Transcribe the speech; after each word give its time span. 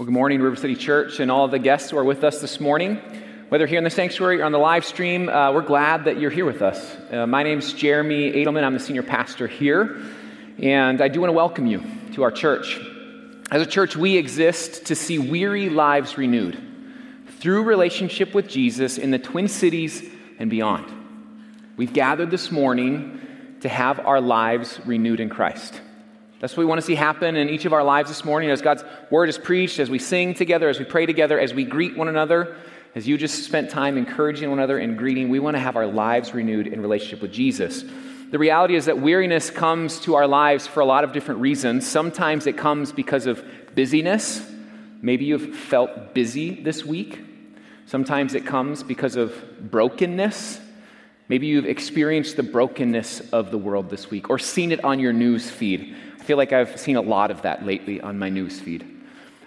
Well, 0.03 0.07
good 0.07 0.16
morning, 0.16 0.41
River 0.41 0.57
City 0.57 0.75
Church, 0.75 1.21
and 1.21 1.31
all 1.31 1.48
the 1.48 1.59
guests 1.59 1.89
who 1.89 1.98
are 1.98 2.03
with 2.03 2.25
us 2.25 2.41
this 2.41 2.59
morning. 2.59 2.98
Whether 3.48 3.66
here 3.66 3.77
in 3.77 3.85
the 3.85 3.89
sanctuary 3.89 4.41
or 4.41 4.44
on 4.44 4.52
the 4.52 4.57
live 4.57 4.84
stream, 4.84 5.30
uh, 5.30 5.53
we're 5.53 5.61
glad 5.61 6.03
that 6.03 6.20
you're 6.20 6.30
here 6.30 6.44
with 6.44 6.61
us. 6.61 6.98
Uh, 7.09 7.25
my 7.25 7.41
name's 7.41 7.71
Jeremy 7.71 8.30
Edelman. 8.34 8.66
I'm 8.66 8.73
the 8.73 8.81
senior 8.81 9.02
pastor 9.02 9.47
here, 9.47 10.03
and 10.59 10.99
I 10.99 11.08
do 11.08 11.21
want 11.21 11.30
to 11.30 11.34
welcome 11.34 11.67
you 11.67 11.81
to 12.16 12.23
our 12.23 12.31
church. 12.31 12.81
As 13.49 13.61
a 13.61 13.66
church, 13.66 13.95
we 13.95 14.17
exist 14.17 14.88
to 14.88 14.94
see 14.94 15.20
weary 15.20 15.70
lives 15.70 16.17
renewed 16.17 16.61
through 17.39 17.63
relationship 17.63 18.33
with 18.33 18.49
Jesus 18.49 18.97
in 18.97 19.09
the 19.09 19.20
Twin 19.20 19.47
Cities 19.47 20.03
and 20.38 20.49
beyond. 20.49 20.85
We've 21.77 21.94
gathered 21.94 22.30
this 22.30 22.52
morning 22.52 23.58
to 23.61 23.70
have 23.70 24.02
our 24.02 24.20
lives 24.20 24.81
renewed 24.85 25.22
in 25.22 25.30
Christ. 25.30 25.80
That's 26.43 26.57
what 26.57 26.63
we 26.63 26.65
want 26.65 26.81
to 26.81 26.85
see 26.85 26.95
happen 26.95 27.38
in 27.38 27.47
each 27.47 27.63
of 27.63 27.71
our 27.71 27.85
lives 27.85 28.09
this 28.09 28.25
morning 28.25 28.49
as 28.49 28.61
God's 28.61 28.83
word 29.09 29.30
is 29.30 29.38
preached, 29.38 29.80
as 29.80 29.89
we 29.89 29.97
sing 29.97 30.33
together, 30.33 30.67
as 30.67 30.77
we 30.77 30.83
pray 30.83 31.05
together, 31.05 31.39
as 31.39 31.53
we 31.53 31.63
greet 31.63 31.95
one 31.95 32.09
another, 32.09 32.58
as 32.95 33.08
you 33.08 33.17
just 33.17 33.45
spent 33.45 33.69
time 33.69 33.97
encouraging 33.97 34.50
one 34.50 34.59
another 34.59 34.77
and 34.77 34.97
greeting. 34.97 35.30
We 35.30 35.39
want 35.39 35.55
to 35.55 35.61
have 35.61 35.77
our 35.77 35.88
lives 35.88 36.33
renewed 36.33 36.67
in 36.67 36.81
relationship 36.81 37.22
with 37.22 37.31
Jesus. 37.31 37.85
The 38.31 38.38
reality 38.38 38.75
is 38.75 38.88
that 38.88 39.00
weariness 39.00 39.52
comes 39.52 40.02
to 40.02 40.16
our 40.16 40.27
lives 40.27 40.67
for 40.67 40.81
a 40.81 40.85
lot 40.85 41.05
of 41.05 41.13
different 41.13 41.39
reasons. 41.39 41.88
Sometimes 41.88 42.45
it 42.45 42.57
comes 42.57 42.91
because 42.91 43.25
of 43.25 43.41
busyness. 43.73 44.45
Maybe 45.02 45.23
you've 45.23 45.55
felt 45.55 46.13
busy 46.13 46.61
this 46.61 46.83
week. 46.83 47.22
Sometimes 47.85 48.33
it 48.33 48.45
comes 48.45 48.83
because 48.83 49.16
of 49.16 49.72
brokenness. 49.72 50.59
Maybe 51.30 51.47
you've 51.47 51.66
experienced 51.66 52.35
the 52.35 52.44
brokenness 52.44 53.31
of 53.31 53.50
the 53.50 53.57
world 53.57 53.89
this 53.89 54.11
week 54.11 54.30
or 54.30 54.38
seen 54.38 54.73
it 54.73 54.83
on 54.83 55.00
your 55.00 55.13
news 55.13 55.50
feed. 55.50 55.95
I 56.23 56.25
feel 56.25 56.38
like 56.38 56.53
I've 56.53 56.79
seen 56.79 56.95
a 56.95 57.02
lot 57.02 57.31
of 57.31 57.41
that 57.41 57.66
lately 57.66 57.99
on 57.99 58.17
my 58.17 58.29
news 58.29 58.57
feed. 58.57 58.89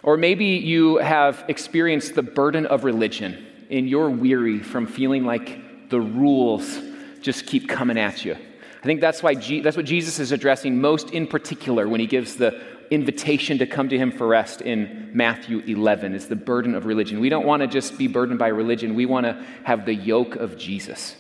Or 0.03 0.19
maybe 0.19 0.45
you 0.45 0.99
have 0.99 1.43
experienced 1.49 2.15
the 2.15 2.23
burden 2.23 2.67
of 2.67 2.85
religion 2.85 3.47
and 3.71 3.89
you're 3.89 4.11
weary 4.11 4.59
from 4.59 4.87
feeling 4.87 5.25
like 5.25 5.89
the 5.89 5.99
rules 5.99 6.79
just 7.23 7.47
keep 7.47 7.67
coming 7.67 7.97
at 7.97 8.27
you. 8.27 8.35
I 8.35 8.85
think 8.85 9.01
that's 9.01 9.23
why 9.23 9.37
G- 9.37 9.63
that's 9.63 9.79
what 9.79 9.87
Jesus 9.87 10.19
is 10.19 10.33
addressing 10.33 10.79
most 10.79 11.13
in 11.13 11.27
particular 11.27 11.89
when 11.89 11.99
he 11.99 12.07
gives 12.07 12.37
the 12.37 12.61
invitation 12.91 13.57
to 13.57 13.67
come 13.67 13.89
to 13.89 13.97
him 13.97 14.13
for 14.13 14.27
rest 14.27 14.61
in 14.61 15.13
Matthew 15.15 15.61
11 15.61 16.15
is 16.15 16.29
the 16.29 16.37
burden 16.37 16.75
of 16.75 16.85
religion. 16.85 17.21
We 17.21 17.31
don't 17.31 17.47
want 17.47 17.63
to 17.63 17.69
just 17.69 17.97
be 17.97 18.07
burdened 18.07 18.39
by 18.39 18.49
religion. 18.49 18.95
We 18.95 19.07
want 19.07 19.25
to 19.25 19.43
have 19.65 19.87
the 19.87 19.95
yoke 19.95 20.37
of 20.37 20.59
Jesus. 20.59 21.17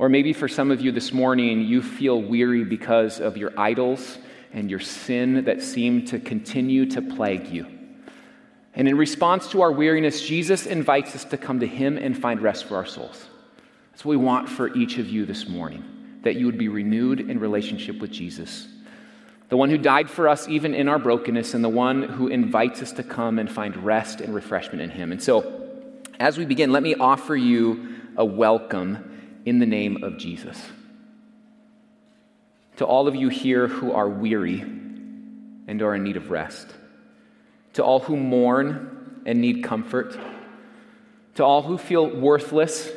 Or 0.00 0.08
maybe 0.08 0.32
for 0.32 0.48
some 0.48 0.72
of 0.72 0.80
you 0.80 0.90
this 0.90 1.12
morning, 1.12 1.60
you 1.60 1.82
feel 1.82 2.20
weary 2.20 2.64
because 2.64 3.20
of 3.20 3.36
your 3.36 3.52
idols 3.56 4.18
and 4.52 4.70
your 4.70 4.80
sin 4.80 5.44
that 5.44 5.62
seem 5.62 6.04
to 6.06 6.18
continue 6.18 6.86
to 6.86 7.02
plague 7.02 7.48
you. 7.48 7.66
And 8.74 8.88
in 8.88 8.96
response 8.96 9.48
to 9.48 9.62
our 9.62 9.72
weariness, 9.72 10.26
Jesus 10.26 10.66
invites 10.66 11.14
us 11.14 11.24
to 11.26 11.36
come 11.36 11.60
to 11.60 11.66
Him 11.66 11.98
and 11.98 12.16
find 12.16 12.40
rest 12.40 12.64
for 12.64 12.76
our 12.76 12.86
souls. 12.86 13.26
That's 13.90 14.04
what 14.04 14.10
we 14.10 14.24
want 14.24 14.48
for 14.48 14.74
each 14.74 14.98
of 14.98 15.08
you 15.08 15.26
this 15.26 15.48
morning, 15.48 15.84
that 16.22 16.36
you 16.36 16.46
would 16.46 16.58
be 16.58 16.68
renewed 16.68 17.20
in 17.20 17.38
relationship 17.38 17.98
with 18.00 18.10
Jesus, 18.10 18.68
the 19.50 19.56
one 19.56 19.68
who 19.68 19.76
died 19.76 20.08
for 20.08 20.28
us 20.28 20.48
even 20.48 20.74
in 20.74 20.88
our 20.88 20.98
brokenness, 20.98 21.52
and 21.52 21.62
the 21.62 21.68
one 21.68 22.02
who 22.02 22.28
invites 22.28 22.80
us 22.80 22.92
to 22.92 23.02
come 23.02 23.38
and 23.38 23.50
find 23.50 23.76
rest 23.76 24.22
and 24.22 24.34
refreshment 24.34 24.80
in 24.80 24.90
Him. 24.90 25.12
And 25.12 25.22
so, 25.22 25.60
as 26.18 26.38
we 26.38 26.46
begin, 26.46 26.72
let 26.72 26.82
me 26.82 26.94
offer 26.94 27.36
you 27.36 27.96
a 28.16 28.24
welcome 28.24 29.40
in 29.44 29.58
the 29.58 29.66
name 29.66 30.02
of 30.02 30.16
Jesus 30.16 30.58
to 32.82 32.86
all 32.88 33.06
of 33.06 33.14
you 33.14 33.28
here 33.28 33.68
who 33.68 33.92
are 33.92 34.08
weary 34.08 34.60
and 34.60 35.80
are 35.82 35.94
in 35.94 36.02
need 36.02 36.16
of 36.16 36.32
rest, 36.32 36.66
to 37.74 37.84
all 37.84 38.00
who 38.00 38.16
mourn 38.16 39.22
and 39.24 39.40
need 39.40 39.62
comfort, 39.62 40.18
to 41.36 41.44
all 41.44 41.62
who 41.62 41.78
feel 41.78 42.10
worthless 42.10 42.90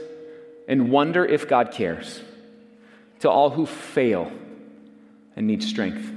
and 0.67 0.89
wonder 0.89 1.23
if 1.23 1.47
God 1.47 1.69
cares, 1.69 2.19
to 3.19 3.29
all 3.29 3.51
who 3.51 3.67
fail 3.67 4.31
and 5.35 5.45
need 5.45 5.61
strength, 5.61 6.11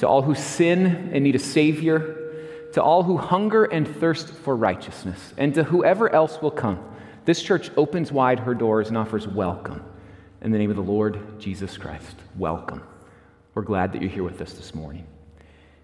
to 0.00 0.06
all 0.06 0.20
who 0.20 0.34
sin 0.34 1.12
and 1.14 1.24
need 1.24 1.36
a 1.36 1.38
Savior, 1.38 2.42
to 2.74 2.82
all 2.82 3.04
who 3.04 3.16
hunger 3.16 3.64
and 3.64 3.88
thirst 3.88 4.28
for 4.28 4.54
righteousness, 4.54 5.32
and 5.38 5.54
to 5.54 5.64
whoever 5.64 6.10
else 6.10 6.42
will 6.42 6.50
come. 6.50 6.78
This 7.24 7.42
church 7.42 7.70
opens 7.78 8.12
wide 8.12 8.40
her 8.40 8.54
doors 8.54 8.88
and 8.88 8.98
offers 8.98 9.26
welcome 9.26 9.82
in 10.42 10.50
the 10.50 10.58
name 10.58 10.70
of 10.70 10.76
the 10.76 10.82
Lord 10.82 11.38
Jesus 11.38 11.76
Christ, 11.76 12.16
welcome. 12.36 12.82
We're 13.54 13.62
glad 13.62 13.92
that 13.92 14.00
you're 14.00 14.10
here 14.10 14.22
with 14.22 14.40
us 14.40 14.54
this 14.54 14.74
morning. 14.74 15.06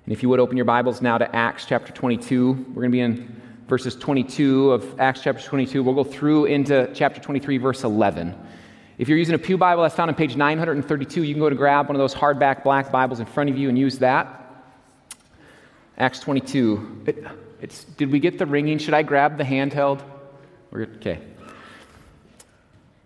And 0.05 0.13
if 0.13 0.23
you 0.23 0.31
would 0.31 0.41
open 0.41 0.57
your 0.57 0.65
Bibles 0.65 1.03
now 1.03 1.19
to 1.19 1.37
Acts 1.37 1.67
chapter 1.67 1.93
22, 1.93 2.53
we're 2.69 2.83
going 2.83 2.85
to 2.85 2.89
be 2.91 3.01
in 3.01 3.41
verses 3.69 3.95
22 3.97 4.73
of 4.73 4.99
Acts 5.01 5.21
chapter 5.21 5.43
22. 5.43 5.83
We'll 5.83 5.95
go 5.95 6.05
through 6.05 6.47
into 6.47 6.91
chapter 6.95 7.21
23, 7.21 7.59
verse 7.59 7.85
11. 7.85 8.35
If 8.97 9.11
you're 9.11 9.19
using 9.19 9.35
a 9.35 9.39
Pew 9.39 9.59
Bible, 9.59 9.83
that's 9.83 9.95
found 9.95 10.09
on 10.09 10.15
page 10.15 10.37
932. 10.37 11.23
You 11.23 11.35
can 11.35 11.41
go 11.41 11.51
to 11.51 11.57
grab 11.57 11.89
one 11.89 11.97
of 11.97 12.01
those 12.01 12.15
hardback 12.15 12.63
black 12.63 12.91
Bibles 12.91 13.21
in 13.21 13.27
front 13.27 13.51
of 13.51 13.59
you 13.59 13.69
and 13.69 13.79
use 13.79 13.99
that. 13.99 14.43
Acts 15.99 16.21
22. 16.21 17.05
It, 17.61 17.85
did 17.99 18.11
we 18.11 18.21
get 18.21 18.39
the 18.39 18.47
ringing? 18.47 18.79
Should 18.79 18.95
I 18.95 19.03
grab 19.03 19.37
the 19.37 19.45
handheld? 19.45 20.03
We're, 20.71 20.85
okay. 20.97 21.21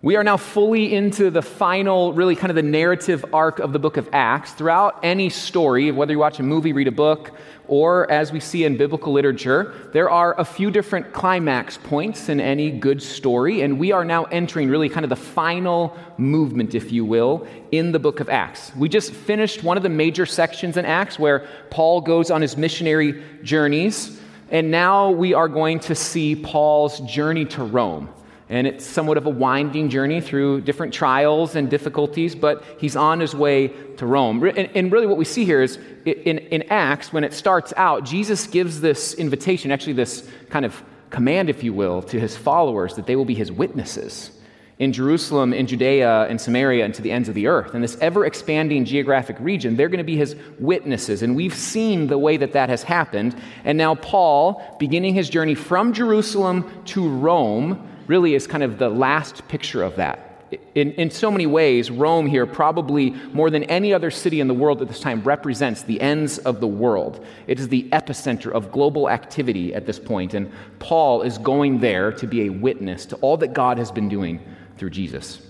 We 0.02 0.16
are 0.16 0.24
now 0.24 0.38
fully 0.38 0.94
into 0.94 1.28
the 1.30 1.42
final, 1.42 2.14
really 2.14 2.34
kind 2.34 2.50
of 2.50 2.56
the 2.56 2.62
narrative 2.62 3.22
arc 3.34 3.58
of 3.58 3.74
the 3.74 3.78
book 3.78 3.98
of 3.98 4.08
Acts. 4.14 4.52
Throughout 4.52 4.98
any 5.02 5.28
story, 5.28 5.90
whether 5.90 6.12
you 6.14 6.18
watch 6.18 6.40
a 6.40 6.42
movie, 6.42 6.72
read 6.72 6.88
a 6.88 6.90
book, 6.90 7.32
or 7.68 8.10
as 8.10 8.32
we 8.32 8.40
see 8.40 8.64
in 8.64 8.78
biblical 8.78 9.12
literature, 9.12 9.74
there 9.92 10.08
are 10.08 10.40
a 10.40 10.44
few 10.46 10.70
different 10.70 11.12
climax 11.12 11.76
points 11.76 12.30
in 12.30 12.40
any 12.40 12.70
good 12.70 13.02
story, 13.02 13.60
and 13.60 13.78
we 13.78 13.92
are 13.92 14.02
now 14.02 14.24
entering 14.24 14.70
really 14.70 14.88
kind 14.88 15.04
of 15.04 15.10
the 15.10 15.16
final 15.16 15.94
movement, 16.16 16.74
if 16.74 16.90
you 16.90 17.04
will, 17.04 17.46
in 17.70 17.92
the 17.92 17.98
book 17.98 18.20
of 18.20 18.30
Acts. 18.30 18.74
We 18.76 18.88
just 18.88 19.12
finished 19.12 19.62
one 19.62 19.76
of 19.76 19.82
the 19.82 19.90
major 19.90 20.24
sections 20.24 20.78
in 20.78 20.86
Acts 20.86 21.18
where 21.18 21.46
Paul 21.68 22.00
goes 22.00 22.30
on 22.30 22.40
his 22.40 22.56
missionary 22.56 23.22
journeys, 23.42 24.18
and 24.50 24.70
now 24.70 25.10
we 25.10 25.34
are 25.34 25.46
going 25.46 25.78
to 25.80 25.94
see 25.94 26.36
Paul's 26.36 27.00
journey 27.00 27.44
to 27.44 27.64
Rome. 27.64 28.08
And 28.50 28.66
it's 28.66 28.84
somewhat 28.84 29.16
of 29.16 29.26
a 29.26 29.30
winding 29.30 29.90
journey 29.90 30.20
through 30.20 30.62
different 30.62 30.92
trials 30.92 31.54
and 31.54 31.70
difficulties, 31.70 32.34
but 32.34 32.64
he's 32.80 32.96
on 32.96 33.20
his 33.20 33.32
way 33.32 33.68
to 33.96 34.06
Rome. 34.06 34.42
And, 34.42 34.68
and, 34.74 34.90
really, 34.90 35.06
what 35.06 35.16
we 35.16 35.24
see 35.24 35.44
here 35.44 35.62
is 35.62 35.78
in, 36.04 36.38
in 36.38 36.64
Acts, 36.64 37.12
when 37.12 37.22
it 37.22 37.32
starts 37.32 37.72
out, 37.76 38.04
Jesus 38.04 38.48
gives 38.48 38.80
this 38.80 39.14
invitation, 39.14 39.70
actually, 39.70 39.92
this 39.92 40.28
kind 40.50 40.64
of 40.64 40.82
command, 41.10 41.48
if 41.48 41.62
you 41.62 41.72
will, 41.72 42.02
to 42.02 42.18
his 42.18 42.36
followers 42.36 42.96
that 42.96 43.06
they 43.06 43.14
will 43.14 43.24
be 43.24 43.36
his 43.36 43.52
witnesses 43.52 44.32
in 44.80 44.94
Jerusalem, 44.94 45.52
in 45.52 45.66
Judea, 45.66 46.26
in 46.28 46.38
Samaria, 46.38 46.84
and 46.86 46.94
to 46.94 47.02
the 47.02 47.12
ends 47.12 47.28
of 47.28 47.34
the 47.36 47.46
earth. 47.46 47.74
In 47.74 47.82
this 47.82 47.98
ever 48.00 48.24
expanding 48.24 48.84
geographic 48.84 49.36
region, 49.38 49.76
they're 49.76 49.90
going 49.90 49.98
to 49.98 50.04
be 50.04 50.16
his 50.16 50.34
witnesses. 50.58 51.22
And 51.22 51.36
we've 51.36 51.54
seen 51.54 52.06
the 52.06 52.18
way 52.18 52.38
that 52.38 52.54
that 52.54 52.70
has 52.70 52.82
happened. 52.82 53.36
And 53.62 53.76
now, 53.76 53.94
Paul, 53.94 54.76
beginning 54.80 55.14
his 55.14 55.28
journey 55.28 55.54
from 55.54 55.92
Jerusalem 55.92 56.82
to 56.86 57.06
Rome, 57.06 57.86
really 58.06 58.34
is 58.34 58.46
kind 58.46 58.62
of 58.62 58.78
the 58.78 58.88
last 58.88 59.46
picture 59.48 59.82
of 59.82 59.96
that. 59.96 60.26
In, 60.74 60.92
in 60.92 61.10
so 61.10 61.30
many 61.30 61.46
ways, 61.46 61.90
Rome 61.90 62.26
here, 62.26 62.44
probably 62.44 63.10
more 63.32 63.50
than 63.50 63.62
any 63.64 63.94
other 63.94 64.10
city 64.10 64.40
in 64.40 64.48
the 64.48 64.54
world 64.54 64.82
at 64.82 64.88
this 64.88 64.98
time, 64.98 65.22
represents 65.22 65.82
the 65.82 66.00
ends 66.00 66.38
of 66.38 66.58
the 66.60 66.66
world. 66.66 67.24
It 67.46 67.60
is 67.60 67.68
the 67.68 67.88
epicenter 67.92 68.50
of 68.50 68.72
global 68.72 69.08
activity 69.08 69.72
at 69.74 69.86
this 69.86 70.00
point, 70.00 70.34
and 70.34 70.50
Paul 70.80 71.22
is 71.22 71.38
going 71.38 71.78
there 71.78 72.10
to 72.12 72.26
be 72.26 72.46
a 72.46 72.48
witness 72.50 73.06
to 73.06 73.16
all 73.16 73.36
that 73.36 73.52
God 73.52 73.78
has 73.78 73.92
been 73.92 74.08
doing 74.08 74.40
through 74.76 74.90
Jesus. 74.90 75.40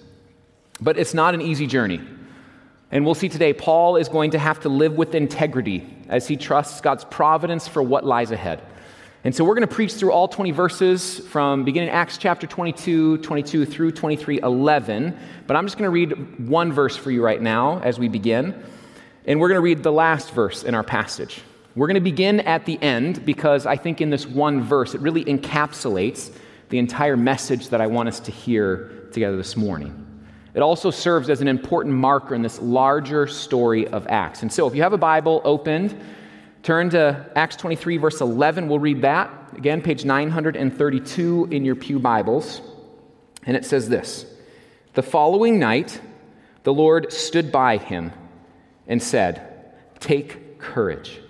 But 0.82 0.98
it's 0.98 1.14
not 1.14 1.34
an 1.34 1.40
easy 1.40 1.66
journey. 1.66 2.00
And 2.90 3.04
we'll 3.04 3.14
see 3.14 3.28
today, 3.28 3.52
Paul 3.52 3.96
is 3.96 4.08
going 4.08 4.32
to 4.32 4.38
have 4.38 4.60
to 4.60 4.68
live 4.68 4.94
with 4.94 5.14
integrity 5.14 5.86
as 6.08 6.26
he 6.26 6.36
trusts 6.36 6.80
God's 6.80 7.04
providence 7.04 7.68
for 7.68 7.82
what 7.82 8.04
lies 8.04 8.32
ahead. 8.32 8.60
And 9.22 9.34
so 9.34 9.44
we're 9.44 9.54
going 9.54 9.68
to 9.68 9.74
preach 9.74 9.92
through 9.92 10.12
all 10.12 10.28
20 10.28 10.50
verses 10.50 11.18
from 11.18 11.62
beginning 11.62 11.90
Acts 11.90 12.16
chapter 12.16 12.46
22, 12.46 13.18
22 13.18 13.66
through 13.66 13.92
23, 13.92 14.40
11. 14.42 15.14
But 15.46 15.56
I'm 15.58 15.66
just 15.66 15.76
going 15.76 15.86
to 15.86 15.90
read 15.90 16.48
one 16.48 16.72
verse 16.72 16.96
for 16.96 17.10
you 17.10 17.22
right 17.22 17.40
now 17.40 17.80
as 17.80 17.98
we 17.98 18.08
begin. 18.08 18.64
And 19.26 19.38
we're 19.38 19.48
going 19.48 19.58
to 19.58 19.62
read 19.62 19.82
the 19.82 19.92
last 19.92 20.30
verse 20.30 20.62
in 20.62 20.74
our 20.74 20.82
passage. 20.82 21.42
We're 21.76 21.86
going 21.86 21.96
to 21.96 22.00
begin 22.00 22.40
at 22.40 22.64
the 22.64 22.82
end 22.82 23.26
because 23.26 23.66
I 23.66 23.76
think 23.76 24.00
in 24.00 24.08
this 24.08 24.26
one 24.26 24.62
verse 24.62 24.94
it 24.94 25.02
really 25.02 25.26
encapsulates 25.26 26.34
the 26.70 26.78
entire 26.78 27.18
message 27.18 27.68
that 27.68 27.82
I 27.82 27.88
want 27.88 28.08
us 28.08 28.20
to 28.20 28.30
hear 28.30 29.06
together 29.12 29.36
this 29.36 29.54
morning. 29.54 30.06
It 30.54 30.60
also 30.60 30.90
serves 30.90 31.28
as 31.28 31.42
an 31.42 31.48
important 31.48 31.94
marker 31.94 32.34
in 32.34 32.40
this 32.40 32.58
larger 32.62 33.26
story 33.26 33.86
of 33.88 34.06
Acts. 34.06 34.40
And 34.40 34.50
so 34.50 34.66
if 34.66 34.74
you 34.74 34.82
have 34.82 34.94
a 34.94 34.98
Bible 34.98 35.42
opened, 35.44 35.94
turn 36.62 36.90
to 36.90 37.30
Acts 37.34 37.56
23, 37.56 37.96
verse 37.96 38.20
11. 38.20 38.68
We'll 38.68 38.78
read 38.78 39.02
that. 39.02 39.30
Again, 39.56 39.82
page 39.82 40.04
932 40.04 41.48
in 41.50 41.64
your 41.64 41.74
Pew 41.74 41.98
Bibles. 41.98 42.60
And 43.44 43.56
it 43.56 43.64
says 43.64 43.88
this 43.88 44.26
The 44.94 45.02
following 45.02 45.58
night, 45.58 46.00
the 46.62 46.74
Lord 46.74 47.12
stood 47.12 47.50
by 47.50 47.78
him 47.78 48.12
and 48.86 49.02
said, 49.02 49.74
Take 50.00 50.58
courage. 50.58 51.20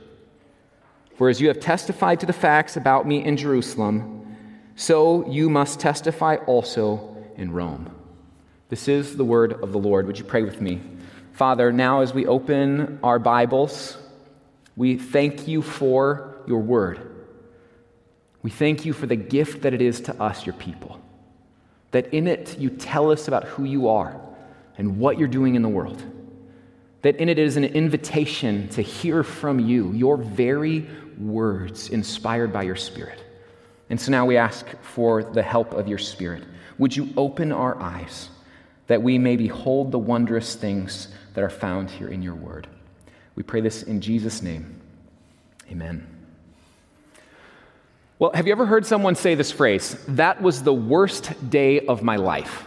For 1.16 1.28
as 1.28 1.40
you 1.40 1.48
have 1.48 1.60
testified 1.60 2.20
to 2.20 2.26
the 2.26 2.32
facts 2.32 2.76
about 2.76 3.06
me 3.06 3.22
in 3.22 3.36
Jerusalem, 3.36 4.36
so 4.74 5.28
you 5.28 5.50
must 5.50 5.78
testify 5.78 6.36
also 6.46 7.14
in 7.36 7.52
Rome. 7.52 7.94
This 8.70 8.88
is 8.88 9.16
the 9.16 9.24
word 9.24 9.52
of 9.62 9.72
the 9.72 9.78
Lord. 9.78 10.06
Would 10.06 10.18
you 10.18 10.24
pray 10.24 10.42
with 10.42 10.60
me? 10.60 10.80
Father, 11.32 11.72
now 11.72 12.00
as 12.00 12.14
we 12.14 12.26
open 12.26 12.98
our 13.02 13.18
Bibles, 13.18 13.98
we 14.76 14.96
thank 14.96 15.48
you 15.48 15.62
for 15.62 16.42
your 16.46 16.60
word. 16.60 17.10
We 18.42 18.50
thank 18.50 18.84
you 18.84 18.92
for 18.92 19.06
the 19.06 19.16
gift 19.16 19.62
that 19.62 19.74
it 19.74 19.82
is 19.82 20.00
to 20.02 20.22
us, 20.22 20.46
your 20.46 20.54
people. 20.54 21.00
That 21.90 22.14
in 22.14 22.26
it 22.26 22.58
you 22.58 22.70
tell 22.70 23.10
us 23.10 23.28
about 23.28 23.44
who 23.44 23.64
you 23.64 23.88
are 23.88 24.20
and 24.78 24.98
what 24.98 25.18
you're 25.18 25.28
doing 25.28 25.56
in 25.56 25.62
the 25.62 25.68
world. 25.68 26.02
That 27.02 27.16
in 27.16 27.28
it 27.28 27.38
is 27.38 27.56
an 27.56 27.64
invitation 27.64 28.68
to 28.70 28.82
hear 28.82 29.22
from 29.22 29.58
you, 29.58 29.92
your 29.92 30.16
very 30.16 30.88
words 31.18 31.90
inspired 31.90 32.52
by 32.52 32.62
your 32.62 32.76
Spirit. 32.76 33.22
And 33.90 34.00
so 34.00 34.10
now 34.10 34.24
we 34.24 34.36
ask 34.36 34.66
for 34.82 35.22
the 35.22 35.42
help 35.42 35.72
of 35.72 35.88
your 35.88 35.98
Spirit. 35.98 36.44
Would 36.78 36.96
you 36.96 37.12
open 37.16 37.52
our 37.52 37.80
eyes 37.80 38.30
that 38.86 39.02
we 39.02 39.18
may 39.18 39.36
behold 39.36 39.92
the 39.92 39.98
wondrous 39.98 40.54
things 40.54 41.08
that 41.34 41.44
are 41.44 41.50
found 41.50 41.90
here 41.90 42.08
in 42.08 42.22
your 42.22 42.34
word? 42.34 42.68
We 43.34 43.42
pray 43.42 43.60
this 43.60 43.82
in 43.82 44.00
Jesus' 44.00 44.42
name. 44.42 44.80
Amen. 45.70 46.06
Well, 48.18 48.32
have 48.34 48.46
you 48.46 48.52
ever 48.52 48.66
heard 48.66 48.84
someone 48.84 49.14
say 49.14 49.34
this 49.34 49.50
phrase? 49.50 49.96
That 50.08 50.42
was 50.42 50.62
the 50.62 50.74
worst 50.74 51.48
day 51.48 51.80
of 51.86 52.02
my 52.02 52.16
life. 52.16 52.64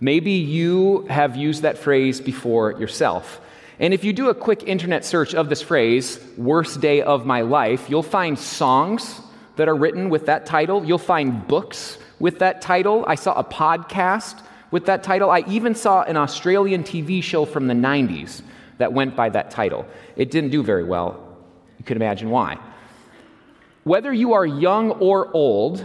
Maybe 0.00 0.32
you 0.32 1.06
have 1.08 1.36
used 1.36 1.62
that 1.62 1.78
phrase 1.78 2.20
before 2.20 2.72
yourself. 2.72 3.40
And 3.78 3.94
if 3.94 4.04
you 4.04 4.12
do 4.12 4.30
a 4.30 4.34
quick 4.34 4.64
internet 4.64 5.04
search 5.04 5.34
of 5.34 5.48
this 5.48 5.62
phrase, 5.62 6.18
worst 6.36 6.80
day 6.80 7.02
of 7.02 7.24
my 7.24 7.42
life, 7.42 7.88
you'll 7.88 8.02
find 8.02 8.38
songs 8.38 9.20
that 9.56 9.68
are 9.68 9.76
written 9.76 10.10
with 10.10 10.26
that 10.26 10.46
title. 10.46 10.84
You'll 10.84 10.98
find 10.98 11.46
books 11.46 11.98
with 12.18 12.40
that 12.40 12.60
title. 12.60 13.04
I 13.06 13.14
saw 13.14 13.38
a 13.38 13.44
podcast 13.44 14.42
with 14.70 14.86
that 14.86 15.02
title. 15.02 15.30
I 15.30 15.44
even 15.46 15.74
saw 15.74 16.02
an 16.02 16.16
Australian 16.16 16.82
TV 16.82 17.22
show 17.22 17.44
from 17.44 17.66
the 17.68 17.74
90s 17.74 18.42
that 18.78 18.92
went 18.92 19.16
by 19.16 19.28
that 19.30 19.50
title. 19.50 19.86
It 20.16 20.30
didn't 20.30 20.50
do 20.50 20.62
very 20.62 20.84
well. 20.84 21.36
You 21.78 21.84
can 21.84 21.96
imagine 21.96 22.30
why. 22.30 22.58
Whether 23.84 24.12
you 24.12 24.32
are 24.32 24.46
young 24.46 24.92
or 24.92 25.30
old, 25.34 25.84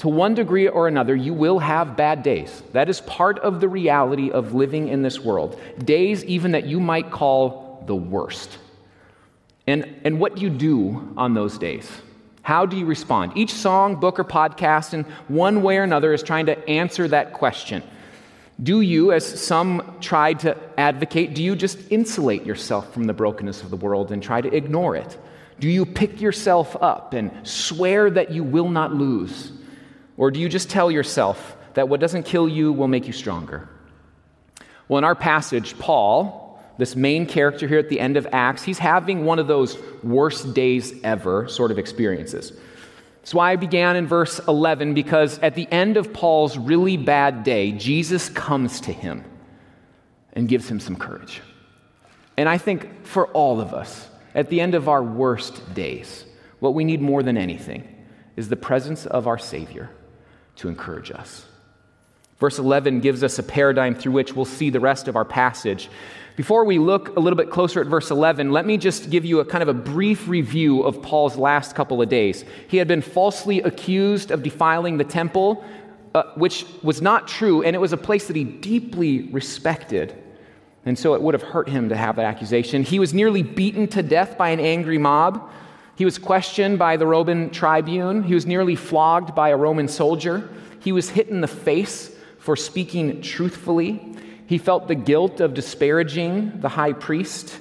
to 0.00 0.08
one 0.08 0.34
degree 0.34 0.66
or 0.66 0.88
another, 0.88 1.14
you 1.14 1.34
will 1.34 1.58
have 1.58 1.94
bad 1.94 2.22
days. 2.22 2.62
That 2.72 2.88
is 2.88 3.02
part 3.02 3.38
of 3.40 3.60
the 3.60 3.68
reality 3.68 4.30
of 4.30 4.54
living 4.54 4.88
in 4.88 5.02
this 5.02 5.20
world. 5.20 5.60
Days, 5.84 6.24
even 6.24 6.52
that 6.52 6.64
you 6.64 6.80
might 6.80 7.10
call 7.10 7.84
the 7.86 7.94
worst. 7.94 8.56
And, 9.66 10.00
and 10.04 10.18
what 10.18 10.36
do 10.36 10.42
you 10.42 10.48
do 10.48 11.12
on 11.18 11.34
those 11.34 11.58
days? 11.58 11.86
How 12.40 12.64
do 12.64 12.78
you 12.78 12.86
respond? 12.86 13.32
Each 13.36 13.52
song, 13.52 13.96
book, 13.96 14.18
or 14.18 14.24
podcast, 14.24 14.94
in 14.94 15.04
one 15.28 15.60
way 15.62 15.76
or 15.76 15.82
another, 15.82 16.14
is 16.14 16.22
trying 16.22 16.46
to 16.46 16.68
answer 16.68 17.06
that 17.08 17.34
question. 17.34 17.82
Do 18.62 18.82
you, 18.82 19.12
as 19.12 19.24
some 19.40 19.96
tried 20.00 20.40
to 20.40 20.56
advocate, 20.78 21.34
do 21.34 21.42
you 21.42 21.56
just 21.56 21.78
insulate 21.90 22.44
yourself 22.44 22.92
from 22.92 23.04
the 23.04 23.14
brokenness 23.14 23.62
of 23.62 23.70
the 23.70 23.76
world 23.76 24.12
and 24.12 24.22
try 24.22 24.40
to 24.40 24.54
ignore 24.54 24.96
it? 24.96 25.16
Do 25.60 25.68
you 25.68 25.86
pick 25.86 26.20
yourself 26.20 26.76
up 26.80 27.14
and 27.14 27.30
swear 27.46 28.10
that 28.10 28.32
you 28.32 28.44
will 28.44 28.68
not 28.68 28.94
lose? 28.94 29.52
Or 30.16 30.30
do 30.30 30.40
you 30.40 30.48
just 30.48 30.68
tell 30.68 30.90
yourself 30.90 31.56
that 31.74 31.88
what 31.88 32.00
doesn't 32.00 32.24
kill 32.24 32.48
you 32.48 32.72
will 32.72 32.88
make 32.88 33.06
you 33.06 33.12
stronger? 33.12 33.68
Well, 34.88 34.98
in 34.98 35.04
our 35.04 35.14
passage, 35.14 35.78
Paul, 35.78 36.62
this 36.76 36.96
main 36.96 37.26
character 37.26 37.68
here 37.68 37.78
at 37.78 37.88
the 37.88 38.00
end 38.00 38.16
of 38.16 38.26
Acts, 38.32 38.62
he's 38.62 38.78
having 38.78 39.24
one 39.24 39.38
of 39.38 39.46
those 39.46 39.78
worst 40.02 40.52
days 40.52 40.92
ever 41.04 41.48
sort 41.48 41.70
of 41.70 41.78
experiences. 41.78 42.52
That's 43.20 43.34
why 43.34 43.52
I 43.52 43.56
began 43.56 43.96
in 43.96 44.06
verse 44.06 44.38
11, 44.48 44.94
because 44.94 45.38
at 45.40 45.54
the 45.54 45.70
end 45.70 45.96
of 45.96 46.12
Paul's 46.12 46.56
really 46.56 46.96
bad 46.96 47.44
day, 47.44 47.72
Jesus 47.72 48.28
comes 48.30 48.80
to 48.82 48.92
him 48.92 49.24
and 50.32 50.48
gives 50.48 50.70
him 50.70 50.80
some 50.80 50.96
courage. 50.96 51.42
And 52.36 52.48
I 52.48 52.56
think 52.56 53.04
for 53.04 53.26
all 53.28 53.60
of 53.60 53.74
us, 53.74 54.08
at 54.34 54.48
the 54.48 54.60
end 54.60 54.74
of 54.74 54.88
our 54.88 55.02
worst 55.02 55.74
days, 55.74 56.24
what 56.60 56.74
we 56.74 56.84
need 56.84 57.02
more 57.02 57.22
than 57.22 57.36
anything 57.36 57.86
is 58.36 58.48
the 58.48 58.56
presence 58.56 59.04
of 59.04 59.26
our 59.26 59.38
Savior 59.38 59.90
to 60.56 60.68
encourage 60.68 61.10
us. 61.10 61.46
Verse 62.38 62.58
11 62.58 63.00
gives 63.00 63.22
us 63.22 63.38
a 63.38 63.42
paradigm 63.42 63.94
through 63.94 64.12
which 64.12 64.34
we'll 64.34 64.46
see 64.46 64.70
the 64.70 64.80
rest 64.80 65.08
of 65.08 65.16
our 65.16 65.26
passage. 65.26 65.90
Before 66.40 66.64
we 66.64 66.78
look 66.78 67.18
a 67.18 67.20
little 67.20 67.36
bit 67.36 67.50
closer 67.50 67.82
at 67.82 67.86
verse 67.86 68.10
11, 68.10 68.50
let 68.50 68.64
me 68.64 68.78
just 68.78 69.10
give 69.10 69.26
you 69.26 69.40
a 69.40 69.44
kind 69.44 69.60
of 69.60 69.68
a 69.68 69.74
brief 69.74 70.26
review 70.26 70.80
of 70.84 71.02
Paul's 71.02 71.36
last 71.36 71.74
couple 71.74 72.00
of 72.00 72.08
days. 72.08 72.46
He 72.66 72.78
had 72.78 72.88
been 72.88 73.02
falsely 73.02 73.60
accused 73.60 74.30
of 74.30 74.42
defiling 74.42 74.96
the 74.96 75.04
temple, 75.04 75.62
uh, 76.14 76.22
which 76.36 76.64
was 76.82 77.02
not 77.02 77.28
true, 77.28 77.62
and 77.62 77.76
it 77.76 77.78
was 77.78 77.92
a 77.92 77.98
place 77.98 78.26
that 78.26 78.36
he 78.36 78.44
deeply 78.44 79.24
respected. 79.24 80.16
And 80.86 80.98
so 80.98 81.12
it 81.12 81.20
would 81.20 81.34
have 81.34 81.42
hurt 81.42 81.68
him 81.68 81.90
to 81.90 81.94
have 81.94 82.16
that 82.16 82.24
accusation. 82.24 82.84
He 82.84 82.98
was 82.98 83.12
nearly 83.12 83.42
beaten 83.42 83.86
to 83.88 84.02
death 84.02 84.38
by 84.38 84.48
an 84.48 84.60
angry 84.60 84.96
mob. 84.96 85.46
He 85.94 86.06
was 86.06 86.16
questioned 86.16 86.78
by 86.78 86.96
the 86.96 87.06
Roman 87.06 87.50
tribune. 87.50 88.22
He 88.22 88.32
was 88.32 88.46
nearly 88.46 88.76
flogged 88.76 89.34
by 89.34 89.50
a 89.50 89.58
Roman 89.58 89.88
soldier. 89.88 90.48
He 90.78 90.90
was 90.90 91.10
hit 91.10 91.28
in 91.28 91.42
the 91.42 91.48
face 91.48 92.16
for 92.38 92.56
speaking 92.56 93.20
truthfully. 93.20 94.09
He 94.50 94.58
felt 94.58 94.88
the 94.88 94.96
guilt 94.96 95.38
of 95.38 95.54
disparaging 95.54 96.60
the 96.60 96.68
high 96.68 96.92
priest. 96.92 97.56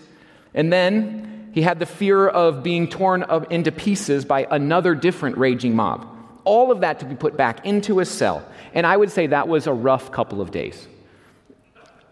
And 0.56 0.74
then 0.74 1.52
he 1.54 1.62
had 1.62 1.78
the 1.78 1.86
fear 1.86 2.28
of 2.28 2.64
being 2.64 2.88
torn 2.88 3.24
into 3.52 3.72
pieces 3.72 4.26
by 4.26 4.48
another 4.50 4.96
different 4.96 5.38
raging 5.38 5.76
mob. 5.76 6.08
All 6.46 6.72
of 6.72 6.80
that 6.80 7.02
to 7.02 7.06
be 7.06 7.14
put 7.14 7.38
back 7.38 7.64
into 7.64 8.00
his 8.00 8.10
cell. 8.10 8.44
And 8.74 8.88
I 8.88 8.98
would 8.98 9.12
say 9.12 9.28
that 9.28 9.48
was 9.48 9.68
a 9.68 9.72
rough 9.72 10.12
couple 10.12 10.42
of 10.42 10.50
days. 10.50 10.88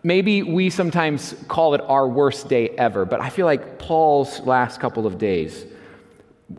Maybe 0.04 0.44
we 0.44 0.70
sometimes 0.70 1.34
call 1.48 1.74
it 1.74 1.82
our 1.82 2.08
worst 2.08 2.48
day 2.48 2.70
ever, 2.70 3.04
but 3.04 3.20
I 3.20 3.32
feel 3.32 3.48
like 3.48 3.80
Paul's 3.80 4.42
last 4.42 4.80
couple 4.80 5.08
of 5.08 5.18
days 5.18 5.66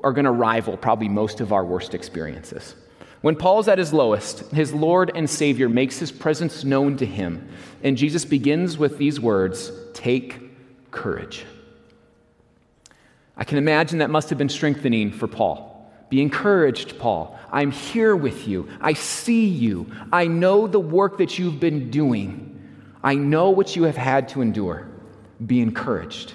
are 0.02 0.12
going 0.12 0.24
to 0.24 0.32
rival 0.32 0.76
probably 0.76 1.08
most 1.08 1.40
of 1.40 1.52
our 1.52 1.64
worst 1.64 1.94
experiences. 1.94 2.74
When 3.20 3.34
Paul's 3.34 3.66
at 3.68 3.78
his 3.78 3.92
lowest, 3.92 4.50
his 4.52 4.72
Lord 4.72 5.10
and 5.14 5.28
Savior 5.28 5.68
makes 5.68 5.98
his 5.98 6.12
presence 6.12 6.64
known 6.64 6.96
to 6.98 7.06
him. 7.06 7.48
And 7.82 7.96
Jesus 7.96 8.24
begins 8.24 8.78
with 8.78 8.98
these 8.98 9.20
words 9.20 9.72
Take 9.92 10.90
courage. 10.90 11.44
I 13.36 13.44
can 13.44 13.58
imagine 13.58 13.98
that 13.98 14.10
must 14.10 14.30
have 14.30 14.38
been 14.38 14.48
strengthening 14.48 15.12
for 15.12 15.26
Paul. 15.26 15.90
Be 16.10 16.22
encouraged, 16.22 16.98
Paul. 16.98 17.38
I'm 17.52 17.70
here 17.70 18.16
with 18.16 18.48
you. 18.48 18.68
I 18.80 18.94
see 18.94 19.46
you. 19.46 19.92
I 20.12 20.26
know 20.26 20.66
the 20.66 20.80
work 20.80 21.18
that 21.18 21.38
you've 21.38 21.60
been 21.60 21.90
doing. 21.90 22.54
I 23.02 23.14
know 23.14 23.50
what 23.50 23.76
you 23.76 23.84
have 23.84 23.96
had 23.96 24.28
to 24.30 24.42
endure. 24.42 24.88
Be 25.44 25.60
encouraged. 25.60 26.34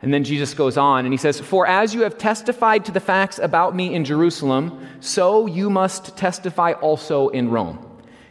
And 0.00 0.14
then 0.14 0.22
Jesus 0.22 0.54
goes 0.54 0.76
on 0.76 1.04
and 1.04 1.12
he 1.12 1.18
says, 1.18 1.40
For 1.40 1.66
as 1.66 1.92
you 1.92 2.02
have 2.02 2.18
testified 2.18 2.84
to 2.84 2.92
the 2.92 3.00
facts 3.00 3.38
about 3.38 3.74
me 3.74 3.94
in 3.94 4.04
Jerusalem, 4.04 4.86
so 5.00 5.46
you 5.46 5.70
must 5.70 6.16
testify 6.16 6.72
also 6.72 7.28
in 7.28 7.50
Rome. 7.50 7.84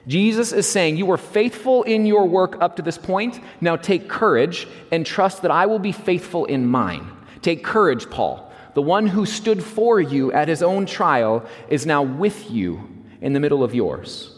Jesus 0.07 0.53
is 0.53 0.67
saying, 0.67 0.95
You 0.95 1.05
were 1.05 1.17
faithful 1.17 1.83
in 1.83 2.05
your 2.05 2.25
work 2.25 2.57
up 2.61 2.77
to 2.77 2.81
this 2.81 2.97
point. 2.97 3.41
Now 3.59 3.75
take 3.75 4.07
courage 4.07 4.67
and 4.91 5.05
trust 5.05 5.41
that 5.41 5.51
I 5.51 5.65
will 5.65 5.79
be 5.79 5.91
faithful 5.91 6.45
in 6.45 6.65
mine. 6.65 7.11
Take 7.41 7.65
courage, 7.65 8.09
Paul. 8.09 8.49
The 8.73 8.81
one 8.81 9.07
who 9.07 9.25
stood 9.25 9.61
for 9.63 9.99
you 9.99 10.31
at 10.31 10.47
his 10.47 10.63
own 10.63 10.85
trial 10.85 11.45
is 11.67 11.85
now 11.85 12.03
with 12.03 12.49
you 12.49 12.87
in 13.19 13.33
the 13.33 13.39
middle 13.39 13.63
of 13.63 13.75
yours. 13.75 14.36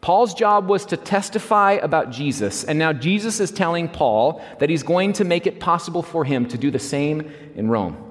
Paul's 0.00 0.32
job 0.32 0.66
was 0.66 0.86
to 0.86 0.96
testify 0.96 1.72
about 1.72 2.10
Jesus, 2.10 2.64
and 2.64 2.78
now 2.78 2.92
Jesus 2.92 3.38
is 3.38 3.50
telling 3.50 3.88
Paul 3.88 4.42
that 4.58 4.70
he's 4.70 4.82
going 4.82 5.12
to 5.14 5.24
make 5.24 5.46
it 5.46 5.60
possible 5.60 6.02
for 6.02 6.24
him 6.24 6.48
to 6.48 6.56
do 6.56 6.70
the 6.70 6.78
same 6.78 7.30
in 7.54 7.68
Rome. 7.68 8.06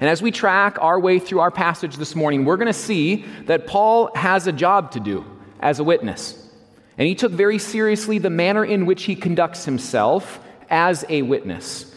And 0.00 0.08
as 0.08 0.22
we 0.22 0.30
track 0.30 0.78
our 0.80 0.98
way 0.98 1.18
through 1.18 1.40
our 1.40 1.50
passage 1.50 1.96
this 1.96 2.14
morning, 2.14 2.44
we're 2.44 2.56
going 2.56 2.68
to 2.68 2.72
see 2.72 3.26
that 3.46 3.66
Paul 3.66 4.14
has 4.14 4.46
a 4.46 4.52
job 4.52 4.92
to 4.92 5.00
do 5.00 5.24
as 5.60 5.78
a 5.78 5.84
witness. 5.84 6.50
And 6.96 7.06
he 7.06 7.14
took 7.14 7.32
very 7.32 7.58
seriously 7.58 8.18
the 8.18 8.30
manner 8.30 8.64
in 8.64 8.86
which 8.86 9.04
he 9.04 9.14
conducts 9.14 9.64
himself 9.64 10.40
as 10.70 11.04
a 11.08 11.22
witness. 11.22 11.94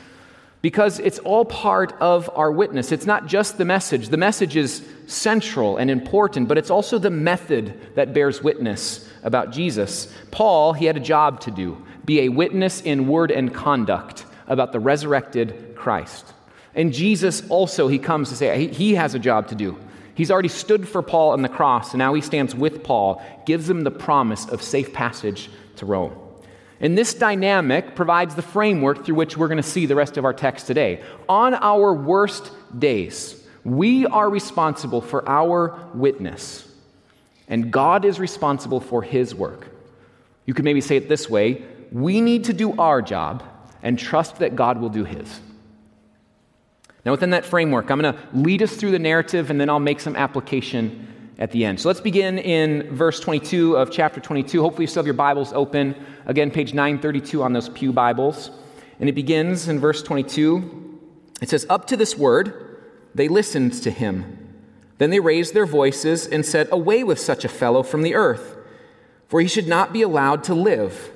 Because 0.61 0.99
it's 0.99 1.19
all 1.19 1.43
part 1.43 1.93
of 1.99 2.29
our 2.35 2.51
witness. 2.51 2.91
It's 2.91 3.05
not 3.05 3.25
just 3.25 3.57
the 3.57 3.65
message. 3.65 4.09
The 4.09 4.17
message 4.17 4.55
is 4.55 4.85
central 5.07 5.77
and 5.77 5.89
important, 5.89 6.47
but 6.47 6.57
it's 6.57 6.69
also 6.69 6.99
the 6.99 7.09
method 7.09 7.95
that 7.95 8.13
bears 8.13 8.43
witness 8.43 9.09
about 9.23 9.51
Jesus. 9.51 10.13
Paul, 10.29 10.73
he 10.73 10.85
had 10.85 10.97
a 10.97 11.01
job 11.01 11.41
to 11.41 11.51
do 11.51 11.83
be 12.03 12.21
a 12.21 12.29
witness 12.29 12.81
in 12.81 13.07
word 13.07 13.29
and 13.31 13.53
conduct 13.53 14.25
about 14.47 14.71
the 14.71 14.79
resurrected 14.79 15.75
Christ. 15.75 16.33
And 16.73 16.91
Jesus 16.93 17.47
also, 17.47 17.87
he 17.87 17.99
comes 17.99 18.29
to 18.29 18.35
say 18.35 18.67
he 18.67 18.95
has 18.95 19.13
a 19.13 19.19
job 19.19 19.47
to 19.49 19.55
do. 19.55 19.77
He's 20.15 20.31
already 20.31 20.49
stood 20.49 20.87
for 20.87 21.01
Paul 21.01 21.31
on 21.31 21.41
the 21.41 21.49
cross, 21.49 21.91
and 21.91 21.99
now 21.99 22.13
he 22.13 22.21
stands 22.21 22.55
with 22.55 22.83
Paul, 22.83 23.21
gives 23.45 23.69
him 23.69 23.81
the 23.81 23.91
promise 23.91 24.47
of 24.47 24.61
safe 24.61 24.93
passage 24.93 25.49
to 25.77 25.85
Rome. 25.85 26.20
And 26.81 26.97
this 26.97 27.13
dynamic 27.13 27.95
provides 27.95 28.33
the 28.33 28.41
framework 28.41 29.05
through 29.05 29.15
which 29.15 29.37
we're 29.37 29.47
going 29.47 29.57
to 29.57 29.63
see 29.63 29.85
the 29.85 29.95
rest 29.95 30.17
of 30.17 30.25
our 30.25 30.33
text 30.33 30.65
today. 30.65 31.03
On 31.29 31.53
our 31.53 31.93
worst 31.93 32.51
days, 32.77 33.47
we 33.63 34.07
are 34.07 34.29
responsible 34.29 34.99
for 34.99 35.27
our 35.29 35.79
witness, 35.93 36.67
and 37.47 37.71
God 37.71 38.03
is 38.03 38.19
responsible 38.19 38.79
for 38.79 39.03
his 39.03 39.35
work. 39.35 39.67
You 40.47 40.55
could 40.55 40.65
maybe 40.65 40.81
say 40.81 40.97
it 40.97 41.07
this 41.07 41.29
way 41.29 41.63
we 41.91 42.21
need 42.21 42.45
to 42.45 42.53
do 42.53 42.73
our 42.79 43.01
job 43.01 43.43
and 43.83 43.99
trust 43.99 44.37
that 44.37 44.55
God 44.55 44.79
will 44.79 44.89
do 44.89 45.03
his. 45.03 45.41
Now, 47.05 47.11
within 47.11 47.31
that 47.31 47.45
framework, 47.45 47.91
I'm 47.91 47.99
going 47.99 48.13
to 48.13 48.19
lead 48.33 48.61
us 48.61 48.75
through 48.75 48.91
the 48.91 48.99
narrative 48.99 49.49
and 49.49 49.59
then 49.59 49.69
I'll 49.69 49.79
make 49.79 49.99
some 49.99 50.15
application 50.15 51.10
at 51.41 51.49
the 51.49 51.65
end. 51.65 51.79
So 51.79 51.89
let's 51.89 51.99
begin 51.99 52.37
in 52.37 52.95
verse 52.95 53.19
22 53.19 53.75
of 53.75 53.91
chapter 53.91 54.21
22. 54.21 54.61
Hopefully, 54.61 54.83
you 54.83 54.87
still 54.87 55.01
have 55.01 55.07
your 55.07 55.15
Bibles 55.15 55.51
open. 55.53 55.95
Again, 56.27 56.51
page 56.51 56.75
932 56.75 57.41
on 57.41 57.51
those 57.51 57.67
Pew 57.67 57.91
Bibles. 57.91 58.51
And 58.99 59.09
it 59.09 59.13
begins 59.13 59.67
in 59.67 59.79
verse 59.79 60.03
22. 60.03 60.99
It 61.41 61.49
says, 61.49 61.65
Up 61.67 61.87
to 61.87 61.97
this 61.97 62.15
word, 62.15 62.79
they 63.15 63.27
listened 63.27 63.73
to 63.81 63.89
him. 63.89 64.37
Then 64.99 65.09
they 65.09 65.19
raised 65.19 65.55
their 65.55 65.65
voices 65.65 66.27
and 66.27 66.45
said, 66.45 66.69
Away 66.71 67.03
with 67.03 67.19
such 67.19 67.43
a 67.43 67.49
fellow 67.49 67.81
from 67.81 68.03
the 68.03 68.13
earth, 68.13 68.55
for 69.27 69.41
he 69.41 69.47
should 69.47 69.67
not 69.67 69.91
be 69.91 70.03
allowed 70.03 70.43
to 70.43 70.53
live. 70.53 71.11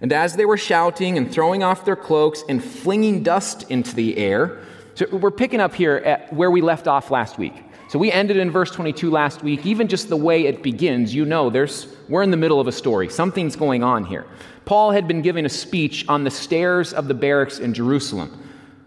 And 0.00 0.12
as 0.12 0.36
they 0.36 0.44
were 0.44 0.56
shouting 0.56 1.18
and 1.18 1.32
throwing 1.32 1.64
off 1.64 1.84
their 1.84 1.96
cloaks 1.96 2.44
and 2.48 2.62
flinging 2.62 3.24
dust 3.24 3.68
into 3.68 3.96
the 3.96 4.16
air, 4.16 4.60
so 4.94 5.06
we're 5.10 5.32
picking 5.32 5.58
up 5.60 5.74
here 5.74 5.96
at 5.96 6.32
where 6.32 6.52
we 6.52 6.60
left 6.60 6.86
off 6.86 7.10
last 7.10 7.36
week. 7.36 7.65
So 7.88 7.98
we 7.98 8.10
ended 8.10 8.36
in 8.36 8.50
verse 8.50 8.70
22 8.70 9.10
last 9.10 9.42
week. 9.42 9.64
Even 9.64 9.86
just 9.86 10.08
the 10.08 10.16
way 10.16 10.46
it 10.46 10.62
begins, 10.62 11.14
you 11.14 11.24
know, 11.24 11.50
there's, 11.50 11.86
we're 12.08 12.22
in 12.22 12.30
the 12.30 12.36
middle 12.36 12.60
of 12.60 12.66
a 12.66 12.72
story. 12.72 13.08
Something's 13.08 13.54
going 13.54 13.84
on 13.84 14.04
here. 14.04 14.26
Paul 14.64 14.90
had 14.90 15.06
been 15.06 15.22
giving 15.22 15.46
a 15.46 15.48
speech 15.48 16.04
on 16.08 16.24
the 16.24 16.30
stairs 16.30 16.92
of 16.92 17.06
the 17.06 17.14
barracks 17.14 17.60
in 17.60 17.72
Jerusalem. 17.72 18.42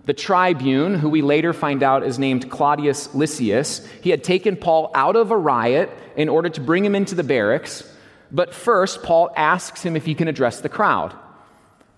The 0.05 0.13
tribune, 0.13 0.95
who 0.95 1.07
we 1.07 1.21
later 1.21 1.53
find 1.53 1.83
out 1.83 2.03
is 2.03 2.19
named 2.19 2.49
Claudius 2.49 3.13
Lysias, 3.13 3.87
he 4.01 4.09
had 4.09 4.23
taken 4.23 4.57
Paul 4.57 4.91
out 4.95 5.15
of 5.15 5.31
a 5.31 5.37
riot 5.37 5.89
in 6.17 6.27
order 6.27 6.49
to 6.49 6.59
bring 6.59 6.83
him 6.83 6.95
into 6.95 7.15
the 7.15 7.23
barracks. 7.23 7.83
But 8.31 8.53
first, 8.53 9.03
Paul 9.03 9.31
asks 9.35 9.83
him 9.83 9.95
if 9.95 10.05
he 10.05 10.15
can 10.15 10.27
address 10.27 10.59
the 10.59 10.69
crowd. 10.69 11.15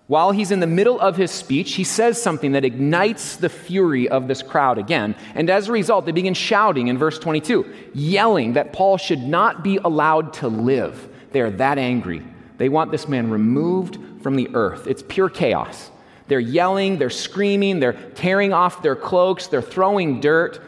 While 0.08 0.32
he's 0.32 0.50
in 0.50 0.60
the 0.60 0.66
middle 0.66 1.00
of 1.00 1.16
his 1.16 1.30
speech, 1.30 1.74
he 1.74 1.84
says 1.84 2.20
something 2.20 2.52
that 2.52 2.64
ignites 2.64 3.36
the 3.36 3.48
fury 3.48 4.08
of 4.08 4.28
this 4.28 4.42
crowd 4.42 4.78
again. 4.78 5.14
And 5.34 5.48
as 5.48 5.68
a 5.68 5.72
result, 5.72 6.06
they 6.06 6.12
begin 6.12 6.34
shouting 6.34 6.88
in 6.88 6.98
verse 6.98 7.18
22, 7.18 7.72
yelling 7.94 8.54
that 8.54 8.72
Paul 8.72 8.96
should 8.98 9.22
not 9.22 9.62
be 9.62 9.78
allowed 9.78 10.34
to 10.34 10.48
live. 10.48 11.08
They 11.30 11.40
are 11.40 11.50
that 11.52 11.78
angry. 11.78 12.22
They 12.58 12.68
want 12.68 12.90
this 12.90 13.08
man 13.08 13.30
removed 13.30 13.98
from 14.22 14.36
the 14.36 14.48
earth. 14.54 14.86
It's 14.86 15.02
pure 15.02 15.28
chaos. 15.28 15.90
They're 16.28 16.40
yelling, 16.40 16.98
they're 16.98 17.10
screaming, 17.10 17.80
they're 17.80 17.94
tearing 18.14 18.52
off 18.52 18.82
their 18.82 18.96
cloaks, 18.96 19.46
they're 19.46 19.62
throwing 19.62 20.20
dirt. 20.20 20.60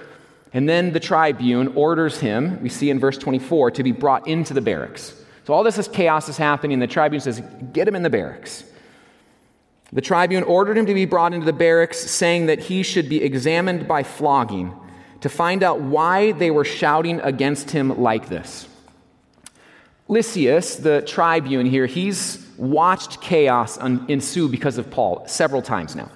And 0.53 0.69
then 0.69 0.93
the 0.93 1.01
tribune 1.01 1.69
orders 1.75 2.21
him, 2.21 2.63
we 2.63 2.69
see 2.69 2.91
in 2.91 3.01
verse 3.01 3.19
24, 3.19 3.73
to 3.73 3.83
be 3.83 3.93
brought 3.93 4.29
into 4.29 4.55
the 4.55 4.61
barracks. 4.61 5.21
So 5.45 5.53
all 5.53 5.65
this 5.65 5.79
is 5.79 5.89
chaos 5.89 6.29
is 6.29 6.37
happening. 6.37 6.79
The 6.79 6.87
tribune 6.87 7.21
says, 7.21 7.43
Get 7.73 7.89
him 7.89 7.97
in 7.97 8.03
the 8.03 8.11
barracks. 8.11 8.65
The 9.95 10.01
tribune 10.01 10.43
ordered 10.43 10.77
him 10.77 10.87
to 10.87 10.95
be 10.95 11.07
brought 11.07 11.33
into 11.33 11.47
the 11.47 11.53
barracks, 11.53 11.99
saying 11.99 12.47
that 12.47 12.59
he 12.59 12.83
should 12.83 13.09
be 13.09 13.23
examined 13.23 13.87
by 13.87 14.03
flogging 14.03 14.75
to 15.21 15.29
find 15.29 15.63
out 15.63 15.81
why 15.81 16.33
they 16.33 16.51
were 16.51 16.65
shouting 16.65 17.21
against 17.21 17.71
him 17.71 18.01
like 18.01 18.29
this. 18.29 18.69
Lysias, 20.09 20.77
the 20.77 21.01
tribune 21.03 21.65
here, 21.65 21.87
he's 21.87 22.45
watched 22.59 23.23
chaos 23.23 23.79
ensue 23.79 24.49
because 24.49 24.79
of 24.79 24.91
Paul 24.91 25.25
several 25.27 25.63
times 25.63 25.95
now. 25.95 26.11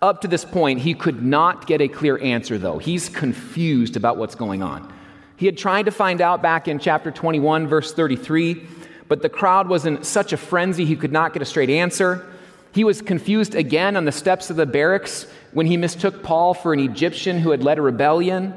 Up 0.00 0.22
to 0.22 0.28
this 0.28 0.44
point, 0.44 0.80
he 0.80 0.94
could 0.94 1.22
not 1.22 1.66
get 1.66 1.80
a 1.80 1.88
clear 1.88 2.18
answer, 2.22 2.56
though. 2.56 2.78
He's 2.78 3.08
confused 3.08 3.96
about 3.96 4.16
what's 4.16 4.34
going 4.34 4.62
on. 4.62 4.92
He 5.36 5.46
had 5.46 5.58
tried 5.58 5.84
to 5.84 5.90
find 5.92 6.20
out 6.20 6.40
back 6.40 6.66
in 6.66 6.78
chapter 6.78 7.10
21, 7.10 7.68
verse 7.68 7.92
33, 7.92 8.66
but 9.06 9.22
the 9.22 9.28
crowd 9.28 9.68
was 9.68 9.86
in 9.86 10.02
such 10.02 10.32
a 10.32 10.36
frenzy 10.36 10.84
he 10.84 10.96
could 10.96 11.12
not 11.12 11.32
get 11.32 11.42
a 11.42 11.44
straight 11.44 11.70
answer. 11.70 12.26
He 12.72 12.84
was 12.84 13.02
confused 13.02 13.54
again 13.54 13.96
on 13.96 14.04
the 14.04 14.12
steps 14.12 14.50
of 14.50 14.56
the 14.56 14.66
barracks 14.66 15.26
when 15.52 15.66
he 15.66 15.76
mistook 15.76 16.22
Paul 16.22 16.54
for 16.54 16.72
an 16.72 16.80
Egyptian 16.80 17.38
who 17.38 17.50
had 17.50 17.62
led 17.62 17.78
a 17.78 17.82
rebellion. 17.82 18.54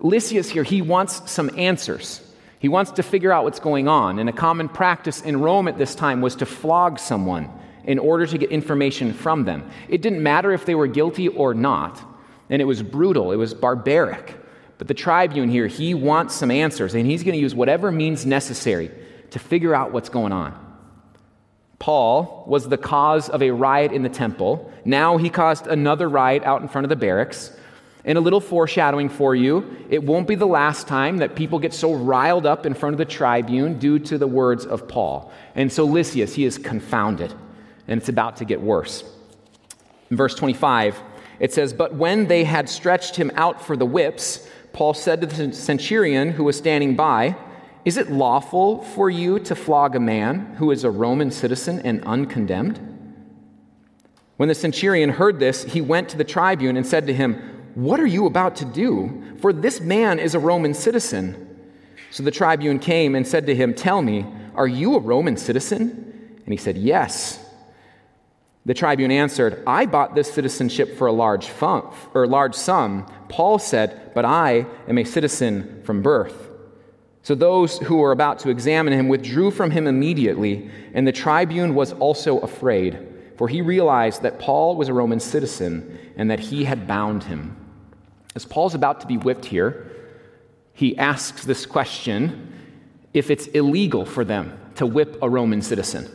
Lysias 0.00 0.50
here, 0.50 0.64
he 0.64 0.82
wants 0.82 1.30
some 1.30 1.50
answers. 1.58 2.20
He 2.58 2.68
wants 2.68 2.92
to 2.92 3.02
figure 3.02 3.32
out 3.32 3.44
what's 3.44 3.60
going 3.60 3.88
on. 3.88 4.18
And 4.18 4.28
a 4.28 4.32
common 4.32 4.68
practice 4.68 5.20
in 5.22 5.40
Rome 5.40 5.68
at 5.68 5.78
this 5.78 5.94
time 5.94 6.20
was 6.20 6.36
to 6.36 6.46
flog 6.46 6.98
someone 6.98 7.50
in 7.84 7.98
order 7.98 8.26
to 8.26 8.38
get 8.38 8.50
information 8.50 9.12
from 9.12 9.44
them. 9.44 9.70
It 9.88 10.02
didn't 10.02 10.22
matter 10.22 10.50
if 10.52 10.64
they 10.64 10.74
were 10.74 10.86
guilty 10.86 11.28
or 11.28 11.54
not. 11.54 12.02
And 12.50 12.60
it 12.60 12.64
was 12.64 12.82
brutal, 12.82 13.32
it 13.32 13.36
was 13.36 13.54
barbaric. 13.54 14.36
But 14.78 14.88
the 14.88 14.94
tribune 14.94 15.48
here, 15.48 15.66
he 15.66 15.94
wants 15.94 16.34
some 16.34 16.50
answers, 16.50 16.94
and 16.94 17.06
he's 17.06 17.22
going 17.22 17.34
to 17.34 17.40
use 17.40 17.54
whatever 17.54 17.92
means 17.92 18.26
necessary 18.26 18.90
to 19.30 19.38
figure 19.38 19.74
out 19.74 19.92
what's 19.92 20.08
going 20.08 20.32
on. 20.32 20.63
Paul 21.78 22.44
was 22.46 22.68
the 22.68 22.78
cause 22.78 23.28
of 23.28 23.42
a 23.42 23.50
riot 23.50 23.92
in 23.92 24.02
the 24.02 24.08
temple. 24.08 24.72
Now 24.84 25.16
he 25.16 25.30
caused 25.30 25.66
another 25.66 26.08
riot 26.08 26.42
out 26.44 26.62
in 26.62 26.68
front 26.68 26.84
of 26.84 26.88
the 26.88 26.96
barracks. 26.96 27.56
And 28.06 28.18
a 28.18 28.20
little 28.20 28.40
foreshadowing 28.40 29.08
for 29.08 29.34
you 29.34 29.86
it 29.88 30.02
won't 30.02 30.28
be 30.28 30.34
the 30.34 30.46
last 30.46 30.86
time 30.86 31.18
that 31.18 31.34
people 31.34 31.58
get 31.58 31.72
so 31.72 31.94
riled 31.94 32.46
up 32.46 32.66
in 32.66 32.74
front 32.74 32.94
of 32.94 32.98
the 32.98 33.04
tribune 33.04 33.78
due 33.78 33.98
to 34.00 34.18
the 34.18 34.26
words 34.26 34.66
of 34.66 34.86
Paul. 34.86 35.32
And 35.54 35.72
so 35.72 35.84
Lysias, 35.84 36.34
he 36.34 36.44
is 36.44 36.58
confounded, 36.58 37.32
and 37.88 37.98
it's 37.98 38.08
about 38.08 38.36
to 38.36 38.44
get 38.44 38.60
worse. 38.60 39.04
In 40.10 40.16
verse 40.16 40.34
25, 40.34 41.00
it 41.40 41.52
says, 41.52 41.72
But 41.72 41.94
when 41.94 42.26
they 42.26 42.44
had 42.44 42.68
stretched 42.68 43.16
him 43.16 43.30
out 43.34 43.64
for 43.64 43.76
the 43.76 43.86
whips, 43.86 44.48
Paul 44.72 44.92
said 44.92 45.20
to 45.22 45.26
the 45.26 45.52
centurion 45.52 46.30
who 46.30 46.44
was 46.44 46.58
standing 46.58 46.96
by, 46.96 47.36
is 47.84 47.98
it 47.98 48.10
lawful 48.10 48.82
for 48.82 49.10
you 49.10 49.38
to 49.40 49.54
flog 49.54 49.94
a 49.94 50.00
man 50.00 50.54
who 50.58 50.70
is 50.70 50.84
a 50.84 50.90
Roman 50.90 51.30
citizen 51.30 51.80
and 51.80 52.02
uncondemned? 52.04 52.80
When 54.36 54.48
the 54.48 54.54
centurion 54.54 55.10
heard 55.10 55.38
this, 55.38 55.64
he 55.64 55.80
went 55.80 56.08
to 56.08 56.16
the 56.16 56.24
tribune 56.24 56.76
and 56.76 56.86
said 56.86 57.06
to 57.06 57.14
him, 57.14 57.34
What 57.74 58.00
are 58.00 58.06
you 58.06 58.26
about 58.26 58.56
to 58.56 58.64
do? 58.64 59.22
For 59.40 59.52
this 59.52 59.80
man 59.80 60.18
is 60.18 60.34
a 60.34 60.38
Roman 60.38 60.72
citizen. 60.72 61.50
So 62.10 62.22
the 62.22 62.30
tribune 62.30 62.78
came 62.78 63.14
and 63.14 63.26
said 63.26 63.46
to 63.46 63.54
him, 63.54 63.74
Tell 63.74 64.00
me, 64.00 64.24
are 64.54 64.66
you 64.66 64.96
a 64.96 65.00
Roman 65.00 65.36
citizen? 65.36 66.40
And 66.44 66.52
he 66.52 66.56
said, 66.56 66.78
Yes. 66.78 67.40
The 68.66 68.74
tribune 68.74 69.10
answered, 69.10 69.62
I 69.66 69.84
bought 69.84 70.14
this 70.14 70.32
citizenship 70.32 70.96
for 70.96 71.06
a 71.06 71.12
large, 71.12 71.48
fun, 71.48 71.82
or 72.14 72.26
large 72.26 72.54
sum. 72.54 73.06
Paul 73.28 73.58
said, 73.58 74.12
But 74.14 74.24
I 74.24 74.64
am 74.88 74.96
a 74.96 75.04
citizen 75.04 75.82
from 75.84 76.00
birth. 76.00 76.53
So 77.24 77.34
those 77.34 77.78
who 77.78 77.96
were 77.96 78.12
about 78.12 78.38
to 78.40 78.50
examine 78.50 78.92
him 78.92 79.08
withdrew 79.08 79.50
from 79.50 79.70
him 79.70 79.86
immediately, 79.86 80.70
and 80.92 81.06
the 81.06 81.12
tribune 81.12 81.74
was 81.74 81.94
also 81.94 82.38
afraid, 82.40 82.98
for 83.38 83.48
he 83.48 83.62
realized 83.62 84.20
that 84.22 84.38
Paul 84.38 84.76
was 84.76 84.88
a 84.88 84.92
Roman 84.92 85.18
citizen 85.18 85.98
and 86.16 86.30
that 86.30 86.38
he 86.38 86.64
had 86.64 86.86
bound 86.86 87.24
him. 87.24 87.56
As 88.36 88.44
Paul's 88.44 88.74
about 88.74 89.00
to 89.00 89.06
be 89.06 89.16
whipped 89.16 89.46
here, 89.46 89.90
he 90.74 90.98
asks 90.98 91.46
this 91.46 91.64
question 91.64 92.52
if 93.14 93.30
it's 93.30 93.46
illegal 93.48 94.04
for 94.04 94.22
them 94.22 94.58
to 94.74 94.84
whip 94.84 95.16
a 95.22 95.28
Roman 95.28 95.62
citizen. 95.62 96.10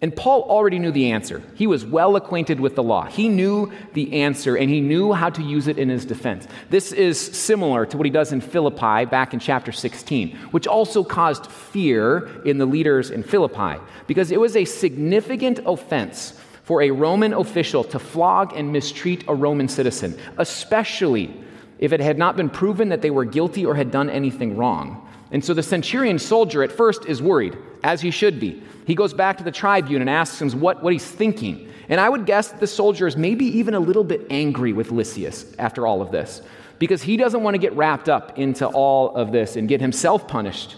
And 0.00 0.14
Paul 0.14 0.42
already 0.42 0.78
knew 0.78 0.92
the 0.92 1.10
answer. 1.10 1.42
He 1.56 1.66
was 1.66 1.84
well 1.84 2.14
acquainted 2.14 2.60
with 2.60 2.76
the 2.76 2.84
law. 2.84 3.06
He 3.06 3.28
knew 3.28 3.72
the 3.94 4.20
answer 4.22 4.56
and 4.56 4.70
he 4.70 4.80
knew 4.80 5.12
how 5.12 5.28
to 5.30 5.42
use 5.42 5.66
it 5.66 5.76
in 5.76 5.88
his 5.88 6.04
defense. 6.04 6.46
This 6.70 6.92
is 6.92 7.18
similar 7.20 7.84
to 7.86 7.96
what 7.96 8.06
he 8.06 8.10
does 8.10 8.32
in 8.32 8.40
Philippi 8.40 9.06
back 9.06 9.34
in 9.34 9.40
chapter 9.40 9.72
16, 9.72 10.36
which 10.52 10.68
also 10.68 11.02
caused 11.02 11.50
fear 11.50 12.42
in 12.44 12.58
the 12.58 12.66
leaders 12.66 13.10
in 13.10 13.24
Philippi 13.24 13.80
because 14.06 14.30
it 14.30 14.38
was 14.38 14.54
a 14.54 14.64
significant 14.64 15.58
offense 15.66 16.38
for 16.62 16.82
a 16.82 16.92
Roman 16.92 17.32
official 17.32 17.82
to 17.82 17.98
flog 17.98 18.52
and 18.54 18.72
mistreat 18.72 19.24
a 19.26 19.34
Roman 19.34 19.66
citizen, 19.66 20.16
especially 20.36 21.34
if 21.80 21.92
it 21.92 22.00
had 22.00 22.18
not 22.18 22.36
been 22.36 22.50
proven 22.50 22.90
that 22.90 23.02
they 23.02 23.10
were 23.10 23.24
guilty 23.24 23.66
or 23.66 23.74
had 23.74 23.90
done 23.90 24.10
anything 24.10 24.56
wrong. 24.56 25.08
And 25.32 25.44
so 25.44 25.54
the 25.54 25.62
centurion 25.62 26.18
soldier 26.18 26.62
at 26.62 26.70
first 26.70 27.04
is 27.06 27.20
worried, 27.20 27.56
as 27.82 28.00
he 28.00 28.10
should 28.10 28.38
be. 28.38 28.62
He 28.88 28.94
goes 28.94 29.12
back 29.12 29.36
to 29.36 29.44
the 29.44 29.52
tribune 29.52 30.00
and 30.00 30.08
asks 30.08 30.40
him 30.40 30.48
what, 30.60 30.82
what 30.82 30.94
he's 30.94 31.04
thinking. 31.04 31.70
And 31.90 32.00
I 32.00 32.08
would 32.08 32.24
guess 32.24 32.48
that 32.48 32.58
the 32.58 32.66
soldier 32.66 33.06
is 33.06 33.18
maybe 33.18 33.44
even 33.58 33.74
a 33.74 33.80
little 33.80 34.02
bit 34.02 34.22
angry 34.30 34.72
with 34.72 34.90
Lysias 34.90 35.44
after 35.58 35.86
all 35.86 36.00
of 36.00 36.10
this, 36.10 36.40
because 36.78 37.02
he 37.02 37.18
doesn't 37.18 37.42
want 37.42 37.52
to 37.52 37.58
get 37.58 37.74
wrapped 37.74 38.08
up 38.08 38.38
into 38.38 38.66
all 38.66 39.14
of 39.14 39.30
this 39.30 39.56
and 39.56 39.68
get 39.68 39.82
himself 39.82 40.26
punished. 40.26 40.76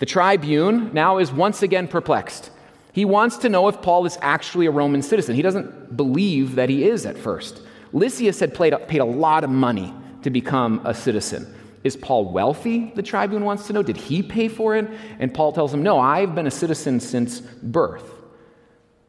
The 0.00 0.04
tribune 0.04 0.92
now 0.92 1.16
is 1.16 1.32
once 1.32 1.62
again 1.62 1.88
perplexed. 1.88 2.50
He 2.92 3.06
wants 3.06 3.38
to 3.38 3.48
know 3.48 3.68
if 3.68 3.80
Paul 3.80 4.04
is 4.04 4.18
actually 4.20 4.66
a 4.66 4.70
Roman 4.70 5.00
citizen. 5.00 5.34
He 5.34 5.40
doesn't 5.40 5.96
believe 5.96 6.56
that 6.56 6.68
he 6.68 6.84
is 6.84 7.06
at 7.06 7.16
first. 7.16 7.62
Lysias 7.94 8.38
had 8.38 8.52
paid 8.52 9.00
a 9.00 9.04
lot 9.06 9.44
of 9.44 9.50
money 9.50 9.94
to 10.24 10.28
become 10.28 10.82
a 10.84 10.92
citizen. 10.92 11.54
Is 11.86 11.96
Paul 11.96 12.24
wealthy? 12.32 12.90
The 12.96 13.02
tribune 13.02 13.44
wants 13.44 13.68
to 13.68 13.72
know. 13.72 13.80
Did 13.80 13.96
he 13.96 14.20
pay 14.20 14.48
for 14.48 14.74
it? 14.74 14.90
And 15.20 15.32
Paul 15.32 15.52
tells 15.52 15.72
him, 15.72 15.84
No, 15.84 16.00
I've 16.00 16.34
been 16.34 16.48
a 16.48 16.50
citizen 16.50 16.98
since 16.98 17.38
birth. 17.38 18.12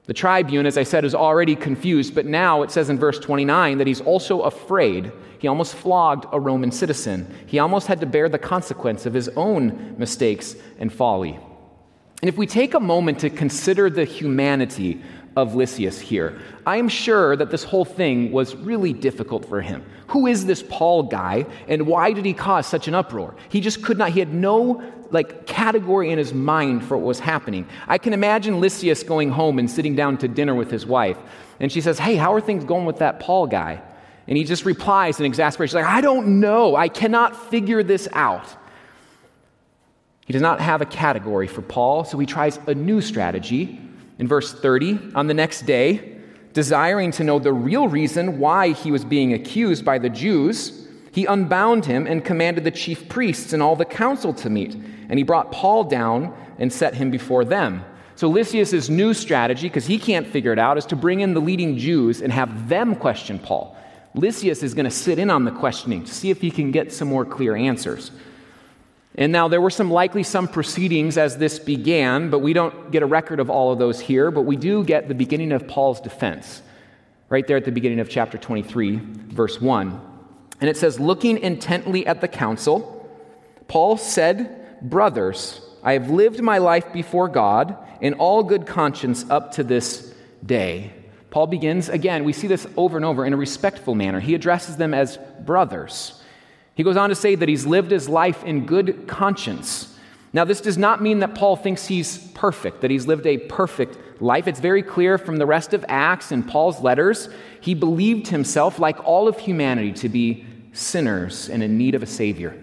The 0.05 0.13
tribune, 0.13 0.67
as 0.67 0.77
I 0.77 0.83
said, 0.83 1.03
is 1.03 1.15
already 1.15 1.55
confused, 1.55 2.13
but 2.13 2.27
now 2.27 2.61
it 2.61 2.69
says 2.69 2.91
in 2.91 2.99
verse 2.99 3.17
29 3.17 3.79
that 3.79 3.87
he's 3.87 3.99
also 3.99 4.41
afraid. 4.41 5.11
He 5.39 5.47
almost 5.47 5.73
flogged 5.73 6.27
a 6.31 6.39
Roman 6.39 6.71
citizen. 6.71 7.33
He 7.47 7.57
almost 7.57 7.87
had 7.87 7.99
to 8.01 8.05
bear 8.05 8.29
the 8.29 8.37
consequence 8.37 9.07
of 9.07 9.13
his 9.15 9.27
own 9.29 9.95
mistakes 9.97 10.55
and 10.77 10.93
folly. 10.93 11.39
And 12.21 12.29
if 12.29 12.37
we 12.37 12.45
take 12.45 12.75
a 12.75 12.79
moment 12.79 13.19
to 13.21 13.31
consider 13.31 13.89
the 13.89 14.05
humanity 14.05 15.01
of 15.37 15.53
Lysias 15.53 15.99
here, 15.99 16.41
I 16.65 16.77
am 16.77 16.89
sure 16.89 17.35
that 17.35 17.51
this 17.51 17.63
whole 17.63 17.85
thing 17.85 18.31
was 18.31 18.55
really 18.55 18.91
difficult 18.91 19.45
for 19.45 19.61
him. 19.61 19.85
Who 20.07 20.25
is 20.25 20.47
this 20.47 20.63
Paul 20.67 21.03
guy, 21.03 21.45
and 21.67 21.85
why 21.85 22.11
did 22.11 22.25
he 22.25 22.33
cause 22.33 22.65
such 22.65 22.87
an 22.87 22.95
uproar? 22.95 23.35
He 23.49 23.61
just 23.61 23.83
could 23.83 23.99
not, 23.99 24.09
he 24.09 24.19
had 24.19 24.33
no 24.33 24.83
like 25.11 25.45
category 25.45 26.09
in 26.09 26.17
his 26.17 26.33
mind 26.33 26.83
for 26.83 26.97
what 26.97 27.05
was 27.05 27.19
happening. 27.19 27.67
I 27.87 27.99
can 27.99 28.13
imagine 28.13 28.59
Lysias 28.59 29.03
going 29.03 29.29
home 29.29 29.59
and 29.59 29.69
sitting 29.69 29.95
down 29.95 30.17
to 30.17 30.27
dinner 30.27 30.55
with 30.55 30.71
his 30.71 30.87
wife, 30.87 31.19
and 31.59 31.71
she 31.71 31.81
says, 31.81 31.99
Hey, 31.99 32.15
how 32.15 32.33
are 32.33 32.41
things 32.41 32.63
going 32.65 32.85
with 32.85 32.97
that 32.97 33.19
Paul 33.19 33.45
guy? 33.45 33.79
And 34.27 34.37
he 34.37 34.43
just 34.43 34.65
replies 34.65 35.19
in 35.19 35.25
exasperation, 35.27 35.79
like, 35.79 35.85
I 35.85 36.01
don't 36.01 36.39
know. 36.39 36.75
I 36.75 36.89
cannot 36.89 37.49
figure 37.51 37.83
this 37.83 38.09
out. 38.11 38.47
He 40.25 40.33
does 40.33 40.41
not 40.41 40.59
have 40.59 40.81
a 40.81 40.85
category 40.85 41.47
for 41.47 41.61
Paul, 41.61 42.05
so 42.05 42.17
he 42.17 42.25
tries 42.25 42.59
a 42.65 42.73
new 42.73 43.01
strategy. 43.01 43.79
In 44.19 44.27
verse 44.27 44.53
30, 44.53 45.13
on 45.15 45.27
the 45.27 45.33
next 45.33 45.65
day, 45.65 46.17
desiring 46.53 47.11
to 47.11 47.23
know 47.23 47.37
the 47.37 47.53
real 47.53 47.87
reason 47.87 48.39
why 48.39 48.71
he 48.71 48.91
was 48.91 49.05
being 49.05 49.33
accused 49.33 49.85
by 49.85 49.99
the 49.99 50.09
Jews, 50.09 50.87
he 51.11 51.25
unbound 51.25 51.85
him 51.85 52.07
and 52.07 52.25
commanded 52.25 52.63
the 52.63 52.71
chief 52.71 53.07
priests 53.09 53.53
and 53.53 53.61
all 53.61 53.75
the 53.75 53.85
council 53.85 54.33
to 54.35 54.49
meet. 54.49 54.75
And 54.75 55.19
he 55.19 55.23
brought 55.23 55.51
Paul 55.51 55.83
down 55.83 56.35
and 56.57 56.73
set 56.73 56.95
him 56.95 57.11
before 57.11 57.45
them. 57.45 57.83
So 58.15 58.27
Lysias' 58.27 58.89
new 58.89 59.13
strategy, 59.13 59.67
because 59.67 59.85
he 59.85 59.99
can't 59.99 60.27
figure 60.27 60.51
it 60.51 60.57
out, 60.57 60.79
is 60.79 60.85
to 60.87 60.95
bring 60.95 61.19
in 61.19 61.35
the 61.35 61.39
leading 61.39 61.77
Jews 61.77 62.21
and 62.21 62.33
have 62.33 62.67
them 62.67 62.95
question 62.95 63.37
Paul. 63.37 63.77
Lysias 64.15 64.63
is 64.63 64.73
going 64.73 64.85
to 64.85 64.91
sit 64.91 65.19
in 65.19 65.29
on 65.29 65.45
the 65.45 65.51
questioning 65.51 66.03
to 66.03 66.11
see 66.11 66.31
if 66.31 66.41
he 66.41 66.49
can 66.49 66.71
get 66.71 66.91
some 66.91 67.07
more 67.07 67.25
clear 67.25 67.55
answers. 67.55 68.09
And 69.17 69.31
now 69.31 69.47
there 69.47 69.59
were 69.59 69.71
some 69.71 69.89
likely 69.89 70.21
some 70.21 70.47
proceedings 70.47 71.17
as 71.17 71.37
this 71.37 71.57
began, 71.57 72.29
but 72.29 72.39
we 72.39 72.53
don't 72.53 72.91
get 72.91 73.01
a 73.01 73.07
record 73.07 73.39
of 73.39 73.49
all 73.49 73.71
of 73.71 73.79
those 73.79 73.99
here, 73.99 74.29
but 74.29 74.43
we 74.43 74.55
do 74.55 74.83
get 74.83 75.07
the 75.07 75.15
beginning 75.15 75.51
of 75.51 75.67
Paul's 75.67 75.99
defense. 75.99 76.61
Right 77.29 77.45
there 77.45 77.57
at 77.57 77.65
the 77.65 77.71
beginning 77.71 77.99
of 77.99 78.09
chapter 78.09 78.37
23, 78.37 78.99
verse 79.29 79.59
1. 79.59 80.01
And 80.61 80.69
it 80.69 80.77
says, 80.77 80.99
Looking 80.99 81.39
intently 81.39 82.05
at 82.05 82.21
the 82.21 82.27
council, 82.27 82.93
Paul 83.67 83.97
said, 83.97 84.81
Brothers, 84.81 85.61
I 85.83 85.93
have 85.93 86.11
lived 86.11 86.41
my 86.41 86.59
life 86.59 86.93
before 86.93 87.27
God 87.27 87.75
in 87.99 88.13
all 88.13 88.43
good 88.43 88.67
conscience 88.67 89.25
up 89.29 89.53
to 89.53 89.63
this 89.63 90.13
day. 90.45 90.93
Paul 91.31 91.47
begins, 91.47 91.89
again, 91.89 92.23
we 92.23 92.33
see 92.33 92.47
this 92.47 92.67
over 92.77 92.97
and 92.97 93.05
over 93.05 93.25
in 93.25 93.33
a 93.33 93.37
respectful 93.37 93.95
manner. 93.95 94.19
He 94.19 94.35
addresses 94.35 94.77
them 94.77 94.93
as 94.93 95.17
brothers. 95.41 96.21
He 96.77 96.83
goes 96.83 96.95
on 96.95 97.09
to 97.09 97.15
say 97.15 97.33
that 97.33 97.49
he's 97.49 97.65
lived 97.65 97.89
his 97.89 98.07
life 98.07 98.43
in 98.43 98.67
good 98.67 99.07
conscience. 99.07 99.97
Now, 100.31 100.45
this 100.45 100.61
does 100.61 100.77
not 100.77 101.01
mean 101.01 101.19
that 101.19 101.33
Paul 101.33 101.55
thinks 101.55 101.87
he's 101.87 102.19
perfect, 102.35 102.81
that 102.81 102.91
he's 102.91 103.07
lived 103.07 103.25
a 103.25 103.39
perfect 103.39 104.21
life. 104.21 104.47
It's 104.47 104.59
very 104.59 104.83
clear 104.83 105.17
from 105.17 105.37
the 105.37 105.47
rest 105.47 105.73
of 105.73 105.83
Acts 105.89 106.31
and 106.31 106.47
Paul's 106.47 106.79
letters. 106.79 107.29
He 107.61 107.73
believed 107.73 108.27
himself, 108.27 108.77
like 108.77 109.03
all 109.03 109.27
of 109.27 109.39
humanity, 109.39 109.91
to 109.93 110.07
be 110.07 110.45
sinners 110.71 111.49
and 111.49 111.63
in 111.63 111.79
need 111.79 111.95
of 111.95 112.03
a 112.03 112.05
Savior. 112.05 112.55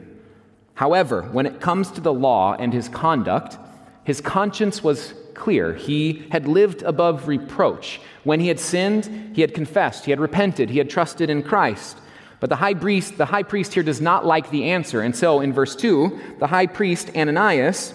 However, 0.74 1.22
when 1.32 1.46
it 1.46 1.60
comes 1.60 1.90
to 1.90 2.00
the 2.00 2.14
law 2.14 2.54
and 2.54 2.72
his 2.72 2.88
conduct, 2.88 3.58
his 4.04 4.20
conscience 4.20 4.84
was 4.84 5.12
clear. 5.34 5.74
He 5.74 6.24
had 6.30 6.46
lived 6.46 6.82
above 6.82 7.26
reproach. 7.26 8.00
When 8.22 8.38
he 8.38 8.46
had 8.46 8.60
sinned, 8.60 9.34
he 9.34 9.40
had 9.40 9.54
confessed, 9.54 10.04
he 10.04 10.12
had 10.12 10.20
repented, 10.20 10.70
he 10.70 10.78
had 10.78 10.88
trusted 10.88 11.30
in 11.30 11.42
Christ. 11.42 11.98
But 12.44 12.50
the 12.50 12.56
high 12.56 12.74
priest, 12.74 13.16
the 13.16 13.24
high 13.24 13.42
priest 13.42 13.72
here 13.72 13.82
does 13.82 14.02
not 14.02 14.26
like 14.26 14.50
the 14.50 14.64
answer. 14.64 15.00
And 15.00 15.16
so 15.16 15.40
in 15.40 15.54
verse 15.54 15.74
2, 15.74 16.36
the 16.40 16.46
high 16.46 16.66
priest 16.66 17.10
Ananias 17.16 17.94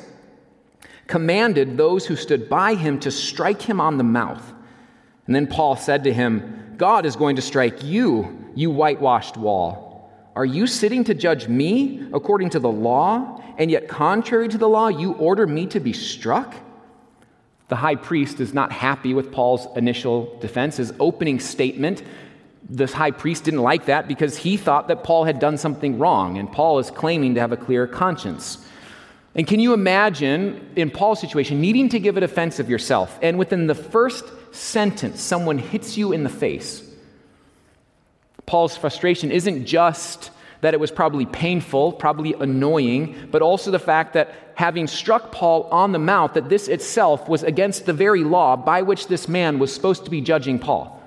commanded 1.05 1.77
those 1.77 2.07
who 2.07 2.15
stood 2.15 2.49
by 2.49 2.73
him 2.73 2.99
to 3.01 3.11
strike 3.11 3.61
him 3.61 3.79
on 3.79 3.99
the 3.99 4.03
mouth. 4.03 4.41
And 5.27 5.35
then 5.35 5.45
Paul 5.45 5.75
said 5.75 6.03
to 6.05 6.11
him, 6.11 6.73
God 6.77 7.05
is 7.05 7.15
going 7.15 7.35
to 7.35 7.43
strike 7.43 7.83
you, 7.83 8.49
you 8.55 8.71
whitewashed 8.71 9.37
wall. 9.37 10.11
Are 10.35 10.45
you 10.45 10.65
sitting 10.65 11.03
to 11.03 11.13
judge 11.13 11.47
me 11.47 12.09
according 12.11 12.49
to 12.49 12.59
the 12.59 12.71
law, 12.71 13.43
and 13.59 13.69
yet 13.69 13.87
contrary 13.87 14.47
to 14.47 14.57
the 14.57 14.67
law, 14.67 14.87
you 14.87 15.13
order 15.13 15.45
me 15.45 15.67
to 15.67 15.79
be 15.79 15.93
struck? 15.93 16.55
The 17.67 17.75
high 17.75 17.97
priest 17.97 18.39
is 18.39 18.51
not 18.51 18.71
happy 18.71 19.13
with 19.13 19.31
Paul's 19.31 19.67
initial 19.77 20.39
defense. 20.39 20.77
His 20.77 20.91
opening 20.99 21.39
statement 21.39 22.01
this 22.69 22.93
high 22.93 23.11
priest 23.11 23.45
didn't 23.45 23.61
like 23.61 23.85
that 23.85 24.07
because 24.07 24.37
he 24.37 24.55
thought 24.55 24.87
that 24.89 25.03
Paul 25.03 25.23
had 25.23 25.39
done 25.39 25.57
something 25.57 25.97
wrong, 25.97 26.37
and 26.37 26.51
Paul 26.51 26.79
is 26.79 26.91
claiming 26.91 27.33
to 27.35 27.41
have 27.41 27.51
a 27.51 27.57
clear 27.57 27.87
conscience. 27.87 28.63
And 29.35 29.47
can 29.47 29.59
you 29.59 29.73
imagine, 29.73 30.69
in 30.75 30.91
Paul's 30.91 31.19
situation, 31.19 31.61
needing 31.61 31.89
to 31.89 31.99
give 31.99 32.17
a 32.17 32.19
defense 32.19 32.59
of 32.59 32.69
yourself, 32.69 33.17
and 33.21 33.39
within 33.39 33.67
the 33.67 33.75
first 33.75 34.25
sentence, 34.51 35.21
someone 35.21 35.57
hits 35.57 35.97
you 35.97 36.11
in 36.11 36.23
the 36.23 36.29
face? 36.29 36.83
Paul's 38.45 38.77
frustration 38.77 39.31
isn't 39.31 39.65
just 39.65 40.31
that 40.61 40.73
it 40.73 40.79
was 40.79 40.91
probably 40.91 41.25
painful, 41.25 41.93
probably 41.93 42.33
annoying, 42.33 43.15
but 43.31 43.41
also 43.41 43.71
the 43.71 43.79
fact 43.79 44.13
that 44.13 44.33
having 44.55 44.87
struck 44.87 45.31
Paul 45.31 45.63
on 45.71 45.91
the 45.93 45.99
mouth, 45.99 46.33
that 46.33 46.49
this 46.49 46.67
itself 46.67 47.29
was 47.29 47.43
against 47.43 47.85
the 47.85 47.93
very 47.93 48.23
law 48.23 48.57
by 48.57 48.81
which 48.81 49.07
this 49.07 49.27
man 49.27 49.57
was 49.57 49.73
supposed 49.73 50.03
to 50.05 50.11
be 50.11 50.19
judging 50.19 50.59
Paul. 50.59 50.98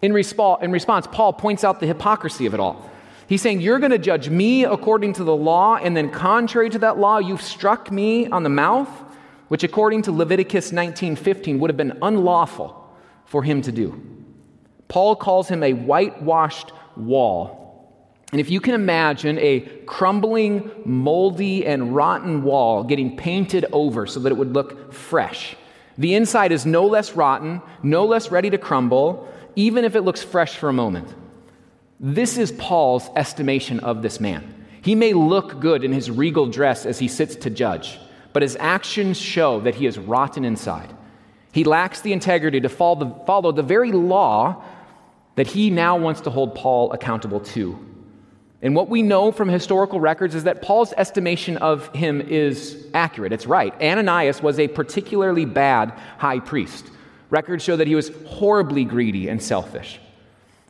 In, 0.00 0.12
resp- 0.12 0.62
in 0.62 0.70
response, 0.70 1.06
Paul 1.10 1.32
points 1.32 1.64
out 1.64 1.80
the 1.80 1.86
hypocrisy 1.86 2.46
of 2.46 2.54
it 2.54 2.60
all. 2.60 2.88
He's 3.28 3.42
saying, 3.42 3.60
You're 3.60 3.78
going 3.78 3.90
to 3.90 3.98
judge 3.98 4.28
me 4.30 4.64
according 4.64 5.14
to 5.14 5.24
the 5.24 5.34
law, 5.34 5.76
and 5.76 5.96
then 5.96 6.10
contrary 6.10 6.70
to 6.70 6.78
that 6.80 6.98
law, 6.98 7.18
you've 7.18 7.42
struck 7.42 7.90
me 7.90 8.26
on 8.28 8.42
the 8.42 8.48
mouth, 8.48 8.88
which 9.48 9.64
according 9.64 10.02
to 10.02 10.12
Leviticus 10.12 10.72
19:15 10.72 11.58
would 11.58 11.70
have 11.70 11.76
been 11.76 11.98
unlawful 12.00 12.74
for 13.24 13.42
him 13.42 13.60
to 13.62 13.72
do. 13.72 14.00
Paul 14.88 15.16
calls 15.16 15.48
him 15.48 15.62
a 15.62 15.74
whitewashed 15.74 16.72
wall. 16.96 17.56
And 18.32 18.40
if 18.40 18.50
you 18.50 18.60
can 18.60 18.74
imagine 18.74 19.38
a 19.38 19.60
crumbling, 19.86 20.70
moldy, 20.84 21.66
and 21.66 21.94
rotten 21.94 22.42
wall 22.42 22.84
getting 22.84 23.16
painted 23.16 23.64
over 23.72 24.06
so 24.06 24.20
that 24.20 24.32
it 24.32 24.36
would 24.36 24.52
look 24.52 24.92
fresh, 24.92 25.56
the 25.96 26.14
inside 26.14 26.52
is 26.52 26.64
no 26.64 26.86
less 26.86 27.16
rotten, 27.16 27.60
no 27.82 28.04
less 28.04 28.30
ready 28.30 28.50
to 28.50 28.58
crumble, 28.58 29.28
even 29.58 29.84
if 29.84 29.96
it 29.96 30.02
looks 30.02 30.22
fresh 30.22 30.54
for 30.56 30.68
a 30.68 30.72
moment. 30.72 31.12
This 31.98 32.38
is 32.38 32.52
Paul's 32.52 33.10
estimation 33.16 33.80
of 33.80 34.02
this 34.02 34.20
man. 34.20 34.54
He 34.82 34.94
may 34.94 35.12
look 35.14 35.58
good 35.58 35.82
in 35.82 35.92
his 35.92 36.12
regal 36.12 36.46
dress 36.46 36.86
as 36.86 37.00
he 37.00 37.08
sits 37.08 37.34
to 37.34 37.50
judge, 37.50 37.98
but 38.32 38.42
his 38.42 38.56
actions 38.60 39.18
show 39.18 39.58
that 39.62 39.74
he 39.74 39.86
is 39.86 39.98
rotten 39.98 40.44
inside. 40.44 40.94
He 41.50 41.64
lacks 41.64 42.02
the 42.02 42.12
integrity 42.12 42.60
to 42.60 42.68
follow 42.68 43.50
the, 43.50 43.64
very 43.64 43.90
law 43.90 44.62
that 45.34 45.48
he 45.48 45.70
now 45.70 45.96
wants 45.96 46.20
to 46.20 46.30
hold 46.30 46.54
Paul 46.54 46.92
accountable 46.92 47.40
to. 47.40 47.84
And 48.62 48.76
what 48.76 48.88
we 48.88 49.02
know 49.02 49.32
from 49.32 49.48
historical 49.48 49.98
records 49.98 50.36
is 50.36 50.44
that 50.44 50.62
Paul's 50.62 50.92
estimation 50.96 51.56
of 51.56 51.92
him 51.96 52.20
is 52.20 52.86
accurate. 52.94 53.32
It's 53.32 53.46
right. 53.46 53.74
Ananias 53.82 54.40
was 54.40 54.60
a 54.60 54.68
particularly 54.68 55.46
bad 55.46 55.90
high 56.18 56.38
priest. 56.38 56.88
Records 57.30 57.62
show 57.62 57.76
that 57.76 57.86
he 57.86 57.94
was 57.94 58.10
horribly 58.26 58.84
greedy 58.84 59.28
and 59.28 59.42
selfish. 59.42 60.00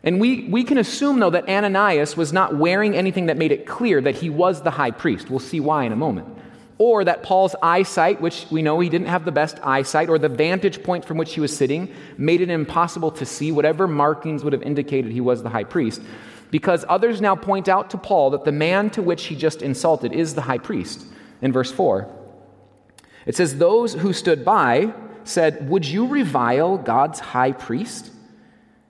And 0.02 0.20
we, 0.20 0.44
we 0.44 0.64
can 0.64 0.78
assume, 0.78 1.18
though, 1.18 1.30
that 1.30 1.48
Ananias 1.48 2.16
was 2.16 2.32
not 2.32 2.56
wearing 2.56 2.94
anything 2.94 3.26
that 3.26 3.36
made 3.36 3.52
it 3.52 3.66
clear 3.66 4.00
that 4.00 4.16
he 4.16 4.30
was 4.30 4.62
the 4.62 4.70
high 4.70 4.92
priest. 4.92 5.28
We'll 5.28 5.40
see 5.40 5.60
why 5.60 5.84
in 5.84 5.92
a 5.92 5.96
moment. 5.96 6.28
Or 6.78 7.04
that 7.04 7.24
Paul's 7.24 7.56
eyesight, 7.60 8.20
which 8.20 8.46
we 8.50 8.62
know 8.62 8.78
he 8.78 8.88
didn't 8.88 9.08
have 9.08 9.24
the 9.24 9.32
best 9.32 9.58
eyesight, 9.64 10.08
or 10.08 10.18
the 10.18 10.28
vantage 10.28 10.84
point 10.84 11.04
from 11.04 11.16
which 11.16 11.34
he 11.34 11.40
was 11.40 11.56
sitting, 11.56 11.92
made 12.16 12.40
it 12.40 12.50
impossible 12.50 13.10
to 13.12 13.26
see 13.26 13.50
whatever 13.50 13.88
markings 13.88 14.44
would 14.44 14.52
have 14.52 14.62
indicated 14.62 15.10
he 15.10 15.20
was 15.20 15.42
the 15.42 15.48
high 15.48 15.64
priest. 15.64 16.00
Because 16.52 16.84
others 16.88 17.20
now 17.20 17.34
point 17.34 17.68
out 17.68 17.90
to 17.90 17.98
Paul 17.98 18.30
that 18.30 18.44
the 18.44 18.52
man 18.52 18.90
to 18.90 19.02
which 19.02 19.24
he 19.24 19.34
just 19.34 19.62
insulted 19.62 20.12
is 20.12 20.34
the 20.34 20.42
high 20.42 20.58
priest. 20.58 21.04
in 21.42 21.52
verse 21.52 21.70
4. 21.72 22.08
It 23.26 23.36
says, 23.36 23.58
Those 23.58 23.94
who 23.94 24.12
stood 24.12 24.44
by 24.44 24.94
said, 25.28 25.68
Would 25.68 25.86
you 25.86 26.06
revile 26.06 26.78
God's 26.78 27.20
high 27.20 27.52
priest? 27.52 28.10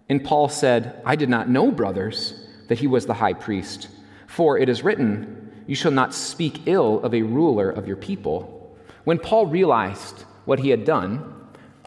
And 0.09 0.24
Paul 0.24 0.48
said, 0.48 1.03
I 1.05 1.16
did 1.16 1.29
not 1.29 1.48
know, 1.48 1.70
brothers, 1.70 2.46
that 2.68 2.79
he 2.79 2.87
was 2.87 3.07
the 3.07 3.14
high 3.14 3.35
priest. 3.35 3.88
For 4.27 4.59
it 4.59 4.68
is 4.68 4.83
written, 4.83 5.53
You 5.66 5.74
shall 5.74 5.90
not 5.90 6.14
speak 6.14 6.62
ill 6.66 7.01
of 7.03 7.14
a 7.14 7.22
ruler 7.22 7.70
of 7.70 7.87
your 7.87 7.96
people. 7.96 8.77
When 9.05 9.18
Paul 9.18 9.46
realized 9.46 10.24
what 10.44 10.61
he 10.61 10.70
had 10.70 10.85
done, 10.85 11.35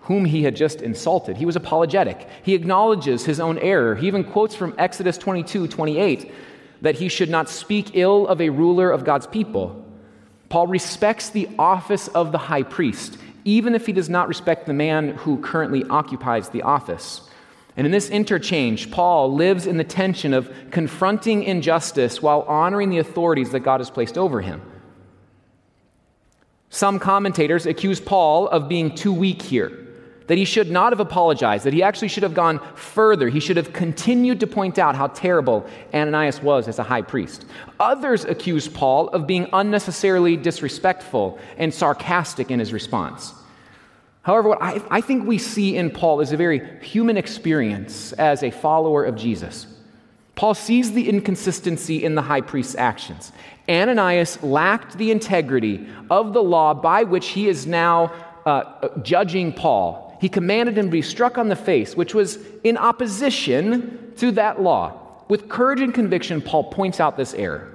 whom 0.04 0.26
he 0.26 0.44
had 0.44 0.56
just 0.56 0.82
insulted, 0.82 1.38
he 1.38 1.46
was 1.46 1.56
apologetic. 1.56 2.28
He 2.44 2.56
acknowledges 2.56 3.26
his 3.26 3.40
own 3.40 3.58
error. 3.60 3.96
He 3.96 4.08
even 4.08 4.24
quotes 4.24 4.56
from 4.56 4.76
Exodus 4.78 5.18
22 5.18 5.68
28 5.68 6.32
that 6.82 6.96
he 6.96 7.10
should 7.10 7.30
not 7.30 7.50
speak 7.50 7.92
ill 7.94 8.28
of 8.28 8.42
a 8.42 8.50
ruler 8.50 8.92
of 8.92 9.06
God's 9.06 9.28
people. 9.28 9.86
Paul 10.50 10.68
respects 10.68 11.30
the 11.30 11.48
office 11.58 12.08
of 12.10 12.32
the 12.32 12.38
high 12.38 12.64
priest, 12.64 13.18
even 13.44 13.76
if 13.76 13.86
he 13.86 13.94
does 13.94 14.10
not 14.10 14.28
respect 14.28 14.66
the 14.66 14.74
man 14.74 15.10
who 15.10 15.40
currently 15.40 15.84
occupies 15.90 16.50
the 16.50 16.62
office. 16.62 17.22
And 17.78 17.86
in 17.86 17.92
this 17.92 18.10
interchange, 18.10 18.92
Paul 18.92 19.34
lives 19.34 19.66
in 19.66 19.78
the 19.78 19.84
tension 19.84 20.34
of 20.34 20.54
confronting 20.72 21.44
injustice 21.44 22.22
while 22.22 22.42
honoring 22.42 22.90
the 22.90 22.98
authorities 22.98 23.52
that 23.52 23.62
God 23.62 23.80
has 23.80 23.90
placed 23.90 24.18
over 24.18 24.42
him. 24.42 24.62
Some 26.70 27.00
commentators 27.00 27.66
accuse 27.66 28.00
Paul 28.00 28.48
of 28.48 28.70
being 28.70 28.96
too 28.96 29.14
weak 29.14 29.42
here 29.42 29.81
that 30.32 30.38
he 30.38 30.46
should 30.46 30.72
not 30.72 30.94
have 30.94 31.02
apologized, 31.02 31.66
that 31.66 31.74
he 31.74 31.84
actually 31.84 32.08
should 32.08 32.24
have 32.24 32.34
gone 32.34 32.62
further. 32.74 33.28
He 33.28 33.42
should 33.42 33.58
have 33.58 33.74
continued 33.74 34.40
to 34.40 34.48
point 34.48 34.80
out 34.80 34.96
how 34.96 35.08
terrible 35.08 35.68
Ananias 35.94 36.42
was 36.42 36.70
as 36.70 36.80
a 36.80 36.84
high 36.84 37.02
priest. 37.02 37.44
Others 37.82 38.24
accuse 38.24 38.70
Paul 38.70 39.10
of 39.10 39.28
being 39.28 39.50
unnecessarily 39.52 40.38
disrespectful 40.38 41.38
and 41.58 41.74
sarcastic 41.74 42.50
in 42.50 42.60
his 42.60 42.72
response. 42.72 43.34
However, 44.22 44.48
what 44.48 44.62
I, 44.62 44.82
I 44.90 45.02
think 45.02 45.28
we 45.28 45.38
see 45.38 45.76
in 45.76 45.92
Paul 45.92 46.22
is 46.22 46.32
a 46.32 46.38
very 46.38 46.80
human 46.80 47.18
experience 47.18 48.14
as 48.14 48.42
a 48.42 48.52
follower 48.52 49.04
of 49.04 49.18
Jesus. 49.18 49.68
Paul 50.36 50.54
sees 50.54 50.94
the 50.94 51.10
inconsistency 51.10 52.06
in 52.06 52.16
the 52.16 52.22
high 52.22 52.40
priest's 52.40 52.76
actions. 52.76 53.34
Ananias 53.68 54.42
lacked 54.42 54.98
the 54.98 55.12
integrity 55.12 55.90
of 56.10 56.32
the 56.32 56.42
law 56.42 56.74
by 56.74 57.04
which 57.04 57.28
he 57.28 57.50
is 57.50 57.68
now 57.68 58.14
uh, 58.46 58.88
judging 59.02 59.52
Paul 59.52 60.08
he 60.22 60.30
commanded 60.30 60.78
him 60.78 60.86
to 60.86 60.92
be 60.92 61.02
struck 61.02 61.40
on 61.40 61.50
the 61.50 61.56
face, 61.56 61.98
which 61.98 62.14
was 62.14 62.38
in 62.64 62.78
opposition 62.78 64.14
to 64.18 64.32
that 64.34 64.62
law. 64.62 65.24
With 65.28 65.50
courage 65.50 65.82
and 65.82 65.92
conviction, 65.92 66.44
Paul 66.44 66.66
points 66.66 67.00
out 67.00 67.18
this 67.18 67.34
error. 67.34 67.68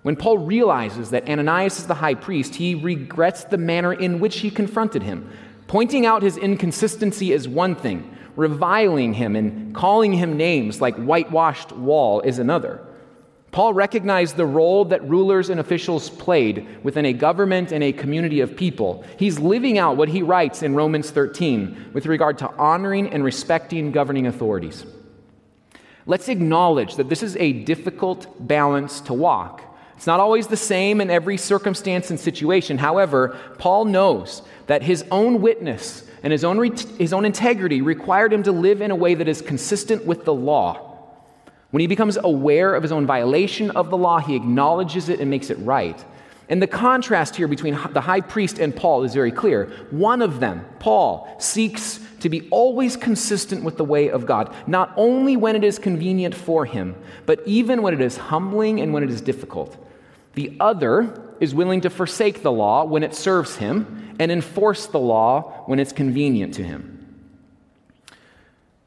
When 0.00 0.16
Paul 0.16 0.38
realizes 0.38 1.10
that 1.10 1.28
Ananias 1.28 1.78
is 1.78 1.86
the 1.86 1.92
high 1.92 2.14
priest, 2.14 2.54
he 2.54 2.74
regrets 2.74 3.44
the 3.44 3.58
manner 3.58 3.92
in 3.92 4.18
which 4.18 4.38
he 4.38 4.50
confronted 4.50 5.02
him. 5.02 5.30
Pointing 5.66 6.06
out 6.06 6.22
his 6.22 6.38
inconsistency 6.38 7.32
is 7.32 7.46
one 7.46 7.76
thing, 7.76 8.16
reviling 8.34 9.12
him 9.12 9.36
and 9.36 9.74
calling 9.74 10.14
him 10.14 10.38
names 10.38 10.80
like 10.80 10.96
whitewashed 10.96 11.72
wall 11.72 12.22
is 12.22 12.38
another. 12.38 12.80
Paul 13.54 13.72
recognized 13.72 14.36
the 14.36 14.46
role 14.46 14.84
that 14.86 15.08
rulers 15.08 15.48
and 15.48 15.60
officials 15.60 16.10
played 16.10 16.66
within 16.82 17.06
a 17.06 17.12
government 17.12 17.70
and 17.70 17.84
a 17.84 17.92
community 17.92 18.40
of 18.40 18.56
people. 18.56 19.04
He's 19.16 19.38
living 19.38 19.78
out 19.78 19.96
what 19.96 20.08
he 20.08 20.22
writes 20.22 20.64
in 20.64 20.74
Romans 20.74 21.12
13 21.12 21.92
with 21.92 22.06
regard 22.06 22.36
to 22.38 22.50
honoring 22.56 23.12
and 23.12 23.22
respecting 23.22 23.92
governing 23.92 24.26
authorities. 24.26 24.84
Let's 26.04 26.28
acknowledge 26.28 26.96
that 26.96 27.08
this 27.08 27.22
is 27.22 27.36
a 27.36 27.52
difficult 27.52 28.26
balance 28.44 29.00
to 29.02 29.14
walk. 29.14 29.62
It's 29.96 30.08
not 30.08 30.18
always 30.18 30.48
the 30.48 30.56
same 30.56 31.00
in 31.00 31.08
every 31.08 31.36
circumstance 31.36 32.10
and 32.10 32.18
situation. 32.18 32.78
However, 32.78 33.38
Paul 33.58 33.84
knows 33.84 34.42
that 34.66 34.82
his 34.82 35.04
own 35.12 35.40
witness 35.40 36.02
and 36.24 36.32
his 36.32 36.42
own, 36.42 36.58
re- 36.58 36.76
his 36.98 37.12
own 37.12 37.24
integrity 37.24 37.82
required 37.82 38.32
him 38.32 38.42
to 38.42 38.50
live 38.50 38.82
in 38.82 38.90
a 38.90 38.96
way 38.96 39.14
that 39.14 39.28
is 39.28 39.40
consistent 39.40 40.04
with 40.04 40.24
the 40.24 40.34
law. 40.34 40.93
When 41.74 41.80
he 41.80 41.88
becomes 41.88 42.16
aware 42.22 42.72
of 42.76 42.84
his 42.84 42.92
own 42.92 43.04
violation 43.04 43.72
of 43.72 43.90
the 43.90 43.96
law, 43.96 44.20
he 44.20 44.36
acknowledges 44.36 45.08
it 45.08 45.18
and 45.18 45.28
makes 45.28 45.50
it 45.50 45.56
right. 45.56 46.04
And 46.48 46.62
the 46.62 46.68
contrast 46.68 47.34
here 47.34 47.48
between 47.48 47.76
the 47.90 48.00
high 48.00 48.20
priest 48.20 48.60
and 48.60 48.76
Paul 48.76 49.02
is 49.02 49.12
very 49.12 49.32
clear. 49.32 49.64
One 49.90 50.22
of 50.22 50.38
them, 50.38 50.64
Paul, 50.78 51.28
seeks 51.40 51.98
to 52.20 52.28
be 52.28 52.48
always 52.50 52.96
consistent 52.96 53.64
with 53.64 53.76
the 53.76 53.84
way 53.84 54.08
of 54.08 54.24
God, 54.24 54.54
not 54.68 54.94
only 54.96 55.36
when 55.36 55.56
it 55.56 55.64
is 55.64 55.80
convenient 55.80 56.36
for 56.36 56.64
him, 56.64 56.94
but 57.26 57.40
even 57.44 57.82
when 57.82 57.92
it 57.92 58.00
is 58.00 58.18
humbling 58.18 58.80
and 58.80 58.92
when 58.92 59.02
it 59.02 59.10
is 59.10 59.20
difficult. 59.20 59.76
The 60.34 60.56
other 60.60 61.34
is 61.40 61.56
willing 61.56 61.80
to 61.80 61.90
forsake 61.90 62.42
the 62.42 62.52
law 62.52 62.84
when 62.84 63.02
it 63.02 63.16
serves 63.16 63.56
him 63.56 64.14
and 64.20 64.30
enforce 64.30 64.86
the 64.86 65.00
law 65.00 65.64
when 65.66 65.80
it's 65.80 65.92
convenient 65.92 66.54
to 66.54 66.62
him. 66.62 66.93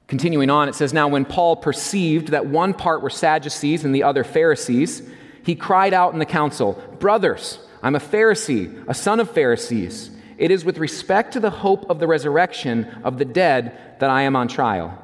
Continuing 0.08 0.50
on, 0.50 0.70
it 0.70 0.76
says, 0.76 0.94
Now 0.94 1.10
when 1.10 1.26
Paul 1.26 1.58
perceived 1.58 2.30
that 2.30 2.46
one 2.46 2.74
part 2.74 3.02
were 3.02 3.10
Sadducees 3.10 3.84
and 3.84 3.94
the 3.94 4.04
other 4.04 4.24
Pharisees, 4.24 5.02
he 5.44 5.54
cried 5.54 5.94
out 5.94 6.14
in 6.14 6.20
the 6.20 6.26
council, 6.26 6.82
Brothers, 7.00 7.60
I'm 7.84 7.96
a 7.96 8.00
Pharisee, 8.00 8.88
a 8.88 8.94
son 8.94 9.20
of 9.20 9.30
Pharisees. 9.30 10.12
It 10.38 10.52
is 10.52 10.64
with 10.64 10.78
respect 10.78 11.34
to 11.34 11.40
the 11.40 11.50
hope 11.50 11.90
of 11.90 12.00
the 12.00 12.08
resurrection 12.08 12.86
of 13.04 13.18
the 13.18 13.26
dead 13.26 13.78
that 14.00 14.10
I 14.10 14.22
am 14.24 14.36
on 14.36 14.48
trial. 14.48 14.98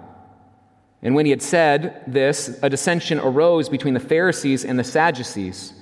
And 1.01 1.15
when 1.15 1.25
he 1.25 1.31
had 1.31 1.41
said 1.41 2.01
this, 2.07 2.57
a 2.61 2.69
dissension 2.69 3.19
arose 3.19 3.67
between 3.67 3.93
the 3.93 3.99
Pharisees 3.99 4.63
and 4.63 4.79
the 4.79 4.85
Sadducees, 4.85 5.73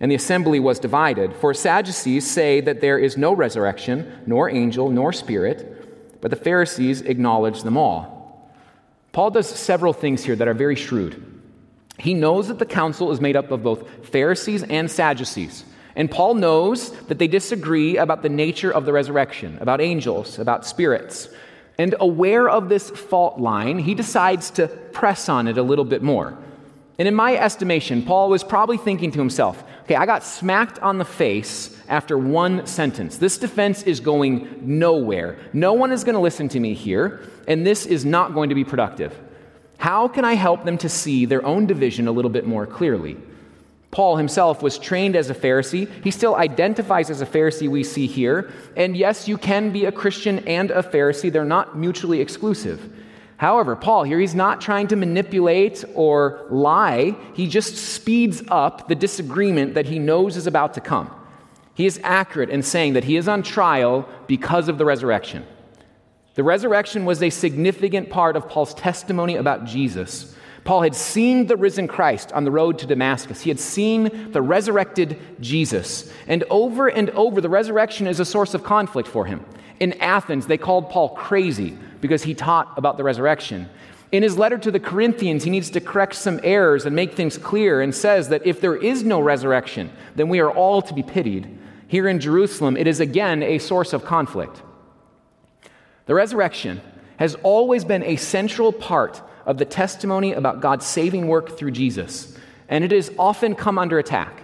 and 0.00 0.10
the 0.10 0.14
assembly 0.14 0.60
was 0.60 0.78
divided. 0.78 1.34
For 1.34 1.52
Sadducees 1.52 2.28
say 2.30 2.60
that 2.62 2.80
there 2.80 2.98
is 2.98 3.18
no 3.18 3.34
resurrection, 3.34 4.22
nor 4.26 4.48
angel, 4.48 4.88
nor 4.88 5.12
spirit, 5.12 6.20
but 6.22 6.30
the 6.30 6.36
Pharisees 6.36 7.02
acknowledge 7.02 7.62
them 7.62 7.76
all. 7.76 8.15
Paul 9.16 9.30
does 9.30 9.48
several 9.48 9.94
things 9.94 10.22
here 10.22 10.36
that 10.36 10.46
are 10.46 10.52
very 10.52 10.76
shrewd. 10.76 11.24
He 11.96 12.12
knows 12.12 12.48
that 12.48 12.58
the 12.58 12.66
council 12.66 13.10
is 13.12 13.18
made 13.18 13.34
up 13.34 13.50
of 13.50 13.62
both 13.62 14.06
Pharisees 14.08 14.62
and 14.62 14.90
Sadducees. 14.90 15.64
And 15.94 16.10
Paul 16.10 16.34
knows 16.34 16.90
that 17.06 17.18
they 17.18 17.26
disagree 17.26 17.96
about 17.96 18.20
the 18.20 18.28
nature 18.28 18.70
of 18.70 18.84
the 18.84 18.92
resurrection, 18.92 19.56
about 19.58 19.80
angels, 19.80 20.38
about 20.38 20.66
spirits. 20.66 21.30
And 21.78 21.94
aware 21.98 22.46
of 22.46 22.68
this 22.68 22.90
fault 22.90 23.40
line, 23.40 23.78
he 23.78 23.94
decides 23.94 24.50
to 24.50 24.68
press 24.68 25.30
on 25.30 25.48
it 25.48 25.56
a 25.56 25.62
little 25.62 25.86
bit 25.86 26.02
more. 26.02 26.36
And 26.98 27.08
in 27.08 27.14
my 27.14 27.36
estimation, 27.36 28.02
Paul 28.02 28.28
was 28.28 28.44
probably 28.44 28.76
thinking 28.76 29.12
to 29.12 29.18
himself, 29.18 29.64
okay, 29.84 29.96
I 29.96 30.04
got 30.04 30.24
smacked 30.24 30.78
on 30.80 30.98
the 30.98 31.06
face 31.06 31.75
after 31.88 32.18
one 32.18 32.66
sentence. 32.66 33.18
This 33.18 33.38
defense 33.38 33.82
is 33.82 34.00
going 34.00 34.60
nowhere. 34.62 35.38
No 35.52 35.72
one 35.72 35.92
is 35.92 36.04
going 36.04 36.14
to 36.14 36.20
listen 36.20 36.48
to 36.50 36.60
me 36.60 36.74
here, 36.74 37.20
and 37.46 37.66
this 37.66 37.86
is 37.86 38.04
not 38.04 38.34
going 38.34 38.48
to 38.48 38.54
be 38.54 38.64
productive. 38.64 39.18
How 39.78 40.08
can 40.08 40.24
I 40.24 40.34
help 40.34 40.64
them 40.64 40.78
to 40.78 40.88
see 40.88 41.26
their 41.26 41.44
own 41.44 41.66
division 41.66 42.08
a 42.08 42.12
little 42.12 42.30
bit 42.30 42.46
more 42.46 42.66
clearly? 42.66 43.16
Paul 43.90 44.16
himself 44.16 44.62
was 44.62 44.78
trained 44.78 45.16
as 45.16 45.30
a 45.30 45.34
Pharisee. 45.34 45.90
He 46.04 46.10
still 46.10 46.34
identifies 46.34 47.08
as 47.08 47.22
a 47.22 47.26
Pharisee, 47.26 47.68
we 47.68 47.82
see 47.82 48.06
here. 48.06 48.52
And 48.76 48.96
yes, 48.96 49.26
you 49.26 49.38
can 49.38 49.70
be 49.70 49.86
a 49.86 49.92
Christian 49.92 50.40
and 50.40 50.70
a 50.70 50.82
Pharisee, 50.82 51.32
they're 51.32 51.44
not 51.44 51.78
mutually 51.78 52.20
exclusive. 52.20 52.92
However, 53.38 53.76
Paul 53.76 54.04
here, 54.04 54.18
he's 54.18 54.34
not 54.34 54.60
trying 54.60 54.88
to 54.88 54.96
manipulate 54.96 55.84
or 55.94 56.46
lie. 56.50 57.16
He 57.34 57.48
just 57.48 57.76
speeds 57.76 58.42
up 58.48 58.88
the 58.88 58.94
disagreement 58.94 59.74
that 59.74 59.86
he 59.86 59.98
knows 59.98 60.36
is 60.36 60.46
about 60.46 60.74
to 60.74 60.80
come. 60.80 61.10
He 61.76 61.84
is 61.84 62.00
accurate 62.02 62.48
in 62.48 62.62
saying 62.62 62.94
that 62.94 63.04
he 63.04 63.18
is 63.18 63.28
on 63.28 63.42
trial 63.42 64.08
because 64.26 64.70
of 64.70 64.78
the 64.78 64.86
resurrection. 64.86 65.44
The 66.34 66.42
resurrection 66.42 67.04
was 67.04 67.22
a 67.22 67.28
significant 67.28 68.08
part 68.08 68.34
of 68.34 68.48
Paul's 68.48 68.72
testimony 68.72 69.36
about 69.36 69.66
Jesus. 69.66 70.34
Paul 70.64 70.80
had 70.80 70.94
seen 70.94 71.46
the 71.46 71.56
risen 71.56 71.86
Christ 71.86 72.32
on 72.32 72.44
the 72.44 72.50
road 72.50 72.78
to 72.78 72.86
Damascus. 72.86 73.42
He 73.42 73.50
had 73.50 73.60
seen 73.60 74.32
the 74.32 74.40
resurrected 74.40 75.18
Jesus. 75.38 76.10
And 76.26 76.44
over 76.48 76.88
and 76.88 77.10
over, 77.10 77.42
the 77.42 77.50
resurrection 77.50 78.06
is 78.06 78.20
a 78.20 78.24
source 78.24 78.54
of 78.54 78.64
conflict 78.64 79.06
for 79.06 79.26
him. 79.26 79.44
In 79.78 79.92
Athens, 80.00 80.46
they 80.46 80.56
called 80.56 80.88
Paul 80.88 81.10
crazy 81.10 81.76
because 82.00 82.22
he 82.22 82.32
taught 82.32 82.72
about 82.78 82.96
the 82.96 83.04
resurrection. 83.04 83.68
In 84.12 84.22
his 84.22 84.38
letter 84.38 84.56
to 84.56 84.70
the 84.70 84.80
Corinthians, 84.80 85.44
he 85.44 85.50
needs 85.50 85.68
to 85.70 85.80
correct 85.80 86.14
some 86.14 86.40
errors 86.42 86.86
and 86.86 86.96
make 86.96 87.12
things 87.12 87.36
clear 87.36 87.82
and 87.82 87.94
says 87.94 88.30
that 88.30 88.46
if 88.46 88.62
there 88.62 88.76
is 88.76 89.02
no 89.02 89.20
resurrection, 89.20 89.90
then 90.14 90.30
we 90.30 90.40
are 90.40 90.50
all 90.50 90.80
to 90.80 90.94
be 90.94 91.02
pitied. 91.02 91.55
Here 91.88 92.08
in 92.08 92.20
Jerusalem, 92.20 92.76
it 92.76 92.86
is 92.86 93.00
again 93.00 93.42
a 93.42 93.58
source 93.58 93.92
of 93.92 94.04
conflict. 94.04 94.62
The 96.06 96.14
resurrection 96.14 96.80
has 97.18 97.34
always 97.42 97.84
been 97.84 98.02
a 98.02 98.16
central 98.16 98.72
part 98.72 99.22
of 99.44 99.58
the 99.58 99.64
testimony 99.64 100.32
about 100.32 100.60
God's 100.60 100.86
saving 100.86 101.28
work 101.28 101.56
through 101.56 101.70
Jesus, 101.70 102.36
and 102.68 102.84
it 102.84 102.90
has 102.90 103.10
often 103.18 103.54
come 103.54 103.78
under 103.78 103.98
attack. 103.98 104.42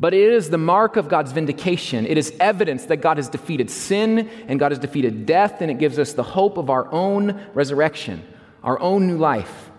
But 0.00 0.14
it 0.14 0.32
is 0.32 0.50
the 0.50 0.58
mark 0.58 0.96
of 0.96 1.08
God's 1.08 1.30
vindication. 1.30 2.06
It 2.06 2.18
is 2.18 2.34
evidence 2.40 2.86
that 2.86 2.96
God 2.96 3.18
has 3.18 3.28
defeated 3.28 3.70
sin 3.70 4.28
and 4.48 4.58
God 4.58 4.72
has 4.72 4.80
defeated 4.80 5.26
death, 5.26 5.60
and 5.60 5.70
it 5.70 5.78
gives 5.78 5.96
us 5.98 6.14
the 6.14 6.24
hope 6.24 6.56
of 6.56 6.70
our 6.70 6.92
own 6.92 7.40
resurrection, 7.54 8.24
our 8.64 8.80
own 8.80 9.06
new 9.06 9.16
life. 9.16 9.70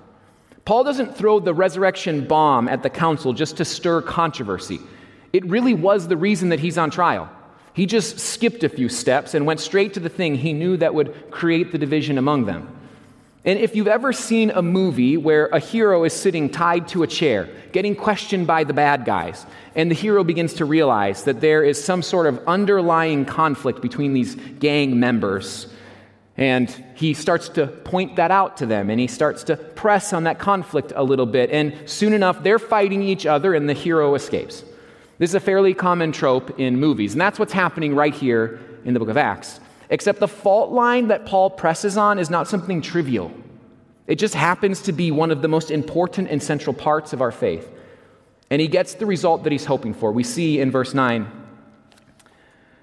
Paul 0.63 0.85
doesn't 0.85 1.17
throw 1.17 1.41
the 1.41 1.53
resurrection 1.53 2.25
bomb 2.25 2.69
at 2.69 2.83
the 2.83 2.89
council 2.89 3.33
just 3.33 3.57
to 3.57 3.65
stir 3.65 4.01
controversy. 4.01 4.79
It 5.33 5.43
really 5.45 5.73
was 5.73 6.07
the 6.07 6.15
reason 6.15 6.49
that 6.49 6.59
he's 6.59 6.77
on 6.77 6.91
trial. 6.91 7.29
He 7.73 7.87
just 7.87 8.19
skipped 8.19 8.63
a 8.63 8.69
few 8.69 8.87
steps 8.87 9.33
and 9.33 9.47
went 9.47 9.59
straight 9.59 9.95
to 9.95 9.99
the 9.99 10.09
thing 10.09 10.35
he 10.35 10.53
knew 10.53 10.77
that 10.77 10.93
would 10.93 11.31
create 11.31 11.71
the 11.71 11.79
division 11.79 12.19
among 12.19 12.45
them. 12.45 12.69
And 13.45 13.59
if 13.59 13.75
you've 13.75 13.87
ever 13.87 14.13
seen 14.13 14.51
a 14.51 14.61
movie 14.61 15.17
where 15.17 15.47
a 15.47 15.59
hero 15.59 16.05
is 16.05 16.13
sitting 16.13 16.49
tied 16.49 16.87
to 16.89 17.03
a 17.03 17.07
chair, 17.07 17.49
getting 17.73 17.95
questioned 17.95 18.47
by 18.47 18.63
the 18.63 18.73
bad 18.73 19.03
guys, 19.03 19.45
and 19.75 19.91
the 19.91 19.95
hero 19.95 20.23
begins 20.23 20.53
to 20.55 20.65
realize 20.65 21.23
that 21.23 21.41
there 21.41 21.63
is 21.63 21.83
some 21.83 22.03
sort 22.03 22.27
of 22.27 22.41
underlying 22.47 23.25
conflict 23.25 23.81
between 23.81 24.13
these 24.13 24.35
gang 24.35 24.97
members, 24.97 25.67
and 26.37 26.69
he 26.95 27.13
starts 27.13 27.49
to 27.49 27.67
point 27.67 28.15
that 28.15 28.31
out 28.31 28.57
to 28.57 28.65
them, 28.65 28.89
and 28.89 28.99
he 28.99 29.07
starts 29.07 29.43
to 29.45 29.57
press 29.57 30.13
on 30.13 30.23
that 30.23 30.39
conflict 30.39 30.93
a 30.95 31.03
little 31.03 31.25
bit, 31.25 31.49
and 31.49 31.73
soon 31.89 32.13
enough, 32.13 32.43
they're 32.43 32.59
fighting 32.59 33.03
each 33.03 33.25
other, 33.25 33.53
and 33.53 33.67
the 33.67 33.73
hero 33.73 34.15
escapes. 34.15 34.63
This 35.23 35.31
is 35.31 35.35
a 35.35 35.39
fairly 35.39 35.73
common 35.73 36.11
trope 36.11 36.59
in 36.59 36.81
movies, 36.81 37.13
and 37.13 37.21
that's 37.21 37.39
what's 37.39 37.53
happening 37.53 37.95
right 37.95 38.13
here 38.13 38.59
in 38.83 38.93
the 38.93 38.99
book 38.99 39.07
of 39.07 39.15
Acts. 39.15 39.61
Except 39.89 40.19
the 40.19 40.27
fault 40.27 40.71
line 40.73 41.07
that 41.07 41.25
Paul 41.25 41.49
presses 41.49 41.95
on 41.95 42.19
is 42.19 42.29
not 42.29 42.45
something 42.49 42.81
trivial. 42.81 43.31
It 44.05 44.15
just 44.15 44.35
happens 44.35 44.81
to 44.81 44.91
be 44.91 45.11
one 45.11 45.31
of 45.31 45.41
the 45.41 45.47
most 45.47 45.71
important 45.71 46.27
and 46.27 46.43
central 46.43 46.73
parts 46.73 47.13
of 47.13 47.21
our 47.21 47.31
faith. 47.31 47.71
And 48.49 48.59
he 48.59 48.67
gets 48.67 48.95
the 48.95 49.05
result 49.05 49.43
that 49.43 49.53
he's 49.53 49.63
hoping 49.63 49.93
for. 49.93 50.11
We 50.11 50.25
see 50.25 50.59
in 50.59 50.71
verse 50.71 50.93
9 50.93 51.25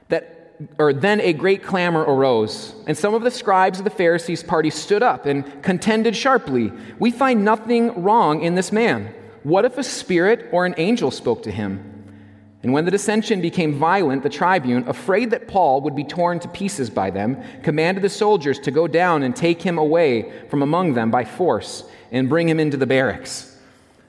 that 0.08 0.56
or 0.78 0.94
then 0.94 1.20
a 1.20 1.34
great 1.34 1.62
clamor 1.62 2.04
arose, 2.04 2.74
and 2.86 2.96
some 2.96 3.12
of 3.12 3.20
the 3.20 3.30
scribes 3.30 3.80
of 3.80 3.84
the 3.84 3.90
Pharisees' 3.90 4.42
party 4.42 4.70
stood 4.70 5.02
up 5.02 5.26
and 5.26 5.62
contended 5.62 6.16
sharply. 6.16 6.72
We 6.98 7.10
find 7.10 7.44
nothing 7.44 8.02
wrong 8.02 8.42
in 8.42 8.54
this 8.54 8.72
man. 8.72 9.14
What 9.42 9.66
if 9.66 9.76
a 9.76 9.84
spirit 9.84 10.48
or 10.52 10.64
an 10.64 10.74
angel 10.78 11.10
spoke 11.10 11.42
to 11.42 11.50
him? 11.50 11.89
And 12.62 12.74
when 12.74 12.84
the 12.84 12.90
dissension 12.90 13.40
became 13.40 13.78
violent, 13.78 14.22
the 14.22 14.28
tribune, 14.28 14.86
afraid 14.86 15.30
that 15.30 15.48
Paul 15.48 15.80
would 15.80 15.96
be 15.96 16.04
torn 16.04 16.40
to 16.40 16.48
pieces 16.48 16.90
by 16.90 17.10
them, 17.10 17.42
commanded 17.62 18.02
the 18.02 18.10
soldiers 18.10 18.58
to 18.60 18.70
go 18.70 18.86
down 18.86 19.22
and 19.22 19.34
take 19.34 19.62
him 19.62 19.78
away 19.78 20.30
from 20.48 20.62
among 20.62 20.92
them 20.92 21.10
by 21.10 21.24
force 21.24 21.84
and 22.12 22.28
bring 22.28 22.48
him 22.48 22.60
into 22.60 22.76
the 22.76 22.86
barracks. 22.86 23.56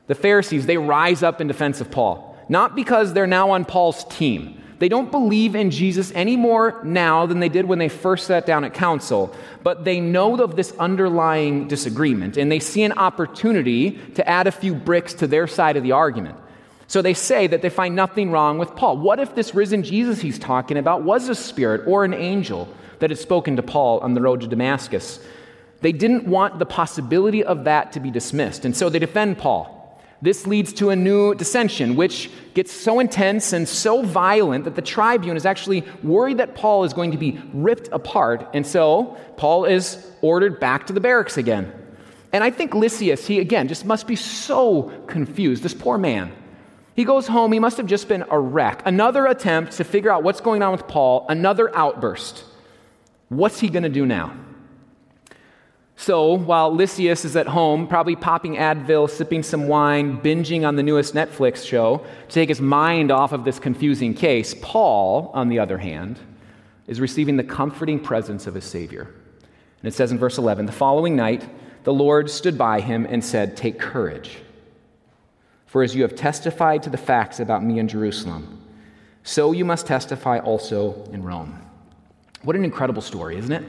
The 0.07 0.15
Pharisees, 0.15 0.65
they 0.65 0.77
rise 0.77 1.23
up 1.23 1.39
in 1.39 1.47
defense 1.47 1.79
of 1.79 1.91
Paul, 1.91 2.37
not 2.49 2.75
because 2.75 3.13
they're 3.13 3.25
now 3.25 3.51
on 3.51 3.63
Paul's 3.63 4.03
team. 4.05 4.61
They 4.79 4.89
don't 4.89 5.11
believe 5.11 5.55
in 5.55 5.69
Jesus 5.69 6.11
any 6.13 6.35
more 6.35 6.81
now 6.83 7.27
than 7.27 7.39
they 7.39 7.49
did 7.49 7.65
when 7.65 7.79
they 7.79 7.87
first 7.87 8.25
sat 8.25 8.45
down 8.47 8.65
at 8.65 8.73
council, 8.73 9.33
but 9.63 9.85
they 9.85 10.01
know 10.01 10.35
of 10.41 10.55
this 10.55 10.73
underlying 10.79 11.67
disagreement 11.67 12.35
and 12.35 12.51
they 12.51 12.59
see 12.59 12.81
an 12.83 12.93
opportunity 12.93 13.91
to 14.15 14.27
add 14.27 14.47
a 14.47 14.51
few 14.51 14.73
bricks 14.73 15.13
to 15.13 15.27
their 15.27 15.45
side 15.45 15.77
of 15.77 15.83
the 15.83 15.91
argument. 15.91 16.35
So 16.91 17.01
they 17.01 17.13
say 17.13 17.47
that 17.47 17.61
they 17.61 17.69
find 17.69 17.95
nothing 17.95 18.31
wrong 18.31 18.57
with 18.57 18.75
Paul. 18.75 18.97
What 18.97 19.21
if 19.21 19.33
this 19.33 19.55
risen 19.55 19.81
Jesus 19.81 20.19
he's 20.19 20.37
talking 20.37 20.75
about 20.75 21.03
was 21.03 21.29
a 21.29 21.35
spirit 21.35 21.87
or 21.87 22.03
an 22.03 22.13
angel 22.13 22.67
that 22.99 23.09
had 23.09 23.17
spoken 23.17 23.55
to 23.55 23.63
Paul 23.63 24.01
on 24.01 24.13
the 24.13 24.19
road 24.19 24.41
to 24.41 24.47
Damascus? 24.47 25.21
They 25.79 25.93
didn't 25.93 26.27
want 26.27 26.59
the 26.59 26.65
possibility 26.65 27.45
of 27.45 27.63
that 27.63 27.93
to 27.93 28.01
be 28.01 28.11
dismissed, 28.11 28.65
and 28.65 28.75
so 28.75 28.89
they 28.89 28.99
defend 28.99 29.37
Paul. 29.37 30.03
This 30.21 30.45
leads 30.45 30.73
to 30.73 30.89
a 30.89 30.95
new 30.97 31.33
dissension, 31.33 31.95
which 31.95 32.29
gets 32.55 32.73
so 32.73 32.99
intense 32.99 33.53
and 33.53 33.69
so 33.69 34.01
violent 34.01 34.65
that 34.65 34.75
the 34.75 34.81
tribune 34.81 35.37
is 35.37 35.45
actually 35.45 35.85
worried 36.03 36.39
that 36.39 36.55
Paul 36.55 36.83
is 36.83 36.91
going 36.91 37.11
to 37.11 37.17
be 37.17 37.39
ripped 37.53 37.87
apart, 37.93 38.49
and 38.53 38.67
so 38.67 39.15
Paul 39.37 39.63
is 39.63 40.11
ordered 40.21 40.59
back 40.59 40.87
to 40.87 40.93
the 40.93 40.99
barracks 40.99 41.37
again. 41.37 41.71
And 42.33 42.43
I 42.43 42.49
think 42.49 42.75
Lysias, 42.75 43.27
he 43.27 43.39
again 43.39 43.69
just 43.69 43.85
must 43.85 44.07
be 44.07 44.17
so 44.17 44.91
confused, 45.07 45.63
this 45.63 45.73
poor 45.73 45.97
man. 45.97 46.33
He 47.01 47.05
goes 47.05 47.25
home, 47.25 47.51
he 47.51 47.57
must 47.57 47.77
have 47.77 47.87
just 47.87 48.07
been 48.07 48.23
a 48.29 48.39
wreck. 48.39 48.83
Another 48.85 49.25
attempt 49.25 49.71
to 49.77 49.83
figure 49.83 50.11
out 50.11 50.21
what's 50.21 50.39
going 50.39 50.61
on 50.61 50.71
with 50.71 50.87
Paul, 50.87 51.25
another 51.29 51.75
outburst. 51.75 52.43
What's 53.29 53.59
he 53.59 53.69
going 53.69 53.81
to 53.81 53.89
do 53.89 54.05
now? 54.05 54.37
So 55.95 56.33
while 56.33 56.71
Lysias 56.71 57.25
is 57.25 57.35
at 57.35 57.47
home, 57.47 57.87
probably 57.87 58.15
popping 58.15 58.57
Advil, 58.57 59.09
sipping 59.09 59.41
some 59.41 59.67
wine, 59.67 60.21
binging 60.21 60.63
on 60.63 60.75
the 60.75 60.83
newest 60.83 61.15
Netflix 61.15 61.65
show 61.65 62.05
to 62.27 62.31
take 62.35 62.49
his 62.49 62.61
mind 62.61 63.09
off 63.09 63.31
of 63.31 63.45
this 63.45 63.57
confusing 63.57 64.13
case, 64.13 64.53
Paul, 64.61 65.31
on 65.33 65.49
the 65.49 65.57
other 65.57 65.79
hand, 65.79 66.19
is 66.85 67.01
receiving 67.01 67.35
the 67.35 67.43
comforting 67.43 67.99
presence 67.99 68.45
of 68.45 68.53
his 68.53 68.65
Savior. 68.65 69.11
And 69.81 69.91
it 69.91 69.95
says 69.95 70.11
in 70.11 70.19
verse 70.19 70.37
11 70.37 70.67
The 70.67 70.71
following 70.71 71.15
night, 71.15 71.49
the 71.83 71.93
Lord 71.93 72.29
stood 72.29 72.59
by 72.59 72.79
him 72.79 73.07
and 73.09 73.25
said, 73.25 73.57
Take 73.57 73.79
courage. 73.79 74.37
For 75.71 75.83
as 75.83 75.95
you 75.95 76.01
have 76.01 76.15
testified 76.15 76.83
to 76.83 76.89
the 76.89 76.97
facts 76.97 77.39
about 77.39 77.63
me 77.63 77.79
in 77.79 77.87
Jerusalem, 77.87 78.61
so 79.23 79.53
you 79.53 79.63
must 79.63 79.87
testify 79.87 80.39
also 80.39 81.09
in 81.13 81.23
Rome. 81.23 81.61
What 82.41 82.57
an 82.57 82.65
incredible 82.65 83.01
story, 83.01 83.37
isn't 83.37 83.53
it? 83.53 83.63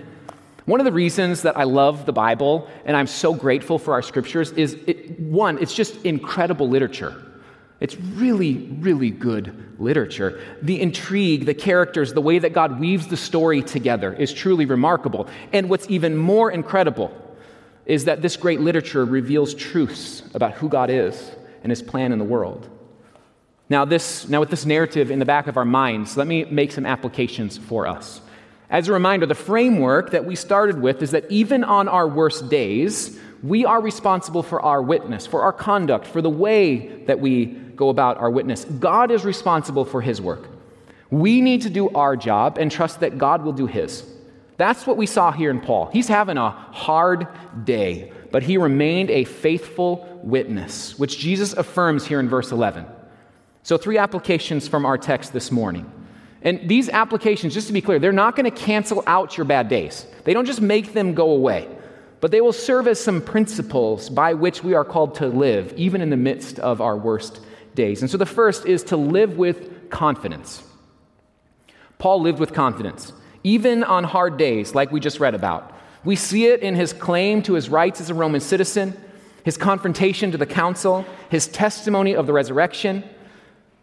One 0.64 0.80
of 0.80 0.84
the 0.84 0.90
reasons 0.90 1.42
that 1.42 1.56
I 1.56 1.62
love 1.62 2.04
the 2.04 2.12
Bible 2.12 2.68
and 2.84 2.96
I'm 2.96 3.06
so 3.06 3.32
grateful 3.32 3.78
for 3.78 3.94
our 3.94 4.02
scriptures 4.02 4.50
is 4.50 4.76
it, 4.88 5.20
one, 5.20 5.58
it's 5.62 5.72
just 5.72 6.04
incredible 6.04 6.68
literature. 6.68 7.22
It's 7.78 7.96
really, 7.96 8.56
really 8.80 9.10
good 9.10 9.76
literature. 9.78 10.40
The 10.60 10.80
intrigue, 10.80 11.46
the 11.46 11.54
characters, 11.54 12.12
the 12.12 12.20
way 12.20 12.40
that 12.40 12.52
God 12.52 12.80
weaves 12.80 13.06
the 13.06 13.16
story 13.16 13.62
together 13.62 14.12
is 14.12 14.32
truly 14.32 14.66
remarkable. 14.66 15.28
And 15.52 15.70
what's 15.70 15.88
even 15.88 16.16
more 16.16 16.50
incredible 16.50 17.16
is 17.86 18.06
that 18.06 18.22
this 18.22 18.36
great 18.36 18.60
literature 18.60 19.04
reveals 19.04 19.54
truths 19.54 20.24
about 20.34 20.54
who 20.54 20.68
God 20.68 20.90
is 20.90 21.30
and 21.62 21.70
his 21.70 21.83
plan 21.83 22.12
in 22.12 22.18
the 22.18 22.25
world. 22.25 22.68
Now, 23.68 23.85
this, 23.85 24.29
now, 24.29 24.40
with 24.40 24.51
this 24.51 24.66
narrative 24.66 25.11
in 25.11 25.18
the 25.18 25.25
back 25.25 25.46
of 25.46 25.57
our 25.57 25.64
minds, 25.64 26.16
let 26.16 26.27
me 26.27 26.44
make 26.44 26.72
some 26.72 26.85
applications 26.85 27.57
for 27.57 27.87
us. 27.87 28.20
As 28.68 28.88
a 28.88 28.92
reminder, 28.92 29.27
the 29.27 29.35
framework 29.35 30.11
that 30.11 30.25
we 30.25 30.37
started 30.37 30.81
with 30.81 31.03
is 31.03 31.11
that 31.12 31.31
even 31.31 31.64
on 31.64 31.88
our 31.88 32.09
worst 32.09 32.48
days, 32.48 33.18
we 33.42 33.64
are 33.64 33.81
responsible 33.81 34.42
for 34.42 34.61
our 34.62 34.83
witness, 34.83 35.27
for 35.27 35.42
our 35.42 35.53
conduct, 35.53 36.07
for 36.07 36.22
the 36.22 36.31
way 36.31 37.05
that 37.07 37.20
we 37.20 37.46
go 37.46 37.88
about 37.88 38.18
our 38.18 38.31
witness. 38.31 38.64
God 38.64 39.11
is 39.11 39.25
responsible 39.25 39.85
for 39.85 40.01
his 40.01 40.20
work. 40.20 40.48
We 41.11 41.40
need 41.40 41.62
to 41.62 41.70
do 41.70 41.88
our 41.90 42.16
job 42.16 42.59
and 42.59 42.70
trust 42.70 43.01
that 43.01 43.18
God 43.18 43.42
will 43.42 43.53
do 43.53 43.66
his. 43.66 44.05
That's 44.62 44.87
what 44.87 44.96
we 44.96 45.07
saw 45.07 45.33
here 45.33 45.51
in 45.51 45.61
Paul. 45.61 45.90
He's 45.92 46.07
having 46.07 46.38
a 46.38 46.51
hard 46.51 47.27
day, 47.64 48.12
but 48.31 48.44
he 48.44 48.59
remained 48.59 49.11
a 49.11 49.25
faithful 49.25 50.20
witness, 50.22 50.96
which 50.96 51.18
Jesus 51.18 51.53
affirms 51.53 52.07
here 52.07 52.20
in 52.20 52.29
verse 52.29 52.53
11. 52.53 52.87
So, 53.64 53.77
three 53.77 53.98
applications 53.98 54.68
from 54.68 54.87
our 54.87 54.96
text 54.96 55.33
this 55.33 55.51
morning. 55.51 55.90
And 56.42 56.68
these 56.68 56.88
applications, 56.88 57.55
just 57.55 57.66
to 57.66 57.72
be 57.72 57.81
clear, 57.81 57.98
they're 57.98 58.12
not 58.12 58.37
going 58.37 58.48
to 58.48 58.57
cancel 58.57 59.03
out 59.05 59.37
your 59.37 59.46
bad 59.46 59.68
days. 59.68 60.07
They 60.22 60.33
don't 60.33 60.46
just 60.46 60.61
make 60.61 60.92
them 60.92 61.14
go 61.14 61.31
away, 61.31 61.68
but 62.20 62.31
they 62.31 62.40
will 62.40 62.53
serve 62.53 62.87
as 62.87 63.01
some 63.01 63.20
principles 63.20 64.11
by 64.11 64.35
which 64.35 64.62
we 64.62 64.75
are 64.75 64.85
called 64.85 65.16
to 65.16 65.27
live, 65.27 65.72
even 65.77 66.01
in 66.01 66.11
the 66.11 66.16
midst 66.16 66.61
of 66.61 66.81
our 66.81 66.96
worst 66.96 67.40
days. 67.75 68.01
And 68.01 68.09
so 68.09 68.16
the 68.16 68.27
first 68.27 68.64
is 68.64 68.85
to 68.85 68.96
live 68.96 69.37
with 69.37 69.90
confidence. 69.90 70.62
Paul 71.98 72.20
lived 72.20 72.38
with 72.38 72.53
confidence, 72.53 73.12
even 73.44 73.85
on 73.85 74.05
hard 74.05 74.37
days, 74.37 74.74
like 74.74 74.92
we 74.92 75.00
just 75.00 75.20
read 75.20 75.35
about. 75.35 75.72
We 76.05 76.16
see 76.16 76.46
it 76.46 76.61
in 76.61 76.74
his 76.74 76.92
claim 76.92 77.42
to 77.42 77.55
his 77.55 77.68
rights 77.68 78.00
as 78.00 78.11
a 78.11 78.14
Roman 78.14 78.40
citizen, 78.40 78.96
his 79.44 79.57
confrontation 79.57 80.33
to 80.33 80.38
the 80.38 80.46
council, 80.46 81.05
his 81.28 81.48
testimony 81.48 82.14
of 82.14 82.26
the 82.26 82.33
resurrection. 82.33 83.05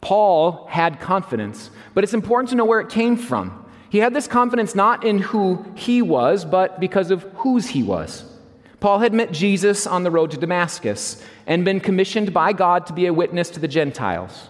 Paul 0.01 0.65
had 0.69 0.99
confidence, 0.99 1.69
but 1.93 2.03
it's 2.03 2.13
important 2.13 2.49
to 2.49 2.55
know 2.55 2.65
where 2.65 2.79
it 2.79 2.89
came 2.89 3.17
from. 3.17 3.65
He 3.89 3.97
had 3.97 4.13
this 4.13 4.27
confidence 4.27 4.75
not 4.75 5.03
in 5.03 5.19
who 5.19 5.65
he 5.75 6.01
was, 6.01 6.45
but 6.45 6.79
because 6.79 7.11
of 7.11 7.23
whose 7.35 7.67
he 7.67 7.83
was. 7.83 8.23
Paul 8.79 8.99
had 8.99 9.13
met 9.13 9.33
Jesus 9.33 9.85
on 9.85 10.03
the 10.03 10.11
road 10.11 10.31
to 10.31 10.37
Damascus 10.37 11.21
and 11.45 11.65
been 11.65 11.81
commissioned 11.81 12.33
by 12.33 12.53
God 12.53 12.85
to 12.85 12.93
be 12.93 13.07
a 13.07 13.13
witness 13.13 13.49
to 13.51 13.59
the 13.59 13.67
Gentiles. 13.67 14.47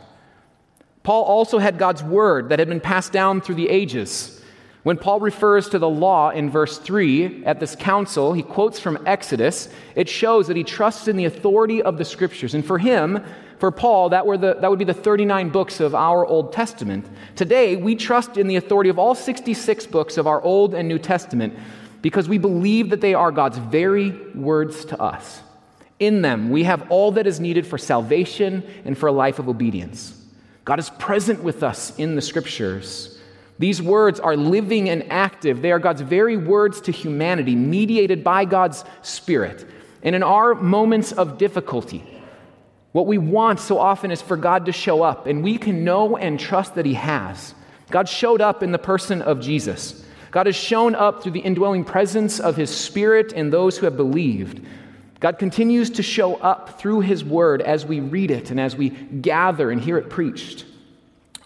Paul 1.02 1.24
also 1.24 1.58
had 1.58 1.80
God's 1.80 2.04
word 2.04 2.50
that 2.50 2.60
had 2.60 2.68
been 2.68 2.82
passed 2.82 3.12
down 3.12 3.42
through 3.42 3.56
the 3.56 3.70
ages 3.70 4.39
when 4.90 4.98
Paul 4.98 5.20
refers 5.20 5.70
to 5.70 5.78
the 5.78 5.88
law 5.88 6.32
in 6.32 6.50
verse 6.50 6.80
3 6.80 7.46
at 7.46 7.60
this 7.60 7.76
council, 7.76 8.34
he 8.34 8.42
quotes 8.42 8.80
from 8.80 8.98
Exodus. 9.06 9.70
It 9.94 10.10
shows 10.10 10.48
that 10.48 10.58
he 10.58 10.64
trusts 10.64 11.08
in 11.08 11.16
the 11.16 11.26
authority 11.26 11.80
of 11.80 12.00
the 12.00 12.06
scriptures. 12.06 12.56
And 12.56 12.66
for 12.66 12.80
him, 12.80 13.24
for 13.60 13.70
Paul, 13.70 14.10
that, 14.10 14.26
were 14.26 14.36
the, 14.36 14.56
that 14.56 14.68
would 14.68 14.80
be 14.80 14.86
the 14.86 14.96
39 14.96 15.50
books 15.50 15.80
of 15.80 15.94
our 15.94 16.26
Old 16.26 16.54
Testament. 16.54 17.06
Today, 17.36 17.76
we 17.76 17.94
trust 17.94 18.36
in 18.36 18.48
the 18.48 18.56
authority 18.56 18.90
of 18.90 18.98
all 18.98 19.14
66 19.14 19.86
books 19.86 20.18
of 20.18 20.26
our 20.26 20.42
Old 20.42 20.74
and 20.74 20.88
New 20.88 20.98
Testament 20.98 21.54
because 22.02 22.28
we 22.28 22.40
believe 22.40 22.90
that 22.90 23.00
they 23.00 23.14
are 23.14 23.32
God's 23.32 23.60
very 23.60 24.10
words 24.34 24.86
to 24.86 25.00
us. 25.00 25.42
In 26.00 26.24
them, 26.24 26.50
we 26.50 26.64
have 26.64 26.90
all 26.90 27.12
that 27.12 27.28
is 27.28 27.40
needed 27.40 27.68
for 27.68 27.78
salvation 27.78 28.64
and 28.86 28.98
for 28.98 29.06
a 29.06 29.12
life 29.12 29.38
of 29.38 29.50
obedience. 29.50 30.20
God 30.66 30.80
is 30.80 30.90
present 30.90 31.44
with 31.44 31.62
us 31.62 31.96
in 32.00 32.16
the 32.16 32.24
scriptures. 32.24 33.19
These 33.60 33.82
words 33.82 34.20
are 34.20 34.38
living 34.38 34.90
and 34.90 35.12
active. 35.12 35.62
They 35.62 35.72
are 35.72 35.80
God's 35.80 36.02
very 36.02 36.38
words 36.38 36.82
to 36.82 36.92
humanity, 36.92 37.56
mediated 37.56 38.24
by 38.24 38.46
God's 38.46 38.86
Spirit. 39.02 39.68
And 40.02 40.16
in 40.16 40.24
our 40.24 40.56
moments 40.56 41.12
of 41.12 41.38
difficulty, 41.38 42.04
What 42.92 43.06
we 43.06 43.18
want 43.18 43.60
so 43.60 43.78
often 43.78 44.10
is 44.12 44.22
for 44.22 44.36
God 44.36 44.66
to 44.66 44.72
show 44.72 45.04
up, 45.04 45.28
and 45.28 45.44
we 45.44 45.58
can 45.58 45.84
know 45.84 46.18
and 46.18 46.40
trust 46.40 46.76
that 46.76 46.86
He 46.86 46.96
has. 46.96 47.54
God 47.92 48.10
showed 48.10 48.42
up 48.42 48.64
in 48.64 48.72
the 48.72 48.80
person 48.80 49.22
of 49.22 49.40
Jesus. 49.40 50.06
God 50.32 50.48
has 50.48 50.56
shown 50.56 50.96
up 50.96 51.22
through 51.22 51.34
the 51.34 51.40
indwelling 51.40 51.84
presence 51.84 52.40
of 52.40 52.56
His 52.56 52.76
Spirit 52.76 53.32
in 53.32 53.50
those 53.50 53.78
who 53.78 53.86
have 53.86 53.98
believed. 53.98 54.66
God 55.20 55.38
continues 55.38 55.90
to 55.92 56.04
show 56.04 56.36
up 56.36 56.80
through 56.80 57.02
His 57.02 57.24
Word 57.24 57.62
as 57.62 57.86
we 57.86 58.00
read 58.00 58.32
it 58.32 58.50
and 58.52 58.60
as 58.60 58.76
we 58.76 58.90
gather 58.90 59.70
and 59.70 59.82
hear 59.82 59.98
it 59.98 60.10
preached. 60.10 60.66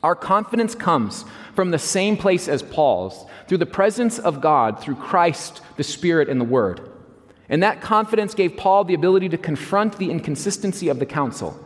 Our 0.03 0.15
confidence 0.15 0.75
comes 0.75 1.23
from 1.55 1.71
the 1.71 1.79
same 1.79 2.17
place 2.17 2.49
as 2.49 2.61
Paul's, 2.61 3.25
through 3.47 3.59
the 3.59 3.65
presence 3.65 4.19
of 4.19 4.41
God, 4.41 4.81
through 4.81 4.95
Christ, 4.95 5.61
the 5.77 5.83
Spirit, 5.83 6.27
and 6.27 6.41
the 6.41 6.45
Word. 6.45 6.91
And 7.47 7.63
that 7.63 7.81
confidence 7.81 8.33
gave 8.33 8.57
Paul 8.57 8.83
the 8.83 8.93
ability 8.93 9.29
to 9.29 9.37
confront 9.37 9.97
the 9.97 10.11
inconsistency 10.11 10.89
of 10.89 10.99
the 10.99 11.05
council. 11.05 11.57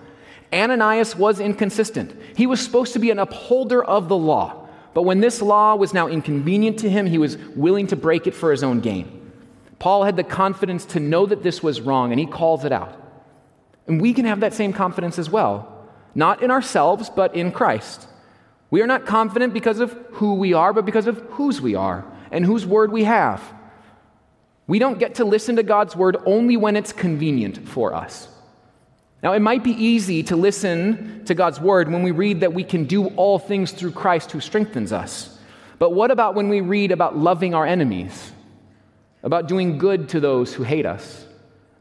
Ananias 0.53 1.15
was 1.15 1.39
inconsistent. 1.39 2.15
He 2.35 2.47
was 2.47 2.63
supposed 2.63 2.93
to 2.93 2.99
be 2.99 3.09
an 3.09 3.19
upholder 3.19 3.83
of 3.83 4.07
the 4.07 4.17
law, 4.17 4.67
but 4.93 5.01
when 5.01 5.19
this 5.19 5.41
law 5.41 5.75
was 5.75 5.93
now 5.93 6.07
inconvenient 6.07 6.79
to 6.79 6.89
him, 6.89 7.07
he 7.07 7.17
was 7.17 7.37
willing 7.37 7.87
to 7.87 7.95
break 7.95 8.27
it 8.27 8.33
for 8.33 8.51
his 8.51 8.63
own 8.63 8.81
gain. 8.81 9.31
Paul 9.79 10.03
had 10.03 10.15
the 10.15 10.23
confidence 10.23 10.85
to 10.85 10.99
know 10.99 11.25
that 11.25 11.43
this 11.43 11.61
was 11.61 11.81
wrong, 11.81 12.11
and 12.11 12.19
he 12.19 12.25
calls 12.25 12.65
it 12.65 12.71
out. 12.71 12.95
And 13.87 14.01
we 14.01 14.13
can 14.13 14.25
have 14.25 14.41
that 14.41 14.53
same 14.53 14.73
confidence 14.73 15.17
as 15.19 15.29
well, 15.29 15.87
not 16.15 16.41
in 16.41 16.51
ourselves, 16.51 17.09
but 17.09 17.35
in 17.35 17.51
Christ. 17.51 18.07
We 18.69 18.81
are 18.81 18.87
not 18.87 19.05
confident 19.05 19.53
because 19.53 19.79
of 19.79 19.91
who 20.11 20.35
we 20.35 20.53
are, 20.53 20.73
but 20.73 20.85
because 20.85 21.07
of 21.07 21.17
whose 21.31 21.61
we 21.61 21.75
are 21.75 22.05
and 22.31 22.45
whose 22.45 22.65
word 22.65 22.91
we 22.91 23.05
have. 23.05 23.41
We 24.67 24.79
don't 24.79 24.99
get 24.99 25.15
to 25.15 25.25
listen 25.25 25.55
to 25.55 25.63
God's 25.63 25.95
word 25.95 26.17
only 26.25 26.57
when 26.57 26.75
it's 26.75 26.91
convenient 26.91 27.67
for 27.69 27.93
us. 27.93 28.27
Now, 29.23 29.33
it 29.33 29.39
might 29.39 29.63
be 29.63 29.71
easy 29.71 30.23
to 30.23 30.35
listen 30.35 31.23
to 31.25 31.33
God's 31.33 31.59
word 31.59 31.89
when 31.89 32.03
we 32.03 32.11
read 32.11 32.41
that 32.41 32.53
we 32.53 32.63
can 32.63 32.85
do 32.85 33.07
all 33.15 33.39
things 33.39 33.71
through 33.71 33.91
Christ 33.91 34.31
who 34.31 34.39
strengthens 34.39 34.91
us. 34.91 35.39
But 35.79 35.91
what 35.91 36.11
about 36.11 36.35
when 36.35 36.49
we 36.49 36.61
read 36.61 36.91
about 36.91 37.17
loving 37.17 37.53
our 37.53 37.65
enemies, 37.65 38.31
about 39.23 39.47
doing 39.47 39.77
good 39.77 40.09
to 40.09 40.19
those 40.19 40.53
who 40.53 40.63
hate 40.63 40.85
us, 40.85 41.25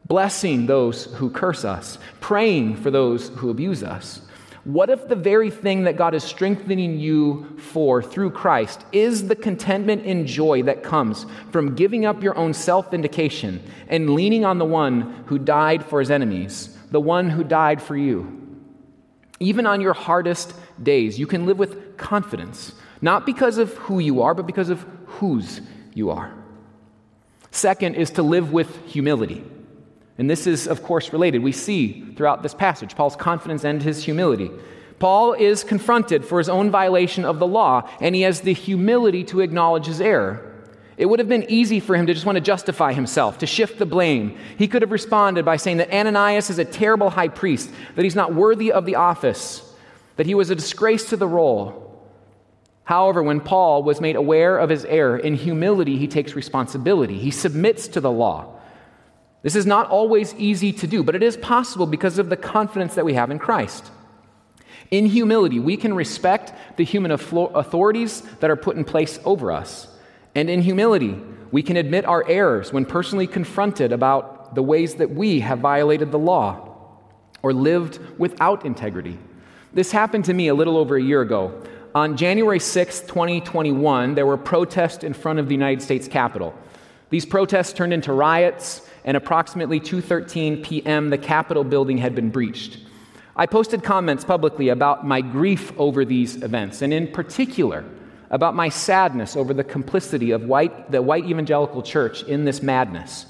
blessing 0.05 0.65
those 0.65 1.05
who 1.05 1.29
curse 1.29 1.65
us, 1.65 1.99
praying 2.21 2.77
for 2.77 2.89
those 2.89 3.29
who 3.29 3.49
abuse 3.49 3.83
us? 3.83 4.21
What 4.63 4.89
if 4.89 5.07
the 5.07 5.15
very 5.15 5.49
thing 5.49 5.83
that 5.83 5.97
God 5.97 6.13
is 6.13 6.23
strengthening 6.23 6.99
you 6.99 7.57
for 7.57 8.01
through 8.01 8.31
Christ 8.31 8.85
is 8.91 9.27
the 9.27 9.35
contentment 9.35 10.05
and 10.05 10.27
joy 10.27 10.63
that 10.63 10.83
comes 10.83 11.25
from 11.51 11.75
giving 11.75 12.05
up 12.05 12.21
your 12.21 12.37
own 12.37 12.53
self 12.53 12.91
vindication 12.91 13.61
and 13.87 14.09
leaning 14.09 14.43
on 14.43 14.57
the 14.57 14.65
one 14.65 15.23
who 15.27 15.39
died 15.39 15.85
for 15.85 15.99
his 15.99 16.11
enemies, 16.11 16.77
the 16.91 16.99
one 16.99 17.29
who 17.29 17.43
died 17.43 17.81
for 17.81 17.95
you? 17.95 18.33
Even 19.39 19.65
on 19.65 19.81
your 19.81 19.93
hardest 19.93 20.53
days, 20.81 21.19
you 21.19 21.27
can 21.27 21.45
live 21.45 21.59
with 21.59 21.97
confidence, 21.97 22.73
not 23.01 23.25
because 23.25 23.57
of 23.57 23.73
who 23.75 23.99
you 23.99 24.21
are, 24.21 24.33
but 24.33 24.47
because 24.47 24.69
of 24.69 24.85
whose 25.05 25.61
you 25.93 26.09
are. 26.09 26.33
Second 27.51 27.95
is 27.95 28.11
to 28.11 28.23
live 28.23 28.51
with 28.51 28.85
humility. 28.85 29.43
And 30.17 30.29
this 30.29 30.47
is, 30.47 30.67
of 30.67 30.83
course, 30.83 31.13
related. 31.13 31.43
We 31.43 31.51
see 31.51 32.03
throughout 32.15 32.43
this 32.43 32.53
passage 32.53 32.95
Paul's 32.95 33.15
confidence 33.15 33.63
and 33.63 33.81
his 33.81 34.03
humility. 34.03 34.49
Paul 34.99 35.33
is 35.33 35.63
confronted 35.63 36.25
for 36.25 36.39
his 36.39 36.49
own 36.49 36.71
violation 36.71 37.23
of 37.23 37.37
the 37.37 37.45
law, 37.45 37.87
and 38.01 38.15
he 38.15 38.21
has 38.21 38.41
the 38.41 38.53
humility 38.53 39.23
to 39.25 39.41
acknowledge 39.41 39.85
his 39.85 40.01
error. 40.01 40.43
It 40.97 41.05
would 41.05 41.19
have 41.19 41.29
been 41.29 41.45
easy 41.47 41.79
for 41.79 41.95
him 41.95 42.07
to 42.07 42.13
just 42.15 42.25
want 42.25 42.37
to 42.37 42.41
justify 42.41 42.93
himself, 42.93 43.37
to 43.37 43.45
shift 43.45 43.77
the 43.77 43.85
blame. 43.85 44.35
He 44.57 44.67
could 44.67 44.81
have 44.81 44.91
responded 44.91 45.45
by 45.45 45.57
saying 45.57 45.77
that 45.77 45.93
Ananias 45.93 46.49
is 46.49 46.57
a 46.57 46.65
terrible 46.65 47.11
high 47.11 47.27
priest, 47.27 47.69
that 47.95 48.03
he's 48.03 48.15
not 48.15 48.33
worthy 48.33 48.71
of 48.71 48.85
the 48.85 48.95
office, 48.95 49.61
that 50.15 50.25
he 50.25 50.33
was 50.33 50.49
a 50.49 50.55
disgrace 50.55 51.09
to 51.09 51.15
the 51.15 51.27
role. 51.27 51.83
However, 52.85 53.21
when 53.21 53.41
Paul 53.41 53.83
was 53.83 54.01
made 54.01 54.15
aware 54.15 54.57
of 54.57 54.69
his 54.69 54.85
error, 54.85 55.17
in 55.17 55.35
humility, 55.35 55.97
he 55.97 56.07
takes 56.07 56.33
responsibility. 56.33 57.19
He 57.19 57.29
submits 57.29 57.87
to 57.89 58.01
the 58.01 58.09
law. 58.09 58.56
This 59.47 59.55
is 59.55 59.65
not 59.65 59.89
always 59.89 60.35
easy 60.35 60.73
to 60.73 60.87
do, 60.87 61.03
but 61.03 61.15
it 61.15 61.23
is 61.23 61.37
possible 61.37 61.85
because 61.85 62.19
of 62.19 62.27
the 62.27 62.35
confidence 62.35 62.95
that 62.95 63.05
we 63.05 63.13
have 63.13 63.31
in 63.31 63.39
Christ. 63.39 63.91
In 64.91 65.05
humility, 65.05 65.57
we 65.57 65.77
can 65.77 65.93
respect 65.93 66.51
the 66.75 66.83
human 66.83 67.11
authorities 67.11 68.23
that 68.41 68.49
are 68.49 68.57
put 68.57 68.75
in 68.75 68.83
place 68.83 69.21
over 69.23 69.53
us. 69.53 69.87
And 70.35 70.49
in 70.49 70.61
humility, 70.63 71.17
we 71.49 71.63
can 71.63 71.77
admit 71.77 72.03
our 72.03 72.27
errors 72.27 72.73
when 72.73 72.83
personally 72.83 73.25
confronted 73.25 73.93
about 73.93 74.53
the 74.53 74.61
ways 74.61 74.95
that 74.95 75.11
we 75.11 75.39
have 75.39 75.59
violated 75.59 76.11
the 76.11 76.19
law 76.19 76.89
or 77.41 77.53
lived 77.53 77.99
without 78.19 78.65
integrity. 78.65 79.17
This 79.73 79.93
happened 79.93 80.25
to 80.25 80.33
me 80.33 80.49
a 80.49 80.55
little 80.55 80.75
over 80.75 80.97
a 80.97 81.01
year 81.01 81.21
ago. 81.21 81.63
On 81.95 82.17
January 82.17 82.59
6, 82.59 82.99
2021, 82.99 84.13
there 84.13 84.25
were 84.25 84.35
protests 84.35 85.05
in 85.05 85.13
front 85.13 85.39
of 85.39 85.47
the 85.47 85.55
United 85.55 85.81
States 85.81 86.09
Capitol. 86.09 86.53
These 87.09 87.25
protests 87.25 87.73
turned 87.73 87.93
into 87.93 88.11
riots, 88.11 88.87
and 89.05 89.15
approximately 89.15 89.79
2:13 89.79 90.63
p.m. 90.63 91.09
the 91.09 91.17
Capitol 91.17 91.63
building 91.63 91.97
had 91.97 92.13
been 92.13 92.29
breached. 92.29 92.79
I 93.35 93.45
posted 93.45 93.83
comments 93.83 94.23
publicly 94.23 94.69
about 94.69 95.05
my 95.05 95.21
grief 95.21 95.71
over 95.77 96.03
these 96.03 96.41
events, 96.43 96.81
and 96.81 96.91
in 96.91 97.07
particular, 97.07 97.85
about 98.29 98.55
my 98.55 98.67
sadness 98.67 99.35
over 99.35 99.53
the 99.53 99.63
complicity 99.63 100.31
of 100.31 100.43
white, 100.43 100.91
the 100.91 101.01
white 101.01 101.25
evangelical 101.25 101.81
church 101.81 102.23
in 102.23 102.45
this 102.45 102.61
madness. 102.61 103.27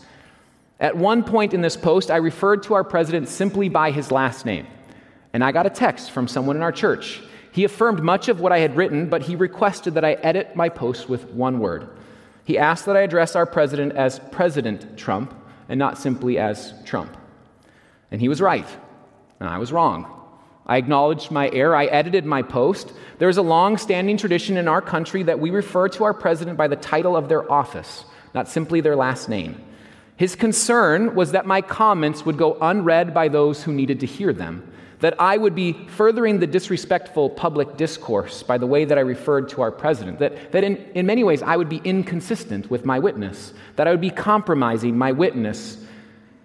At 0.80 0.96
one 0.98 1.24
point 1.24 1.54
in 1.54 1.62
this 1.62 1.78
post, 1.78 2.10
I 2.10 2.18
referred 2.18 2.64
to 2.64 2.74
our 2.74 2.84
president 2.84 3.28
simply 3.30 3.70
by 3.70 3.92
his 3.92 4.12
last 4.12 4.46
name, 4.46 4.66
and 5.34 5.44
I 5.44 5.52
got 5.52 5.66
a 5.66 5.72
text 5.72 6.12
from 6.12 6.28
someone 6.28 6.56
in 6.56 6.64
our 6.64 6.72
church. 6.72 7.22
He 7.52 7.64
affirmed 7.64 8.02
much 8.02 8.30
of 8.30 8.40
what 8.40 8.52
I 8.52 8.60
had 8.60 8.76
written, 8.76 9.10
but 9.10 9.24
he 9.24 9.36
requested 9.36 9.96
that 9.96 10.06
I 10.06 10.14
edit 10.14 10.56
my 10.56 10.70
post 10.70 11.10
with 11.10 11.32
one 11.32 11.60
word. 11.60 11.90
He 12.48 12.58
asked 12.58 12.86
that 12.86 12.96
I 12.96 13.02
address 13.02 13.36
our 13.36 13.46
president 13.46 13.98
as 13.98 14.22
President 14.32 14.98
Trump, 14.98 15.34
and 15.68 15.78
not 15.78 15.98
simply 15.98 16.38
as 16.38 16.74
Trump. 16.86 17.18
And 18.10 18.22
he 18.22 18.30
was 18.30 18.40
right, 18.40 18.66
and 19.42 19.50
I 19.50 19.58
was 19.58 19.74
wrong. 19.74 20.10
I 20.66 20.78
acknowledged 20.78 21.30
my 21.30 21.50
error. 21.50 21.76
I 21.76 21.88
edited 21.88 22.26
my 22.26 22.44
post. 22.44 22.94
There's 23.20 23.36
a 23.36 23.42
long 23.42 23.76
standing 23.76 24.16
tradition 24.16 24.56
in 24.56 24.70
our 24.70 24.82
country 24.82 25.24
that 25.24 25.42
we 25.42 25.50
refer 25.50 25.90
to 25.90 26.06
our 26.06 26.14
president 26.14 26.58
by 26.58 26.70
the 26.70 26.78
title 26.78 27.18
of 27.18 27.28
their 27.28 27.52
office, 27.52 28.06
not 28.34 28.48
simply 28.48 28.80
their 28.80 28.96
last 28.96 29.28
name. 29.28 29.62
His 30.16 30.38
concern 30.38 31.16
was 31.16 31.34
that 31.34 31.46
my 31.46 31.62
comments 31.62 32.26
would 32.26 32.38
go 32.38 32.58
unread 32.62 33.14
by 33.14 33.28
those 33.28 33.64
who 33.64 33.74
needed 33.74 34.00
to 34.00 34.06
hear 34.06 34.32
them 34.32 34.72
that 35.00 35.20
I 35.20 35.38
would 35.38 35.54
be 35.54 35.74
furthering 35.74 36.40
the 36.40 36.48
disrespectful 36.48 37.30
public 37.30 37.78
discourse 37.78 38.42
by 38.42 38.58
the 38.58 38.66
way 38.66 38.86
that 38.86 38.98
I 38.98 39.02
referred 39.02 39.50
to 39.50 39.62
our 39.62 39.72
president, 39.72 40.20
that, 40.20 40.52
that 40.52 40.64
in, 40.64 40.78
in 40.96 41.06
many 41.06 41.24
ways 41.24 41.42
I 41.44 41.56
would 41.56 41.70
be 41.70 41.82
inconsistent 41.84 42.72
with 42.72 42.84
my 42.84 42.98
witness, 42.98 43.54
that 43.76 43.88
I 43.88 43.92
would 43.92 44.02
be 44.02 44.10
compromising 44.10 44.98
my 44.98 45.12
witness. 45.12 45.78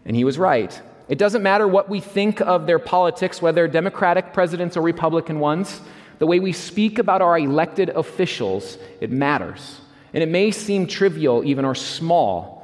And 0.04 0.14
he 0.14 0.24
was 0.24 0.38
right. 0.38 0.78
It 1.08 1.18
doesn't 1.18 1.42
matter 1.42 1.66
what 1.66 1.88
we 1.88 2.00
think 2.00 2.40
of 2.40 2.66
their 2.66 2.78
politics, 2.78 3.40
whether 3.40 3.66
Democratic 3.68 4.32
presidents 4.32 4.76
or 4.76 4.82
Republican 4.82 5.40
ones, 5.40 5.80
the 6.18 6.26
way 6.26 6.38
we 6.38 6.52
speak 6.52 6.98
about 6.98 7.22
our 7.22 7.38
elected 7.38 7.88
officials, 7.90 8.78
it 9.00 9.10
matters. 9.10 9.80
And 10.12 10.22
it 10.22 10.28
may 10.28 10.50
seem 10.50 10.86
trivial, 10.86 11.42
even 11.44 11.64
or 11.64 11.74
small, 11.74 12.61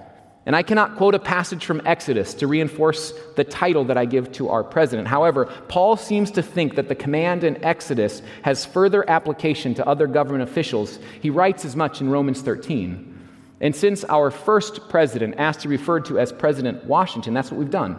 and 0.48 0.56
I 0.56 0.62
cannot 0.62 0.96
quote 0.96 1.14
a 1.14 1.18
passage 1.18 1.66
from 1.66 1.82
Exodus 1.84 2.32
to 2.32 2.46
reinforce 2.46 3.12
the 3.36 3.44
title 3.44 3.84
that 3.84 3.98
I 3.98 4.06
give 4.06 4.32
to 4.32 4.48
our 4.48 4.64
president. 4.64 5.06
However, 5.06 5.44
Paul 5.68 5.94
seems 5.98 6.30
to 6.30 6.42
think 6.42 6.74
that 6.76 6.88
the 6.88 6.94
command 6.94 7.44
in 7.44 7.62
Exodus 7.62 8.22
has 8.44 8.64
further 8.64 9.08
application 9.10 9.74
to 9.74 9.86
other 9.86 10.06
government 10.06 10.48
officials. 10.48 11.00
He 11.20 11.28
writes 11.28 11.66
as 11.66 11.76
much 11.76 12.00
in 12.00 12.08
Romans 12.08 12.40
13. 12.40 13.28
And 13.60 13.76
since 13.76 14.04
our 14.04 14.30
first 14.30 14.88
president 14.88 15.34
asked 15.36 15.60
to 15.60 15.68
be 15.68 15.76
referred 15.76 16.06
to 16.06 16.18
as 16.18 16.32
President 16.32 16.82
Washington, 16.86 17.34
that's 17.34 17.50
what 17.50 17.60
we've 17.60 17.68
done. 17.68 17.98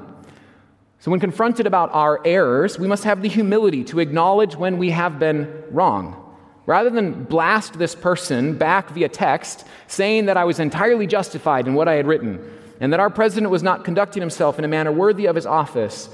So, 1.02 1.12
when 1.12 1.20
confronted 1.20 1.68
about 1.68 1.94
our 1.94 2.20
errors, 2.26 2.80
we 2.80 2.88
must 2.88 3.04
have 3.04 3.22
the 3.22 3.30
humility 3.30 3.84
to 3.86 4.00
acknowledge 4.00 4.56
when 4.56 4.80
we 4.80 4.90
have 4.90 5.20
been 5.20 5.66
wrong. 5.70 6.29
Rather 6.70 6.92
than 6.92 7.24
blast 7.24 7.80
this 7.80 7.96
person 7.96 8.56
back 8.56 8.92
via 8.92 9.10
text, 9.10 9.66
saying 9.88 10.28
that 10.28 10.38
I 10.38 10.44
was 10.44 10.60
entirely 10.60 11.08
justified 11.08 11.66
in 11.66 11.74
what 11.74 11.88
I 11.88 11.96
had 11.96 12.06
written 12.06 12.40
and 12.80 12.94
that 12.94 13.00
our 13.00 13.10
president 13.10 13.50
was 13.50 13.64
not 13.64 13.84
conducting 13.84 14.22
himself 14.22 14.60
in 14.60 14.66
a 14.66 14.68
manner 14.68 14.92
worthy 14.92 15.26
of 15.26 15.36
his 15.36 15.48
office, 15.48 16.10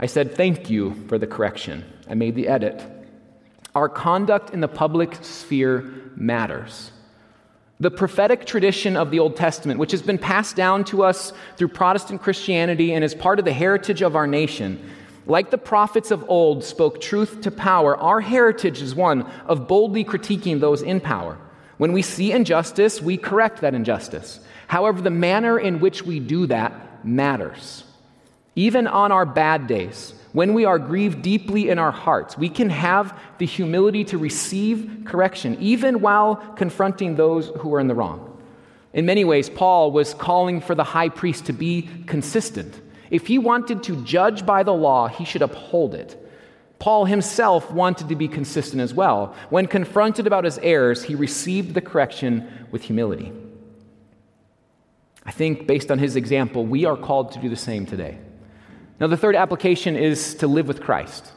I 0.00 0.06
said, 0.06 0.34
Thank 0.34 0.68
you 0.68 0.94
for 1.06 1.18
the 1.18 1.28
correction. 1.28 1.84
I 2.10 2.14
made 2.14 2.34
the 2.34 2.48
edit. 2.48 2.82
Our 3.76 3.88
conduct 3.88 4.50
in 4.50 4.60
the 4.60 4.66
public 4.66 5.24
sphere 5.24 5.94
matters. 6.16 6.90
The 7.78 7.92
prophetic 7.92 8.44
tradition 8.44 8.96
of 8.96 9.12
the 9.12 9.20
Old 9.20 9.36
Testament, 9.36 9.78
which 9.78 9.92
has 9.92 10.02
been 10.02 10.18
passed 10.18 10.56
down 10.56 10.82
to 10.86 11.04
us 11.04 11.32
through 11.56 11.68
Protestant 11.68 12.22
Christianity 12.22 12.92
and 12.92 13.04
is 13.04 13.14
part 13.14 13.38
of 13.38 13.44
the 13.44 13.52
heritage 13.52 14.02
of 14.02 14.16
our 14.16 14.26
nation, 14.26 14.84
like 15.26 15.50
the 15.50 15.58
prophets 15.58 16.10
of 16.10 16.24
old 16.28 16.64
spoke 16.64 17.00
truth 17.00 17.42
to 17.42 17.50
power, 17.50 17.96
our 17.96 18.20
heritage 18.20 18.82
is 18.82 18.94
one 18.94 19.22
of 19.46 19.68
boldly 19.68 20.04
critiquing 20.04 20.60
those 20.60 20.82
in 20.82 21.00
power. 21.00 21.38
When 21.78 21.92
we 21.92 22.02
see 22.02 22.32
injustice, 22.32 23.00
we 23.00 23.16
correct 23.16 23.60
that 23.60 23.74
injustice. 23.74 24.40
However, 24.66 25.00
the 25.00 25.10
manner 25.10 25.58
in 25.58 25.80
which 25.80 26.02
we 26.02 26.20
do 26.20 26.46
that 26.46 27.04
matters. 27.04 27.84
Even 28.54 28.86
on 28.86 29.12
our 29.12 29.26
bad 29.26 29.66
days, 29.66 30.14
when 30.32 30.54
we 30.54 30.64
are 30.64 30.78
grieved 30.78 31.22
deeply 31.22 31.68
in 31.68 31.78
our 31.78 31.92
hearts, 31.92 32.38
we 32.38 32.48
can 32.48 32.70
have 32.70 33.18
the 33.38 33.46
humility 33.46 34.04
to 34.04 34.18
receive 34.18 35.02
correction, 35.04 35.56
even 35.60 36.00
while 36.00 36.36
confronting 36.36 37.16
those 37.16 37.48
who 37.58 37.74
are 37.74 37.80
in 37.80 37.86
the 37.86 37.94
wrong. 37.94 38.28
In 38.92 39.06
many 39.06 39.24
ways, 39.24 39.48
Paul 39.48 39.92
was 39.92 40.14
calling 40.14 40.60
for 40.60 40.74
the 40.74 40.84
high 40.84 41.08
priest 41.08 41.46
to 41.46 41.52
be 41.52 41.88
consistent. 42.06 42.80
If 43.12 43.26
he 43.26 43.36
wanted 43.36 43.82
to 43.82 44.02
judge 44.04 44.46
by 44.46 44.62
the 44.62 44.72
law, 44.72 45.06
he 45.06 45.26
should 45.26 45.42
uphold 45.42 45.94
it. 45.94 46.18
Paul 46.78 47.04
himself 47.04 47.70
wanted 47.70 48.08
to 48.08 48.16
be 48.16 48.26
consistent 48.26 48.80
as 48.80 48.94
well. 48.94 49.36
When 49.50 49.66
confronted 49.66 50.26
about 50.26 50.44
his 50.44 50.58
errors, 50.58 51.02
he 51.04 51.14
received 51.14 51.74
the 51.74 51.82
correction 51.82 52.48
with 52.70 52.84
humility. 52.84 53.30
I 55.26 55.30
think, 55.30 55.66
based 55.66 55.90
on 55.90 55.98
his 55.98 56.16
example, 56.16 56.64
we 56.64 56.86
are 56.86 56.96
called 56.96 57.32
to 57.32 57.38
do 57.38 57.50
the 57.50 57.54
same 57.54 57.84
today. 57.84 58.16
Now, 58.98 59.08
the 59.08 59.18
third 59.18 59.36
application 59.36 59.94
is 59.94 60.34
to 60.36 60.46
live 60.46 60.66
with 60.66 60.80
Christ. 60.80 61.32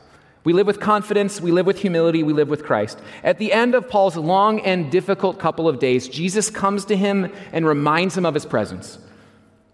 We 0.45 0.53
live 0.53 0.67
with 0.67 0.79
confidence, 0.79 1.41
we 1.41 1.51
live 1.51 1.65
with 1.65 1.79
humility, 1.79 2.23
we 2.23 2.31
live 2.31 2.49
with 2.49 2.63
Christ. 2.63 3.01
At 3.21 3.37
the 3.37 3.51
end 3.51 3.75
of 3.75 3.89
Paul's 3.89 4.15
long 4.15 4.61
and 4.61 4.89
difficult 4.89 5.39
couple 5.39 5.67
of 5.67 5.79
days, 5.79 6.07
Jesus 6.07 6.49
comes 6.49 6.85
to 6.85 6.95
him 6.95 7.33
and 7.51 7.67
reminds 7.67 8.17
him 8.17 8.25
of 8.25 8.33
his 8.33 8.45
presence. 8.45 8.97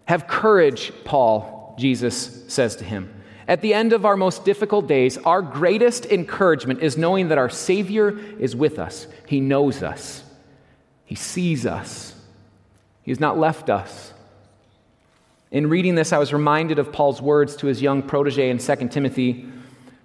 Have 0.06 0.26
courage, 0.26 0.92
Paul, 1.04 1.61
Jesus 1.78 2.44
says 2.48 2.76
to 2.76 2.84
him. 2.84 3.12
At 3.48 3.60
the 3.60 3.74
end 3.74 3.92
of 3.92 4.04
our 4.04 4.16
most 4.16 4.44
difficult 4.44 4.86
days, 4.86 5.18
our 5.18 5.42
greatest 5.42 6.06
encouragement 6.06 6.80
is 6.80 6.96
knowing 6.96 7.28
that 7.28 7.38
our 7.38 7.50
Savior 7.50 8.16
is 8.38 8.54
with 8.54 8.78
us. 8.78 9.06
He 9.26 9.40
knows 9.40 9.82
us, 9.82 10.22
He 11.04 11.14
sees 11.14 11.66
us, 11.66 12.14
He 13.02 13.10
has 13.10 13.20
not 13.20 13.38
left 13.38 13.68
us. 13.68 14.12
In 15.50 15.68
reading 15.68 15.96
this, 15.96 16.14
I 16.14 16.18
was 16.18 16.32
reminded 16.32 16.78
of 16.78 16.92
Paul's 16.92 17.20
words 17.20 17.56
to 17.56 17.66
his 17.66 17.82
young 17.82 18.02
protege 18.02 18.48
in 18.48 18.56
2 18.56 18.88
Timothy 18.88 19.46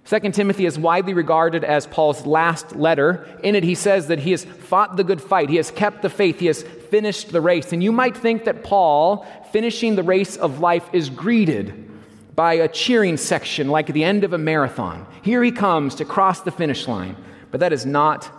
2 0.08 0.20
Timothy 0.30 0.64
is 0.64 0.78
widely 0.78 1.12
regarded 1.12 1.64
as 1.64 1.86
Paul's 1.86 2.24
last 2.24 2.74
letter. 2.74 3.28
In 3.42 3.54
it, 3.54 3.62
he 3.62 3.74
says 3.74 4.06
that 4.06 4.20
he 4.20 4.30
has 4.30 4.42
fought 4.42 4.96
the 4.96 5.04
good 5.04 5.20
fight, 5.20 5.50
he 5.50 5.56
has 5.56 5.70
kept 5.70 6.00
the 6.00 6.08
faith, 6.08 6.38
he 6.38 6.46
has 6.46 6.62
finished 6.62 7.30
the 7.30 7.42
race. 7.42 7.74
And 7.74 7.82
you 7.82 7.92
might 7.92 8.16
think 8.16 8.44
that 8.44 8.64
Paul, 8.64 9.26
finishing 9.52 9.96
the 9.96 10.02
race 10.02 10.38
of 10.38 10.60
life, 10.60 10.88
is 10.94 11.10
greeted 11.10 11.90
by 12.34 12.54
a 12.54 12.68
cheering 12.68 13.18
section 13.18 13.68
like 13.68 13.88
the 13.88 14.02
end 14.02 14.24
of 14.24 14.32
a 14.32 14.38
marathon. 14.38 15.06
Here 15.20 15.42
he 15.42 15.52
comes 15.52 15.96
to 15.96 16.06
cross 16.06 16.40
the 16.40 16.52
finish 16.52 16.88
line. 16.88 17.14
But 17.50 17.60
that 17.60 17.74
is 17.74 17.84
not 17.84 18.30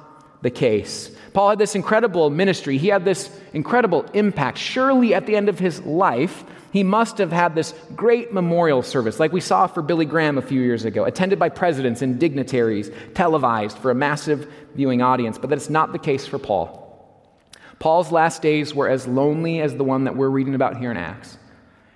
the 0.42 0.50
case. 0.50 1.12
Paul 1.34 1.52
had 1.52 1.60
this 1.60 1.76
incredible 1.76 2.32
ministry, 2.32 2.80
he 2.80 2.88
had 2.88 3.06
this 3.06 3.30
incredible 3.54 4.06
impact. 4.16 4.58
Surely 4.58 5.14
at 5.14 5.28
the 5.28 5.36
end 5.36 5.50
of 5.50 5.60
his 5.60 5.82
life, 5.82 6.44
he 6.72 6.84
must 6.84 7.18
have 7.18 7.32
had 7.32 7.56
this 7.56 7.74
great 7.96 8.34
memorial 8.34 8.82
service, 8.82 9.20
like 9.20 9.32
we 9.32 9.42
saw 9.42 9.68
for 9.68 9.82
Billy 9.82 10.06
Graham 10.06 10.38
a 10.38 10.42
few 10.42 10.62
years 10.62 10.86
ago, 10.86 11.06
attended 11.06 11.40
by 11.40 11.50
presidents 11.50 12.02
and 12.02 12.20
dignitaries, 12.20 12.92
televised 13.14 13.78
for 13.78 13.92
a 13.92 13.96
massive 13.96 14.52
viewing 14.76 15.02
audience. 15.02 15.38
But 15.38 15.50
that's 15.50 15.70
not 15.70 15.92
the 15.92 16.00
case 16.00 16.26
for 16.26 16.38
Paul. 16.38 16.86
Paul's 17.80 18.12
last 18.12 18.42
days 18.42 18.76
were 18.76 18.90
as 18.90 19.08
lonely 19.08 19.62
as 19.62 19.76
the 19.76 19.84
one 19.84 20.04
that 20.04 20.16
we're 20.16 20.30
reading 20.30 20.56
about 20.56 20.78
here 20.78 20.92
in 20.92 20.98
Acts. 20.98 21.38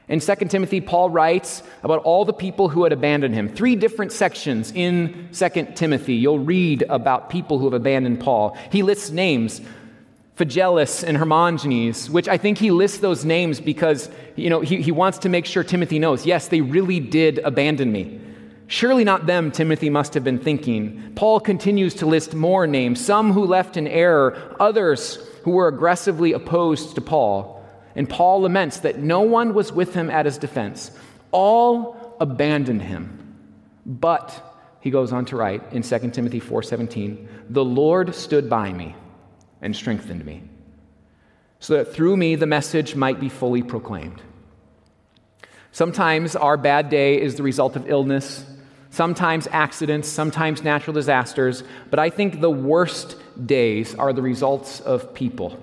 In 0.10 0.20
2 0.20 0.36
Timothy, 0.48 0.82
Paul 0.82 1.10
writes 1.10 1.64
about 1.82 2.04
all 2.04 2.26
the 2.26 2.34
people 2.34 2.70
who 2.70 2.84
had 2.84 2.92
abandoned 2.92 3.34
him. 3.34 3.48
Three 3.48 3.76
different 3.76 4.12
sections 4.12 4.72
in 4.74 5.30
2 5.32 5.50
Timothy, 5.76 6.16
you'll 6.16 6.40
read 6.40 6.84
about 6.90 7.30
people 7.30 7.58
who 7.58 7.66
have 7.66 7.74
abandoned 7.74 8.20
Paul. 8.20 8.58
He 8.72 8.84
lists 8.84 9.12
names 9.12 9.62
Phygellus 10.36 11.04
and 11.04 11.18
Hermogenes, 11.18 12.10
which 12.10 12.28
I 12.28 12.38
think 12.38 12.58
he 12.58 12.72
lists 12.72 12.98
those 12.98 13.24
names 13.24 13.60
because 13.60 14.10
you 14.36 14.50
know, 14.50 14.62
he, 14.62 14.82
he 14.82 14.92
wants 14.92 15.20
to 15.20 15.30
make 15.30 15.46
sure 15.46 15.64
Timothy 15.64 16.00
knows 16.00 16.26
yes, 16.26 16.48
they 16.48 16.62
really 16.62 17.00
did 17.00 17.40
abandon 17.40 17.92
me. 17.92 18.20
Surely 18.68 19.04
not 19.04 19.28
them, 19.28 19.52
Timothy 19.52 19.90
must 19.90 20.16
have 20.16 20.24
been 20.24 20.40
thinking. 20.40 21.14
Paul 21.16 21.40
continues 21.40 21.94
to 21.96 22.08
list 22.08 22.34
more 22.34 22.66
names 22.66 23.04
some 23.04 23.32
who 23.32 23.46
left 23.46 23.78
in 23.78 23.88
error, 23.88 24.56
others 24.60 25.18
who 25.44 25.52
were 25.52 25.68
aggressively 25.68 26.34
opposed 26.34 26.96
to 26.96 27.02
Paul. 27.02 27.64
And 27.96 28.10
Paul 28.10 28.42
laments 28.42 28.80
that 28.80 28.98
no 28.98 29.22
one 29.22 29.54
was 29.54 29.72
with 29.72 29.94
him 29.94 30.10
at 30.10 30.26
his 30.26 30.40
defense. 30.40 30.90
All 31.32 32.16
abandoned 32.20 32.82
him. 32.82 33.20
But, 33.86 34.34
he 34.80 34.90
goes 34.90 35.14
on 35.14 35.26
to 35.26 35.36
write 35.36 35.62
in 35.72 35.84
2 35.84 36.12
Timothy 36.12 36.40
4:17, 36.40 37.28
"The 37.50 37.64
Lord 37.64 38.16
stood 38.16 38.50
by 38.50 38.74
me 38.74 38.96
and 39.64 39.76
strengthened 39.76 40.24
me, 40.24 40.44
so 41.60 41.74
that 41.74 41.94
through 41.94 42.16
me 42.18 42.36
the 42.36 42.46
message 42.46 42.96
might 42.96 43.20
be 43.20 43.30
fully 43.30 43.64
proclaimed. 43.64 44.22
Sometimes 45.72 46.36
our 46.36 46.56
bad 46.58 46.90
day 46.90 47.20
is 47.20 47.36
the 47.36 47.42
result 47.42 47.76
of 47.76 47.90
illness, 47.90 48.46
sometimes 48.92 49.48
accidents, 49.52 50.08
sometimes 50.08 50.64
natural 50.64 50.94
disasters, 50.94 51.64
but 51.90 51.98
I 51.98 52.12
think 52.12 52.42
the 52.42 52.52
worst 52.52 53.16
days 53.44 53.96
are 53.96 54.14
the 54.14 54.22
results 54.22 54.82
of 54.82 55.16
people. 55.16 55.58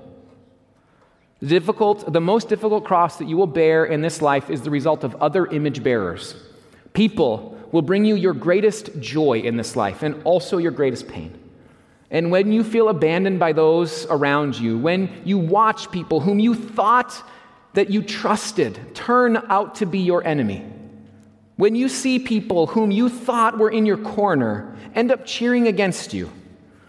The 1.38 1.46
difficult, 1.46 2.12
the 2.12 2.20
most 2.20 2.48
difficult 2.48 2.84
cross 2.84 3.18
that 3.18 3.28
you 3.28 3.36
will 3.36 3.46
bear 3.46 3.84
in 3.84 4.01
this 4.01 4.20
life 4.20 4.51
is 4.51 4.62
the 4.62 4.70
result 4.70 5.05
of 5.05 5.14
other 5.22 5.46
image 5.46 5.82
bearers. 5.82 6.34
People 6.92 7.57
will 7.72 7.82
bring 7.82 8.05
you 8.05 8.16
your 8.16 8.34
greatest 8.34 9.01
joy 9.01 9.38
in 9.38 9.57
this 9.57 9.76
life 9.76 10.03
and 10.03 10.20
also 10.24 10.59
your 10.59 10.72
greatest 10.72 11.07
pain. 11.09 11.39
And 12.11 12.30
when 12.30 12.50
you 12.50 12.64
feel 12.64 12.88
abandoned 12.88 13.38
by 13.38 13.52
those 13.52 14.06
around 14.06 14.58
you, 14.58 14.78
when 14.78 15.22
you 15.24 15.38
watch 15.38 15.90
people 15.90 16.20
whom 16.20 16.40
you 16.40 16.54
thought 16.54 17.22
that 17.74 17.90
you 17.90 18.02
trusted 18.02 18.94
turn 18.94 19.36
out 19.48 19.76
to 19.76 19.86
be 19.86 20.00
your 20.00 20.26
enemy, 20.26 20.66
when 21.56 21.76
you 21.76 21.88
see 21.88 22.18
people 22.18 22.66
whom 22.66 22.90
you 22.90 23.08
thought 23.08 23.58
were 23.58 23.70
in 23.70 23.86
your 23.86 23.98
corner 23.98 24.76
end 24.94 25.12
up 25.12 25.24
cheering 25.24 25.68
against 25.68 26.12
you, 26.12 26.30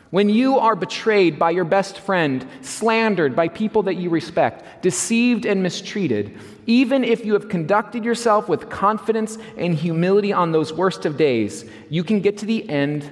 when 0.10 0.28
you 0.28 0.58
are 0.58 0.76
betrayed 0.76 1.38
by 1.38 1.52
your 1.52 1.66
best 1.66 2.00
friend, 2.00 2.46
slandered 2.62 3.36
by 3.36 3.48
people 3.48 3.84
that 3.84 3.96
you 3.96 4.10
respect, 4.10 4.82
deceived 4.82 5.46
and 5.46 5.62
mistreated, 5.62 6.38
even 6.66 7.04
if 7.04 7.26
you 7.26 7.34
have 7.34 7.48
conducted 7.48 8.04
yourself 8.04 8.50
with 8.50 8.70
confidence 8.70 9.38
and 9.56 9.76
humility 9.76 10.34
on 10.34 10.52
those 10.52 10.74
worst 10.74 11.06
of 11.06 11.16
days, 11.16 11.64
you 11.90 12.04
can 12.04 12.20
get 12.20 12.38
to 12.40 12.46
the 12.46 12.68
end 12.70 13.10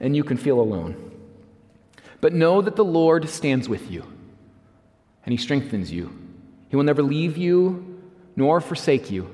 and 0.00 0.16
you 0.16 0.24
can 0.24 0.36
feel 0.36 0.58
alone. 0.58 1.09
But 2.20 2.34
know 2.34 2.60
that 2.60 2.76
the 2.76 2.84
Lord 2.84 3.28
stands 3.28 3.68
with 3.68 3.90
you, 3.90 4.04
and 5.24 5.32
He 5.32 5.38
strengthens 5.38 5.90
you. 5.90 6.16
He 6.68 6.76
will 6.76 6.84
never 6.84 7.02
leave 7.02 7.36
you 7.36 8.00
nor 8.36 8.60
forsake 8.60 9.10
you. 9.10 9.30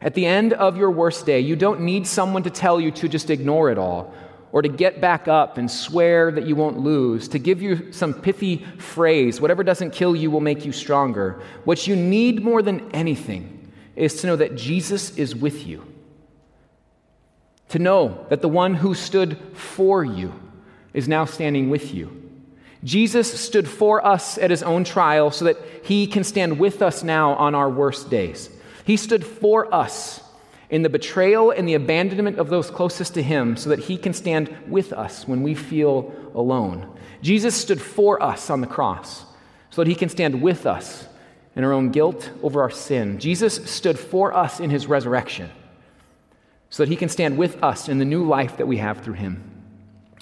At 0.00 0.14
the 0.14 0.26
end 0.26 0.52
of 0.52 0.76
your 0.76 0.90
worst 0.90 1.26
day, 1.26 1.40
you 1.40 1.56
don't 1.56 1.80
need 1.80 2.06
someone 2.06 2.42
to 2.44 2.50
tell 2.50 2.80
you 2.80 2.90
to 2.92 3.08
just 3.08 3.30
ignore 3.30 3.70
it 3.70 3.78
all 3.78 4.14
or 4.52 4.62
to 4.62 4.68
get 4.68 5.00
back 5.00 5.28
up 5.28 5.58
and 5.58 5.70
swear 5.70 6.30
that 6.30 6.46
you 6.46 6.54
won't 6.54 6.78
lose, 6.78 7.28
to 7.28 7.38
give 7.38 7.60
you 7.60 7.92
some 7.92 8.14
pithy 8.14 8.64
phrase, 8.78 9.40
whatever 9.40 9.62
doesn't 9.62 9.90
kill 9.90 10.14
you 10.16 10.30
will 10.30 10.40
make 10.40 10.64
you 10.64 10.72
stronger. 10.72 11.42
What 11.64 11.86
you 11.86 11.96
need 11.96 12.42
more 12.42 12.62
than 12.62 12.90
anything 12.92 13.72
is 13.96 14.20
to 14.20 14.26
know 14.26 14.36
that 14.36 14.56
Jesus 14.56 15.16
is 15.18 15.34
with 15.34 15.66
you, 15.66 15.84
to 17.70 17.78
know 17.78 18.26
that 18.28 18.40
the 18.40 18.48
one 18.48 18.74
who 18.74 18.94
stood 18.94 19.36
for 19.54 20.04
you 20.04 20.32
is 20.96 21.06
now 21.06 21.26
standing 21.26 21.68
with 21.70 21.94
you. 21.94 22.10
Jesus 22.82 23.40
stood 23.40 23.68
for 23.68 24.04
us 24.04 24.38
at 24.38 24.50
his 24.50 24.62
own 24.62 24.82
trial 24.82 25.30
so 25.30 25.44
that 25.44 25.58
he 25.84 26.06
can 26.06 26.24
stand 26.24 26.58
with 26.58 26.82
us 26.82 27.02
now 27.02 27.34
on 27.34 27.54
our 27.54 27.68
worst 27.68 28.10
days. 28.10 28.48
He 28.84 28.96
stood 28.96 29.24
for 29.24 29.72
us 29.74 30.22
in 30.70 30.82
the 30.82 30.88
betrayal 30.88 31.50
and 31.50 31.68
the 31.68 31.74
abandonment 31.74 32.38
of 32.38 32.48
those 32.48 32.70
closest 32.70 33.14
to 33.14 33.22
him 33.22 33.56
so 33.56 33.70
that 33.70 33.80
he 33.80 33.98
can 33.98 34.12
stand 34.12 34.56
with 34.68 34.92
us 34.92 35.28
when 35.28 35.42
we 35.42 35.54
feel 35.54 36.12
alone. 36.34 36.98
Jesus 37.22 37.54
stood 37.54 37.80
for 37.80 38.22
us 38.22 38.48
on 38.50 38.60
the 38.62 38.66
cross 38.66 39.24
so 39.70 39.82
that 39.82 39.88
he 39.88 39.94
can 39.94 40.08
stand 40.08 40.40
with 40.40 40.66
us 40.66 41.06
in 41.54 41.64
our 41.64 41.72
own 41.72 41.90
guilt 41.90 42.30
over 42.42 42.62
our 42.62 42.70
sin. 42.70 43.18
Jesus 43.18 43.70
stood 43.70 43.98
for 43.98 44.32
us 44.32 44.60
in 44.60 44.70
his 44.70 44.86
resurrection 44.86 45.50
so 46.70 46.82
that 46.82 46.90
he 46.90 46.96
can 46.96 47.08
stand 47.08 47.36
with 47.36 47.62
us 47.62 47.88
in 47.88 47.98
the 47.98 48.04
new 48.04 48.24
life 48.24 48.56
that 48.56 48.66
we 48.66 48.78
have 48.78 49.02
through 49.02 49.14
him. 49.14 49.55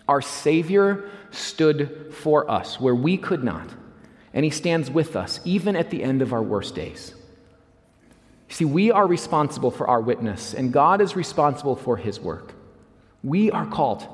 Our 0.08 0.20
Savior 0.20 1.08
stood 1.30 2.12
for 2.12 2.50
us 2.50 2.78
where 2.78 2.94
we 2.94 3.16
could 3.16 3.42
not, 3.42 3.68
and 4.32 4.44
He 4.44 4.50
stands 4.50 4.90
with 4.90 5.16
us 5.16 5.40
even 5.44 5.76
at 5.76 5.90
the 5.90 6.02
end 6.02 6.22
of 6.22 6.32
our 6.32 6.42
worst 6.42 6.74
days. 6.74 7.14
See, 8.48 8.64
we 8.64 8.90
are 8.90 9.06
responsible 9.06 9.70
for 9.70 9.88
our 9.88 10.00
witness, 10.00 10.54
and 10.54 10.72
God 10.72 11.00
is 11.00 11.16
responsible 11.16 11.76
for 11.76 11.96
His 11.96 12.20
work. 12.20 12.52
We 13.22 13.50
are 13.50 13.66
called 13.66 14.06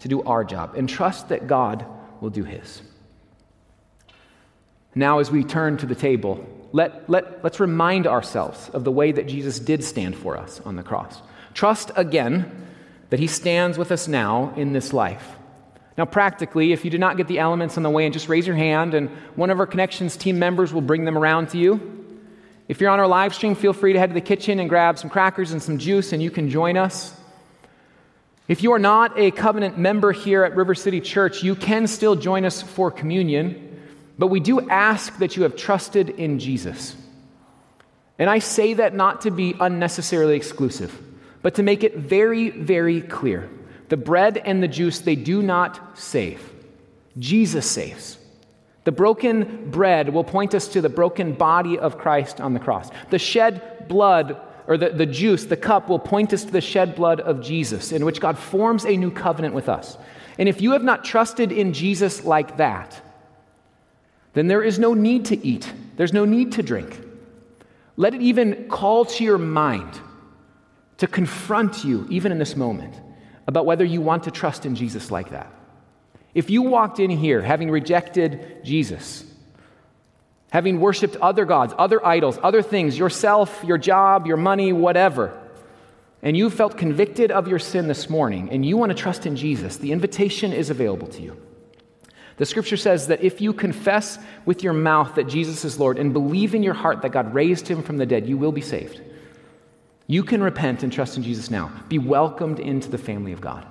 to 0.00 0.08
do 0.08 0.22
our 0.22 0.44
job 0.44 0.74
and 0.76 0.88
trust 0.88 1.30
that 1.30 1.46
God 1.46 1.84
will 2.20 2.30
do 2.30 2.44
His. 2.44 2.82
Now, 4.94 5.18
as 5.18 5.30
we 5.30 5.44
turn 5.44 5.76
to 5.78 5.86
the 5.86 5.94
table, 5.94 6.46
let, 6.72 7.08
let, 7.08 7.42
let's 7.42 7.60
remind 7.60 8.06
ourselves 8.06 8.68
of 8.70 8.84
the 8.84 8.92
way 8.92 9.12
that 9.12 9.26
Jesus 9.26 9.58
did 9.58 9.82
stand 9.82 10.16
for 10.16 10.36
us 10.36 10.60
on 10.64 10.76
the 10.76 10.82
cross. 10.82 11.22
Trust 11.54 11.90
again 11.96 12.66
that 13.10 13.20
He 13.20 13.26
stands 13.26 13.78
with 13.78 13.90
us 13.90 14.06
now 14.06 14.52
in 14.56 14.72
this 14.72 14.92
life. 14.92 15.37
Now, 15.98 16.04
practically, 16.04 16.72
if 16.72 16.84
you 16.84 16.92
did 16.92 17.00
not 17.00 17.16
get 17.16 17.26
the 17.26 17.40
elements 17.40 17.76
on 17.76 17.82
the 17.82 17.90
way, 17.90 18.04
and 18.04 18.12
just 18.12 18.28
raise 18.28 18.46
your 18.46 18.54
hand, 18.54 18.94
and 18.94 19.10
one 19.34 19.50
of 19.50 19.58
our 19.58 19.66
Connections 19.66 20.16
team 20.16 20.38
members 20.38 20.72
will 20.72 20.80
bring 20.80 21.04
them 21.04 21.18
around 21.18 21.48
to 21.50 21.58
you. 21.58 21.80
If 22.68 22.80
you're 22.80 22.90
on 22.90 23.00
our 23.00 23.08
live 23.08 23.34
stream, 23.34 23.56
feel 23.56 23.72
free 23.72 23.94
to 23.94 23.98
head 23.98 24.10
to 24.10 24.14
the 24.14 24.20
kitchen 24.20 24.60
and 24.60 24.68
grab 24.68 24.96
some 24.96 25.10
crackers 25.10 25.50
and 25.50 25.60
some 25.60 25.76
juice, 25.76 26.12
and 26.12 26.22
you 26.22 26.30
can 26.30 26.50
join 26.50 26.76
us. 26.76 27.12
If 28.46 28.62
you 28.62 28.72
are 28.74 28.78
not 28.78 29.18
a 29.18 29.32
covenant 29.32 29.76
member 29.76 30.12
here 30.12 30.44
at 30.44 30.54
River 30.54 30.76
City 30.76 31.00
Church, 31.00 31.42
you 31.42 31.56
can 31.56 31.88
still 31.88 32.14
join 32.14 32.44
us 32.44 32.62
for 32.62 32.92
communion, 32.92 33.82
but 34.16 34.28
we 34.28 34.38
do 34.38 34.60
ask 34.70 35.18
that 35.18 35.36
you 35.36 35.42
have 35.42 35.56
trusted 35.56 36.10
in 36.10 36.38
Jesus. 36.38 36.94
And 38.20 38.30
I 38.30 38.38
say 38.38 38.74
that 38.74 38.94
not 38.94 39.22
to 39.22 39.32
be 39.32 39.56
unnecessarily 39.58 40.36
exclusive, 40.36 40.96
but 41.42 41.56
to 41.56 41.64
make 41.64 41.82
it 41.82 41.96
very, 41.96 42.50
very 42.50 43.00
clear. 43.00 43.50
The 43.88 43.96
bread 43.96 44.38
and 44.38 44.62
the 44.62 44.68
juice, 44.68 45.00
they 45.00 45.16
do 45.16 45.42
not 45.42 45.98
save. 45.98 46.52
Jesus 47.18 47.68
saves. 47.70 48.18
The 48.84 48.92
broken 48.92 49.70
bread 49.70 50.14
will 50.14 50.24
point 50.24 50.54
us 50.54 50.68
to 50.68 50.80
the 50.80 50.88
broken 50.88 51.32
body 51.32 51.78
of 51.78 51.98
Christ 51.98 52.40
on 52.40 52.54
the 52.54 52.60
cross. 52.60 52.90
The 53.10 53.18
shed 53.18 53.86
blood, 53.88 54.40
or 54.66 54.78
the, 54.78 54.90
the 54.90 55.06
juice, 55.06 55.44
the 55.44 55.56
cup, 55.56 55.88
will 55.88 55.98
point 55.98 56.32
us 56.32 56.44
to 56.44 56.50
the 56.50 56.60
shed 56.60 56.94
blood 56.94 57.20
of 57.20 57.42
Jesus, 57.42 57.92
in 57.92 58.04
which 58.04 58.20
God 58.20 58.38
forms 58.38 58.84
a 58.84 58.96
new 58.96 59.10
covenant 59.10 59.54
with 59.54 59.68
us. 59.68 59.98
And 60.38 60.48
if 60.48 60.60
you 60.60 60.72
have 60.72 60.84
not 60.84 61.04
trusted 61.04 61.52
in 61.52 61.72
Jesus 61.72 62.24
like 62.24 62.58
that, 62.58 63.00
then 64.34 64.46
there 64.46 64.62
is 64.62 64.78
no 64.78 64.94
need 64.94 65.26
to 65.26 65.46
eat, 65.46 65.70
there's 65.96 66.12
no 66.12 66.24
need 66.24 66.52
to 66.52 66.62
drink. 66.62 67.00
Let 67.96 68.14
it 68.14 68.22
even 68.22 68.68
call 68.68 69.04
to 69.06 69.24
your 69.24 69.38
mind 69.38 70.00
to 70.98 71.06
confront 71.06 71.84
you, 71.84 72.06
even 72.08 72.30
in 72.30 72.38
this 72.38 72.54
moment, 72.54 72.94
about 73.48 73.64
whether 73.64 73.84
you 73.84 74.02
want 74.02 74.24
to 74.24 74.30
trust 74.30 74.66
in 74.66 74.76
Jesus 74.76 75.10
like 75.10 75.30
that. 75.30 75.50
If 76.34 76.50
you 76.50 76.62
walked 76.62 77.00
in 77.00 77.10
here 77.10 77.40
having 77.40 77.70
rejected 77.70 78.62
Jesus, 78.62 79.24
having 80.50 80.78
worshiped 80.78 81.16
other 81.16 81.46
gods, 81.46 81.72
other 81.78 82.04
idols, 82.06 82.38
other 82.42 82.60
things, 82.60 82.98
yourself, 82.98 83.64
your 83.64 83.78
job, 83.78 84.26
your 84.26 84.36
money, 84.36 84.74
whatever, 84.74 85.36
and 86.22 86.36
you 86.36 86.50
felt 86.50 86.76
convicted 86.76 87.30
of 87.30 87.48
your 87.48 87.58
sin 87.58 87.88
this 87.88 88.10
morning 88.10 88.50
and 88.50 88.66
you 88.66 88.76
want 88.76 88.90
to 88.90 88.94
trust 88.94 89.24
in 89.24 89.34
Jesus, 89.34 89.78
the 89.78 89.92
invitation 89.92 90.52
is 90.52 90.68
available 90.68 91.08
to 91.08 91.22
you. 91.22 91.36
The 92.36 92.46
scripture 92.46 92.76
says 92.76 93.06
that 93.06 93.24
if 93.24 93.40
you 93.40 93.54
confess 93.54 94.18
with 94.44 94.62
your 94.62 94.74
mouth 94.74 95.14
that 95.14 95.26
Jesus 95.26 95.64
is 95.64 95.80
Lord 95.80 95.98
and 95.98 96.12
believe 96.12 96.54
in 96.54 96.62
your 96.62 96.74
heart 96.74 97.00
that 97.02 97.12
God 97.12 97.34
raised 97.34 97.66
him 97.66 97.82
from 97.82 97.96
the 97.96 98.06
dead, 98.06 98.28
you 98.28 98.36
will 98.36 98.52
be 98.52 98.60
saved. 98.60 99.00
You 100.08 100.24
can 100.24 100.42
repent 100.42 100.82
and 100.82 100.92
trust 100.92 101.16
in 101.16 101.22
Jesus 101.22 101.52
now. 101.52 101.70
Be 101.88 101.98
welcomed 101.98 102.58
into 102.58 102.88
the 102.88 102.98
family 102.98 103.30
of 103.30 103.40
God. 103.40 103.64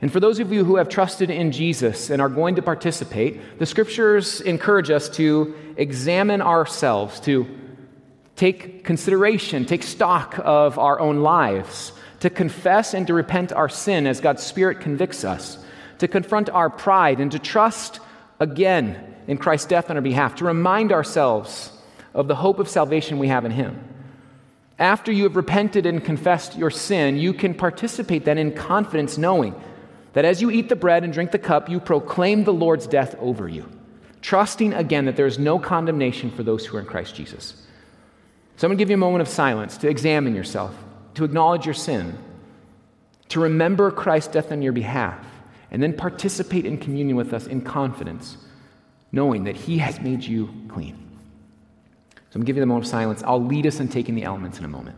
And 0.00 0.10
for 0.10 0.20
those 0.20 0.38
of 0.38 0.50
you 0.50 0.64
who 0.64 0.76
have 0.76 0.88
trusted 0.88 1.28
in 1.28 1.52
Jesus 1.52 2.08
and 2.08 2.22
are 2.22 2.30
going 2.30 2.54
to 2.54 2.62
participate, 2.62 3.58
the 3.58 3.66
scriptures 3.66 4.40
encourage 4.40 4.90
us 4.90 5.10
to 5.10 5.54
examine 5.76 6.40
ourselves, 6.40 7.20
to 7.20 7.46
take 8.36 8.84
consideration, 8.84 9.66
take 9.66 9.82
stock 9.82 10.38
of 10.42 10.78
our 10.78 10.98
own 10.98 11.20
lives, 11.20 11.92
to 12.20 12.30
confess 12.30 12.94
and 12.94 13.06
to 13.08 13.14
repent 13.14 13.52
our 13.52 13.68
sin 13.68 14.06
as 14.06 14.20
God's 14.20 14.42
Spirit 14.42 14.80
convicts 14.80 15.24
us 15.24 15.58
to 15.98 16.08
confront 16.08 16.50
our 16.50 16.70
pride 16.70 17.20
and 17.20 17.32
to 17.32 17.38
trust 17.38 18.00
again 18.40 19.14
in 19.26 19.38
Christ's 19.38 19.66
death 19.66 19.90
on 19.90 19.96
our 19.96 20.02
behalf, 20.02 20.36
to 20.36 20.44
remind 20.44 20.92
ourselves 20.92 21.72
of 22.12 22.28
the 22.28 22.34
hope 22.34 22.58
of 22.58 22.68
salvation 22.68 23.18
we 23.18 23.28
have 23.28 23.44
in 23.44 23.50
Him. 23.50 23.93
After 24.78 25.12
you 25.12 25.24
have 25.24 25.36
repented 25.36 25.86
and 25.86 26.04
confessed 26.04 26.56
your 26.56 26.70
sin, 26.70 27.16
you 27.16 27.32
can 27.32 27.54
participate 27.54 28.24
then 28.24 28.38
in 28.38 28.52
confidence, 28.52 29.16
knowing 29.16 29.54
that 30.14 30.24
as 30.24 30.42
you 30.42 30.50
eat 30.50 30.68
the 30.68 30.76
bread 30.76 31.04
and 31.04 31.12
drink 31.12 31.30
the 31.30 31.38
cup, 31.38 31.68
you 31.68 31.78
proclaim 31.78 32.44
the 32.44 32.52
Lord's 32.52 32.86
death 32.86 33.14
over 33.20 33.48
you, 33.48 33.68
trusting 34.20 34.72
again 34.74 35.04
that 35.04 35.16
there 35.16 35.26
is 35.26 35.38
no 35.38 35.58
condemnation 35.58 36.30
for 36.30 36.42
those 36.42 36.66
who 36.66 36.76
are 36.76 36.80
in 36.80 36.86
Christ 36.86 37.14
Jesus. 37.14 37.54
So 38.56 38.66
I'm 38.66 38.70
going 38.70 38.78
to 38.78 38.82
give 38.82 38.90
you 38.90 38.94
a 38.94 38.98
moment 38.98 39.22
of 39.22 39.28
silence 39.28 39.76
to 39.78 39.88
examine 39.88 40.34
yourself, 40.34 40.74
to 41.14 41.24
acknowledge 41.24 41.66
your 41.66 41.74
sin, 41.74 42.16
to 43.28 43.40
remember 43.40 43.90
Christ's 43.90 44.32
death 44.32 44.52
on 44.52 44.62
your 44.62 44.72
behalf 44.72 45.24
and 45.70 45.82
then 45.82 45.92
participate 45.92 46.64
in 46.64 46.78
communion 46.78 47.16
with 47.16 47.32
us 47.32 47.46
in 47.46 47.60
confidence, 47.60 48.36
knowing 49.10 49.44
that 49.44 49.56
He 49.56 49.78
has 49.78 50.00
made 50.00 50.22
you 50.22 50.48
clean. 50.68 51.03
So 52.34 52.40
I'm 52.40 52.44
giving 52.44 52.62
the 52.62 52.66
moment 52.66 52.86
of 52.86 52.90
silence. 52.90 53.22
I'll 53.24 53.44
lead 53.44 53.64
us 53.64 53.78
in 53.78 53.86
taking 53.86 54.16
the 54.16 54.24
elements 54.24 54.58
in 54.58 54.64
a 54.64 54.68
moment. 54.68 54.96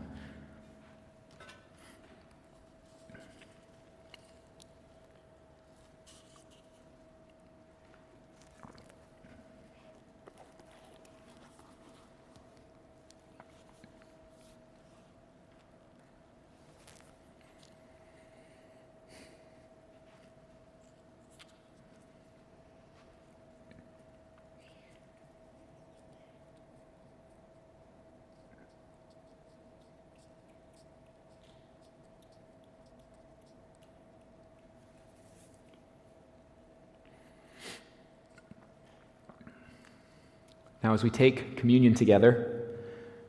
Now, 40.83 40.93
as 40.93 41.03
we 41.03 41.09
take 41.09 41.57
communion 41.57 41.93
together, 41.93 42.65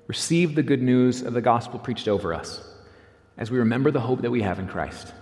receive 0.06 0.54
the 0.54 0.62
good 0.62 0.82
news 0.82 1.22
of 1.22 1.32
the 1.32 1.40
gospel 1.40 1.78
preached 1.78 2.08
over 2.08 2.34
us 2.34 2.62
as 3.38 3.50
we 3.50 3.58
remember 3.58 3.90
the 3.90 4.00
hope 4.00 4.22
that 4.22 4.30
we 4.30 4.42
have 4.42 4.58
in 4.58 4.66
Christ. 4.66 5.12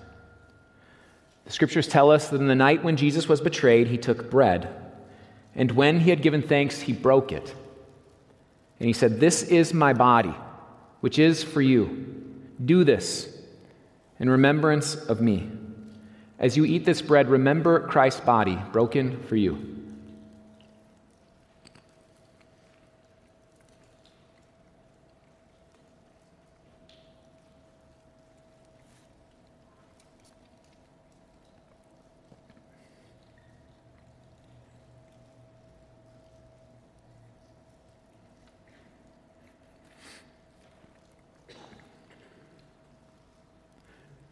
The 1.45 1.53
scriptures 1.53 1.87
tell 1.87 2.11
us 2.11 2.31
that 2.31 2.41
in 2.41 2.49
the 2.49 2.55
night 2.55 2.83
when 2.83 2.97
Jesus 2.97 3.29
was 3.29 3.41
betrayed, 3.41 3.87
he 3.87 3.99
took 3.99 4.31
bread, 4.31 4.69
and 5.55 5.71
when 5.71 6.01
he 6.01 6.11
had 6.11 6.23
given 6.23 6.43
thanks, 6.43 6.81
he 6.81 6.93
broke 6.93 7.31
it. 7.31 7.55
And 8.81 8.87
he 8.87 8.93
said, 8.93 9.21
This 9.21 9.43
is 9.43 9.73
my 9.73 9.93
body, 9.93 10.35
which 11.01 11.19
is 11.19 11.45
for 11.45 11.63
you. 11.63 12.15
Do 12.65 12.85
this 12.85 13.33
in 14.19 14.29
remembrance 14.29 14.95
of 14.95 15.21
me. 15.21 15.51
As 16.39 16.57
you 16.57 16.65
eat 16.65 16.85
this 16.85 17.01
bread, 17.01 17.29
remember 17.29 17.87
Christ's 17.87 18.21
body 18.21 18.59
broken 18.73 19.23
for 19.25 19.37
you. 19.37 19.76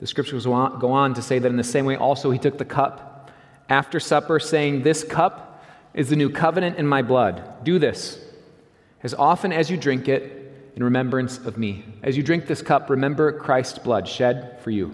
The 0.05 0.09
scriptures 0.09 0.45
go 0.45 0.93
on 0.93 1.15
to 1.15 1.23
say 1.23 1.39
that 1.39 1.49
in 1.49 1.57
the 1.57 1.65
same 1.65 1.87
way, 1.87 1.97
also, 1.97 2.31
he 2.31 2.39
took 2.39 2.59
the 2.59 2.65
cup 2.67 3.31
after 3.71 3.99
supper, 3.99 4.39
saying, 4.39 4.83
This 4.83 5.03
cup 5.03 5.65
is 5.95 6.11
the 6.11 6.15
new 6.15 6.29
covenant 6.29 6.77
in 6.77 6.87
my 6.87 7.01
blood. 7.01 7.65
Do 7.65 7.79
this 7.79 8.23
as 9.03 9.15
often 9.15 9.51
as 9.51 9.71
you 9.71 9.79
drink 9.79 10.07
it 10.07 10.73
in 10.77 10.85
remembrance 10.85 11.39
of 11.39 11.57
me. 11.57 11.87
As 12.03 12.19
you 12.19 12.23
drink 12.23 12.47
this 12.47 12.61
cup, 12.61 12.91
remember 12.91 13.33
Christ's 13.33 13.79
blood 13.79 14.07
shed 14.07 14.61
for 14.61 14.71
you. 14.71 14.93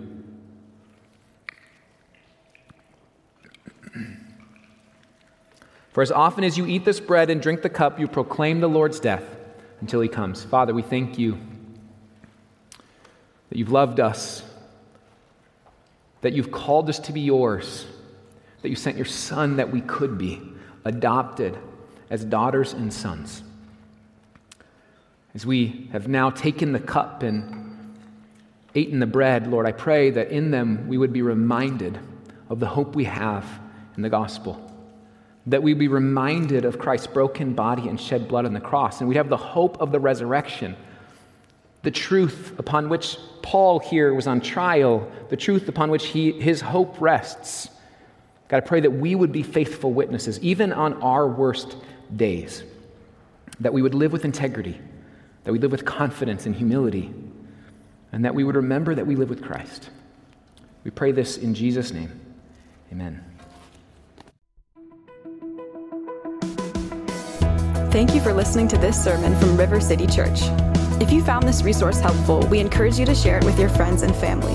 For 5.90 6.02
as 6.02 6.12
often 6.12 6.44
as 6.44 6.56
you 6.56 6.66
eat 6.66 6.84
this 6.84 7.00
bread 7.00 7.30
and 7.30 7.42
drink 7.42 7.62
the 7.62 7.68
cup, 7.68 7.98
you 7.98 8.06
proclaim 8.06 8.60
the 8.60 8.68
Lord's 8.68 9.00
death 9.00 9.24
until 9.80 10.02
he 10.02 10.08
comes. 10.08 10.44
Father, 10.44 10.72
we 10.72 10.82
thank 10.82 11.18
you 11.18 11.36
that 13.48 13.58
you've 13.58 13.72
loved 13.72 13.98
us 13.98 14.44
that 16.20 16.32
you've 16.32 16.50
called 16.50 16.88
us 16.88 16.98
to 17.00 17.12
be 17.12 17.20
yours, 17.20 17.86
that 18.62 18.68
you 18.68 18.76
sent 18.76 18.96
your 18.96 19.06
Son 19.06 19.56
that 19.56 19.70
we 19.70 19.80
could 19.80 20.18
be 20.18 20.40
adopted 20.84 21.56
as 22.10 22.24
daughters 22.24 22.72
and 22.72 22.92
sons. 22.92 23.42
As 25.34 25.46
we 25.46 25.88
have 25.92 26.08
now 26.08 26.30
taken 26.30 26.72
the 26.72 26.80
cup 26.80 27.22
and 27.22 27.96
eaten 28.74 28.98
the 28.98 29.06
bread, 29.06 29.46
Lord, 29.46 29.66
I 29.66 29.72
pray 29.72 30.10
that 30.10 30.30
in 30.30 30.50
them 30.50 30.88
we 30.88 30.98
would 30.98 31.12
be 31.12 31.22
reminded 31.22 31.98
of 32.48 32.60
the 32.60 32.66
hope 32.66 32.94
we 32.94 33.04
have 33.04 33.46
in 33.96 34.02
the 34.02 34.08
gospel. 34.08 34.66
That 35.46 35.62
we 35.62 35.72
be 35.74 35.88
reminded 35.88 36.64
of 36.64 36.78
Christ's 36.78 37.06
broken 37.06 37.54
body 37.54 37.88
and 37.88 38.00
shed 38.00 38.28
blood 38.28 38.44
on 38.44 38.52
the 38.52 38.60
cross, 38.60 39.00
and 39.00 39.08
we'd 39.08 39.16
have 39.16 39.28
the 39.28 39.36
hope 39.36 39.80
of 39.80 39.92
the 39.92 40.00
resurrection 40.00 40.76
the 41.82 41.90
truth 41.90 42.54
upon 42.58 42.88
which 42.88 43.16
Paul 43.42 43.78
here 43.78 44.12
was 44.14 44.26
on 44.26 44.40
trial, 44.40 45.10
the 45.28 45.36
truth 45.36 45.68
upon 45.68 45.90
which 45.90 46.06
he, 46.06 46.32
his 46.32 46.60
hope 46.60 47.00
rests. 47.00 47.68
God, 48.48 48.58
I 48.58 48.60
pray 48.60 48.80
that 48.80 48.90
we 48.90 49.14
would 49.14 49.32
be 49.32 49.42
faithful 49.42 49.92
witnesses, 49.92 50.38
even 50.40 50.72
on 50.72 50.94
our 51.02 51.26
worst 51.26 51.76
days, 52.14 52.64
that 53.60 53.72
we 53.72 53.80
would 53.80 53.94
live 53.94 54.12
with 54.12 54.24
integrity, 54.24 54.78
that 55.44 55.52
we 55.52 55.58
live 55.58 55.70
with 55.70 55.84
confidence 55.84 56.46
and 56.46 56.54
humility, 56.54 57.14
and 58.12 58.24
that 58.24 58.34
we 58.34 58.44
would 58.44 58.56
remember 58.56 58.94
that 58.94 59.06
we 59.06 59.16
live 59.16 59.30
with 59.30 59.42
Christ. 59.42 59.90
We 60.84 60.90
pray 60.90 61.12
this 61.12 61.38
in 61.38 61.54
Jesus' 61.54 61.92
name. 61.92 62.10
Amen. 62.92 63.24
Thank 67.90 68.14
you 68.14 68.20
for 68.20 68.32
listening 68.32 68.68
to 68.68 68.78
this 68.78 69.02
sermon 69.02 69.36
from 69.36 69.56
River 69.56 69.80
City 69.80 70.06
Church. 70.06 70.40
If 71.00 71.10
you 71.10 71.24
found 71.24 71.48
this 71.48 71.62
resource 71.62 71.98
helpful, 71.98 72.46
we 72.48 72.60
encourage 72.60 72.98
you 72.98 73.06
to 73.06 73.14
share 73.14 73.38
it 73.38 73.44
with 73.44 73.58
your 73.58 73.70
friends 73.70 74.02
and 74.02 74.14
family. 74.14 74.54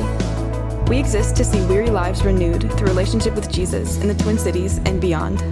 We 0.88 1.00
exist 1.00 1.36
to 1.38 1.44
see 1.44 1.60
weary 1.66 1.90
lives 1.90 2.24
renewed 2.24 2.72
through 2.74 2.88
relationship 2.88 3.34
with 3.34 3.52
Jesus 3.52 3.98
in 3.98 4.08
the 4.08 4.14
Twin 4.14 4.38
Cities 4.38 4.78
and 4.86 5.02
beyond. 5.02 5.44